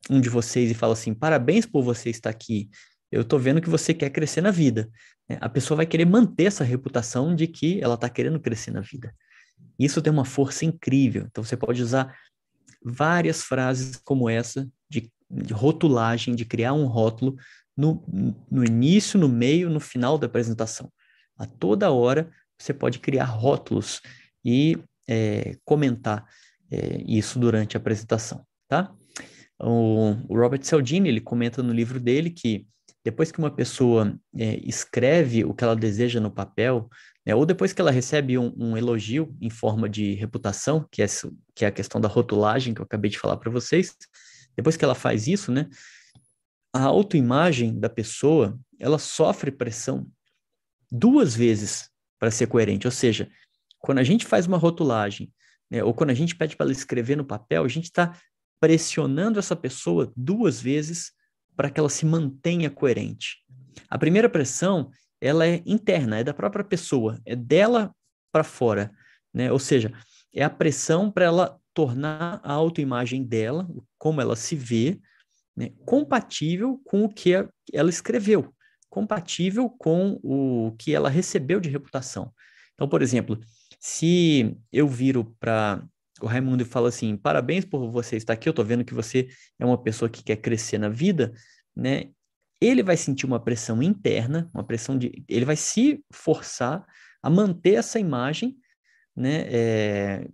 um 0.10 0.22
de 0.22 0.30
vocês 0.30 0.72
e 0.72 0.74
falo 0.74 0.94
assim: 0.94 1.14
parabéns 1.14 1.66
por 1.66 1.84
você 1.84 2.10
estar 2.10 2.30
aqui, 2.30 2.70
eu 3.12 3.22
estou 3.22 3.40
vendo 3.40 3.62
que 3.62 3.70
você 3.70 3.94
quer 3.94 4.10
crescer 4.10 4.42
na 4.42 4.52
vida. 4.52 4.90
Né? 5.30 5.38
A 5.42 5.50
pessoa 5.50 5.78
vai 5.78 5.86
querer 5.86 6.06
manter 6.06 6.46
essa 6.46 6.64
reputação 6.64 7.36
de 7.36 7.48
que 7.48 7.82
ela 7.82 7.96
está 7.96 8.10
querendo 8.10 8.40
crescer 8.40 8.72
na 8.72 8.82
vida. 8.82 9.14
Isso 9.80 10.02
tem 10.02 10.12
uma 10.12 10.26
força 10.26 10.66
incrível. 10.66 11.26
Então 11.30 11.44
você 11.44 11.56
pode 11.56 11.82
usar 11.82 12.16
várias 12.84 13.44
frases 13.44 13.98
como 13.98 14.30
essa 14.30 14.68
de, 14.90 15.12
de 15.30 15.54
rotulagem, 15.54 16.36
de 16.36 16.46
criar 16.46 16.74
um 16.74 16.86
rótulo 16.86 17.36
no, 17.76 18.04
no 18.50 18.66
início, 18.66 19.20
no 19.20 19.30
meio, 19.30 19.70
no 19.70 19.80
final 19.80 20.18
da 20.18 20.26
apresentação. 20.28 20.92
A 21.38 21.46
toda 21.46 21.92
hora 21.92 22.32
você 22.58 22.74
pode 22.74 23.00
criar 23.00 23.26
rótulos 23.26 24.02
e 24.44 24.78
é, 25.08 25.56
comentar 25.64 26.26
é, 26.72 27.04
isso 27.08 27.40
durante 27.40 27.78
a 27.78 27.80
apresentação, 27.80 28.44
tá? 28.68 28.94
O, 29.60 30.16
o, 30.28 30.38
Robert 30.38 30.64
Cialdini, 30.64 31.10
ele 31.10 31.22
comenta 31.22 31.64
no 31.64 31.74
livro 31.74 32.00
dele 32.00 32.30
que 32.30 32.68
depois 33.04 33.32
que 33.32 33.40
uma 33.40 33.50
pessoa 33.50 34.20
é, 34.36 34.60
escreve 34.68 35.46
o 35.46 35.54
que 35.54 35.64
ela 35.64 35.76
deseja 35.76 36.20
no 36.20 36.30
papel, 36.30 36.90
né, 37.26 37.34
ou 37.34 37.46
depois 37.46 37.72
que 37.72 37.82
ela 37.82 37.90
recebe 37.90 38.38
um, 38.38 38.54
um, 38.58 38.78
elogio 38.78 39.36
em 39.42 39.50
forma 39.50 39.88
de 39.88 40.14
reputação, 40.14 40.86
que 40.92 41.02
é, 41.02 41.06
que 41.56 41.64
é 41.66 41.70
a 41.70 41.72
questão 41.72 42.02
da 42.02 42.08
rotulagem 42.08 42.74
que 42.74 42.82
eu 42.82 42.86
acabei 42.86 43.10
de 43.10 43.18
falar 43.18 43.38
para 43.38 43.50
vocês, 43.50 43.96
depois 44.56 44.76
que 44.76 44.84
ela 44.84 44.96
faz 44.96 45.26
isso, 45.28 45.52
né, 45.52 45.70
a 46.74 46.84
autoimagem 46.84 47.80
da 47.80 47.90
pessoa, 47.90 48.60
ela 48.80 49.00
sofre 49.00 49.52
pressão 49.52 50.08
duas 50.92 51.36
vezes 51.36 51.90
para 52.20 52.30
ser 52.30 52.48
coerente, 52.48 52.88
ou 52.88 52.92
seja, 52.92 53.30
quando 53.80 54.00
a 54.00 54.04
gente 54.04 54.26
faz 54.26 54.48
uma 54.48 54.58
rotulagem, 54.58 55.32
né, 55.72 55.84
ou 55.84 55.94
quando 55.94 56.10
a 56.10 56.14
gente 56.14 56.36
pede 56.36 56.56
para 56.56 56.66
ela 56.66 56.74
escrever 56.74 57.16
no 57.16 57.26
papel, 57.26 57.64
a 57.64 57.68
gente 57.68 57.86
está 57.86 58.18
pressionando 58.60 59.40
essa 59.40 59.56
pessoa 59.56 60.12
duas 60.16 60.62
vezes 60.62 61.12
para 61.56 61.70
que 61.70 61.80
ela 61.80 61.90
se 61.90 62.06
mantenha 62.06 62.70
coerente. 62.70 63.38
A 63.90 63.98
primeira 63.98 64.30
pressão, 64.30 64.92
ela 65.20 65.46
é 65.46 65.62
interna, 65.66 66.20
é 66.20 66.24
da 66.24 66.34
própria 66.34 66.64
pessoa, 66.64 67.20
é 67.26 67.36
dela 67.36 67.94
para 68.32 68.44
fora, 68.44 68.92
né? 69.34 69.52
Ou 69.52 69.60
seja, 69.60 69.92
é 70.34 70.44
a 70.44 70.50
pressão 70.50 71.10
para 71.10 71.26
ela 71.26 71.60
tornar 71.74 72.40
a 72.44 72.54
autoimagem 72.54 73.24
dela, 73.24 73.68
como 73.98 74.20
ela 74.20 74.36
se 74.36 74.56
vê, 74.56 75.00
né, 75.56 75.72
compatível 75.86 76.80
com 76.86 77.04
o 77.04 77.10
que 77.10 77.32
ela 77.74 77.90
escreveu, 77.90 78.54
compatível 78.90 79.70
com 79.70 80.20
o 80.24 80.76
que 80.78 80.94
ela 80.94 81.10
recebeu 81.10 81.60
de 81.60 81.70
reputação. 81.70 82.32
Então, 82.74 82.88
por 82.88 83.02
exemplo, 83.02 83.40
se 83.80 84.56
eu 84.72 84.88
viro 84.88 85.36
para 85.40 85.84
o 86.22 86.26
Raimundo 86.26 86.66
fala 86.66 86.90
assim: 86.90 87.16
parabéns 87.16 87.66
por 87.66 87.90
você 87.90 88.16
estar 88.16 88.34
aqui, 88.34 88.50
eu 88.50 88.52
estou 88.52 88.66
vendo 88.66 88.86
que 88.86 88.94
você 88.94 89.28
é 89.60 89.66
uma 89.66 89.78
pessoa 89.82 90.10
que 90.10 90.24
quer 90.24 90.38
crescer 90.38 90.78
na 90.78 90.90
vida, 90.90 91.34
né? 91.76 92.10
Ele 92.60 92.82
vai 92.82 92.98
sentir 92.98 93.26
uma 93.26 93.40
pressão 93.40 93.84
interna, 93.84 94.50
uma 94.54 94.64
pressão 94.64 94.98
de. 94.98 95.24
Ele 95.28 95.46
vai 95.46 95.56
se 95.56 96.04
forçar 96.12 96.86
a 97.22 97.30
manter 97.30 97.76
essa 97.76 98.00
imagem, 98.00 98.58
né? 99.16 99.46
É, 99.50 100.28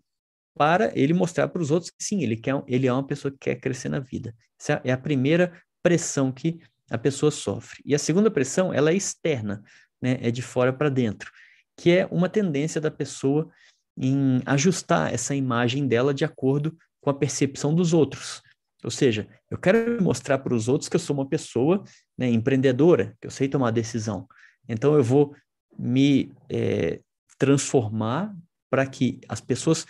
para 0.56 0.92
ele 0.98 1.14
mostrar 1.14 1.48
para 1.48 1.62
os 1.62 1.72
outros 1.72 1.92
que 1.92 2.04
sim, 2.04 2.22
ele, 2.22 2.38
quer, 2.38 2.62
ele 2.68 2.88
é 2.88 2.94
uma 2.94 3.06
pessoa 3.06 3.32
que 3.32 3.40
quer 3.40 3.56
crescer 3.56 3.90
na 3.90 4.00
vida. 4.00 4.36
Essa 4.60 4.82
é 4.84 4.92
a 4.92 4.98
primeira 4.98 5.52
pressão 5.82 6.32
que 6.32 6.60
a 6.90 6.98
pessoa 6.98 7.32
sofre. 7.32 7.82
E 7.86 7.96
a 7.96 8.00
segunda 8.00 8.30
pressão, 8.30 8.74
ela 8.74 8.92
é 8.92 8.96
externa, 8.96 9.64
né? 10.02 10.18
É 10.22 10.32
de 10.32 10.42
fora 10.42 10.72
para 10.72 10.90
dentro, 10.90 11.32
que 11.78 11.92
é 11.92 12.06
uma 12.06 12.30
tendência 12.30 12.80
da 12.80 12.92
pessoa 12.92 13.52
em 13.98 14.42
ajustar 14.46 15.14
essa 15.14 15.36
imagem 15.36 15.88
dela 15.88 16.14
de 16.14 16.26
acordo 16.26 16.76
com 17.02 17.10
a 17.10 17.14
percepção 17.14 17.74
dos 17.74 17.94
outros. 17.94 18.42
Ou 18.84 18.92
seja, 18.92 19.28
eu 19.50 19.58
quero 19.58 20.02
mostrar 20.04 20.40
para 20.40 20.54
os 20.54 20.68
outros 20.68 20.90
que 20.90 20.96
eu 20.96 21.00
sou 21.00 21.16
uma 21.16 21.28
pessoa 21.28 21.84
né, 22.18 22.30
empreendedora, 22.30 23.16
que 23.22 23.28
eu 23.28 23.32
sei 23.32 23.48
tomar 23.48 23.72
decisão. 23.72 24.28
Então 24.68 24.96
eu 24.96 25.04
vou 25.04 25.36
me 25.78 26.32
é, 26.50 27.00
transformar 27.38 28.36
para 28.70 28.86
que 28.86 29.22
as 29.30 29.40
pessoas 29.40 29.86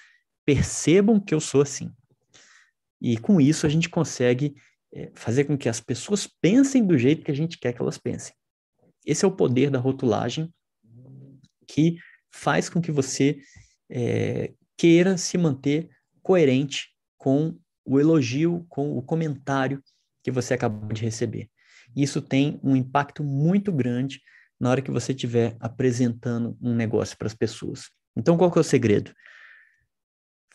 percebam 0.45 1.19
que 1.19 1.33
eu 1.33 1.39
sou 1.39 1.61
assim. 1.61 1.91
E 3.01 3.17
com 3.17 3.41
isso 3.41 3.65
a 3.65 3.69
gente 3.69 3.89
consegue 3.89 4.55
é, 4.93 5.11
fazer 5.15 5.45
com 5.45 5.57
que 5.57 5.67
as 5.67 5.79
pessoas 5.79 6.27
pensem 6.27 6.85
do 6.85 6.97
jeito 6.97 7.23
que 7.23 7.31
a 7.31 7.35
gente 7.35 7.57
quer 7.57 7.73
que 7.73 7.81
elas 7.81 7.97
pensem. 7.97 8.33
Esse 9.05 9.25
é 9.25 9.27
o 9.27 9.35
poder 9.35 9.69
da 9.69 9.79
rotulagem 9.79 10.53
que 11.67 11.97
faz 12.31 12.69
com 12.69 12.81
que 12.81 12.91
você 12.91 13.39
é, 13.89 14.53
queira 14.77 15.17
se 15.17 15.37
manter 15.37 15.89
coerente 16.21 16.89
com 17.17 17.57
o 17.85 17.99
elogio, 17.99 18.65
com 18.69 18.97
o 18.97 19.01
comentário 19.01 19.83
que 20.23 20.31
você 20.31 20.53
acabou 20.53 20.91
de 20.93 21.01
receber. 21.01 21.49
Isso 21.95 22.21
tem 22.21 22.59
um 22.63 22.75
impacto 22.75 23.23
muito 23.23 23.71
grande 23.71 24.21
na 24.59 24.69
hora 24.69 24.81
que 24.81 24.91
você 24.91 25.11
estiver 25.11 25.57
apresentando 25.59 26.57
um 26.61 26.73
negócio 26.73 27.17
para 27.17 27.27
as 27.27 27.33
pessoas. 27.33 27.89
Então, 28.15 28.37
qual 28.37 28.51
que 28.51 28.57
é 28.57 28.61
o 28.61 28.63
segredo? 28.63 29.13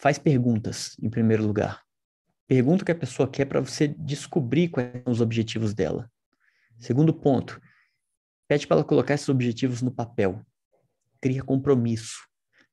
Faz 0.01 0.18
perguntas, 0.18 0.97
em 1.03 1.11
primeiro 1.11 1.45
lugar. 1.45 1.83
Pergunta 2.47 2.83
o 2.83 2.87
que 2.87 2.93
a 2.93 2.99
pessoa 2.99 3.29
quer 3.29 3.45
para 3.45 3.61
você 3.61 3.89
descobrir 3.89 4.68
quais 4.68 5.03
são 5.03 5.12
os 5.12 5.20
objetivos 5.20 5.74
dela. 5.74 6.11
Segundo 6.79 7.12
ponto, 7.12 7.61
pede 8.49 8.66
para 8.66 8.76
ela 8.76 8.85
colocar 8.85 9.14
esses 9.14 9.29
objetivos 9.29 9.83
no 9.83 9.91
papel. 9.91 10.41
Cria 11.20 11.43
compromisso. 11.43 12.28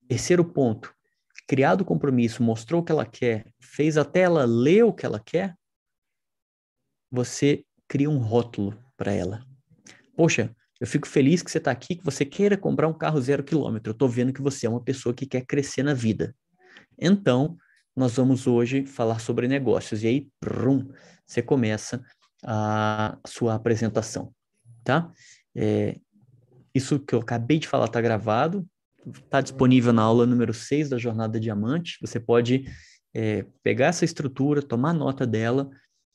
Terceiro 0.07 0.45
ponto, 0.45 0.93
criado 1.47 1.81
o 1.81 1.85
compromisso, 1.85 2.43
mostrou 2.43 2.81
o 2.81 2.83
que 2.83 2.91
ela 2.91 3.05
quer, 3.05 3.45
fez 3.59 3.97
até 3.97 4.21
ela 4.21 4.45
ler 4.45 4.83
o 4.83 4.93
que 4.93 5.05
ela 5.05 5.19
quer, 5.19 5.55
você 7.11 7.63
cria 7.87 8.09
um 8.09 8.17
rótulo 8.17 8.77
para 8.97 9.11
ela. 9.11 9.45
Poxa, 10.15 10.55
eu 10.79 10.87
fico 10.87 11.07
feliz 11.07 11.41
que 11.41 11.49
você 11.49 11.57
está 11.57 11.71
aqui, 11.71 11.95
que 11.95 12.03
você 12.03 12.25
queira 12.25 12.57
comprar 12.57 12.87
um 12.87 12.93
carro 12.93 13.21
zero 13.21 13.43
quilômetro. 13.43 13.91
Eu 13.91 13.93
estou 13.93 14.09
vendo 14.09 14.33
que 14.33 14.41
você 14.41 14.65
é 14.65 14.69
uma 14.69 14.83
pessoa 14.83 15.13
que 15.13 15.25
quer 15.25 15.45
crescer 15.45 15.83
na 15.83 15.93
vida. 15.93 16.35
Então, 16.99 17.57
nós 17.95 18.15
vamos 18.17 18.45
hoje 18.45 18.85
falar 18.85 19.19
sobre 19.19 19.47
negócios. 19.47 20.03
E 20.03 20.07
aí, 20.07 20.29
prum, 20.39 20.91
você 21.25 21.41
começa 21.41 22.03
a 22.43 23.17
sua 23.25 23.55
apresentação, 23.55 24.33
tá? 24.83 25.11
É, 25.55 25.97
isso 26.73 26.99
que 26.99 27.15
eu 27.15 27.19
acabei 27.19 27.57
de 27.57 27.67
falar 27.67 27.85
está 27.85 28.01
gravado, 28.01 28.67
está 29.13 29.41
disponível 29.41 29.93
na 29.93 30.01
aula 30.01 30.25
número 30.25 30.53
6 30.53 30.89
da 30.89 30.97
Jornada 30.97 31.39
Diamante. 31.39 31.97
Você 32.01 32.19
pode 32.19 32.65
é, 33.13 33.45
pegar 33.63 33.87
essa 33.87 34.05
estrutura, 34.05 34.61
tomar 34.61 34.93
nota 34.93 35.25
dela 35.25 35.69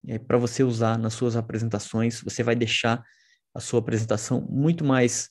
é, 0.07 0.19
para 0.19 0.39
você 0.39 0.63
usar 0.63 0.99
nas 0.99 1.15
suas 1.15 1.37
apresentações. 1.37 2.21
Você 2.23 2.43
vai 2.43 2.55
deixar 2.55 3.03
a 3.55 3.61
sua 3.61 3.81
apresentação 3.81 4.41
muito 4.49 4.85
mais 4.85 5.29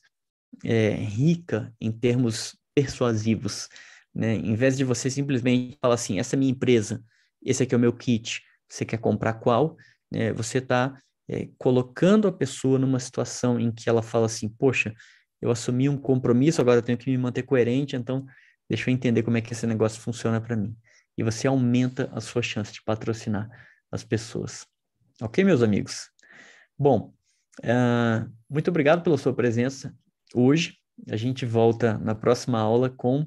é, 0.64 0.90
rica 0.90 1.72
em 1.80 1.90
termos 1.90 2.56
persuasivos. 2.74 3.68
Né? 4.14 4.34
Em 4.34 4.54
vez 4.54 4.76
de 4.76 4.84
você 4.84 5.10
simplesmente 5.10 5.78
falar 5.80 5.94
assim, 5.94 6.18
essa 6.18 6.36
é 6.36 6.38
minha 6.38 6.50
empresa, 6.50 7.02
esse 7.42 7.62
aqui 7.62 7.74
é 7.74 7.78
o 7.78 7.80
meu 7.80 7.92
kit, 7.92 8.42
você 8.68 8.84
quer 8.84 8.98
comprar 8.98 9.34
qual? 9.34 9.76
Né? 10.10 10.32
Você 10.32 10.58
está 10.58 11.00
é, 11.28 11.48
colocando 11.58 12.28
a 12.28 12.32
pessoa 12.32 12.78
numa 12.78 12.98
situação 12.98 13.58
em 13.58 13.70
que 13.70 13.88
ela 13.88 14.02
fala 14.02 14.26
assim, 14.26 14.48
poxa, 14.48 14.94
eu 15.40 15.50
assumi 15.50 15.88
um 15.88 15.96
compromisso, 15.96 16.60
agora 16.60 16.78
eu 16.78 16.82
tenho 16.82 16.98
que 16.98 17.10
me 17.10 17.16
manter 17.16 17.42
coerente, 17.42 17.96
então 17.96 18.26
deixa 18.68 18.90
eu 18.90 18.94
entender 18.94 19.22
como 19.22 19.36
é 19.36 19.40
que 19.40 19.52
esse 19.52 19.66
negócio 19.66 20.00
funciona 20.00 20.40
para 20.40 20.56
mim. 20.56 20.76
E 21.16 21.22
você 21.22 21.46
aumenta 21.46 22.10
a 22.12 22.20
sua 22.20 22.42
chance 22.42 22.72
de 22.72 22.82
patrocinar 22.82 23.48
as 23.90 24.04
pessoas. 24.04 24.66
Ok, 25.20 25.42
meus 25.44 25.62
amigos? 25.62 26.08
Bom, 26.78 27.12
uh, 27.60 28.30
muito 28.48 28.68
obrigado 28.68 29.02
pela 29.02 29.18
sua 29.18 29.34
presença 29.34 29.94
hoje. 30.34 30.78
A 31.10 31.16
gente 31.16 31.44
volta 31.44 31.98
na 31.98 32.14
próxima 32.14 32.58
aula 32.58 32.90
com 32.90 33.26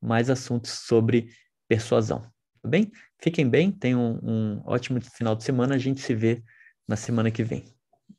mais 0.00 0.28
assuntos 0.30 0.70
sobre 0.70 1.30
persuasão. 1.68 2.22
Tá 2.62 2.68
bem? 2.68 2.92
Fiquem 3.20 3.48
bem, 3.48 3.70
tenham 3.70 4.20
um, 4.22 4.30
um 4.30 4.62
ótimo 4.64 5.00
final 5.00 5.34
de 5.34 5.44
semana. 5.44 5.74
A 5.74 5.78
gente 5.78 6.00
se 6.00 6.14
vê 6.14 6.42
na 6.86 6.96
semana 6.96 7.30
que 7.30 7.42
vem. 7.42 7.64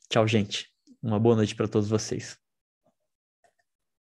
Tchau, 0.09 0.27
gente. 0.27 0.69
Uma 1.01 1.19
boa 1.19 1.35
noite 1.35 1.55
para 1.55 1.67
todos 1.67 1.89
vocês. 1.89 2.42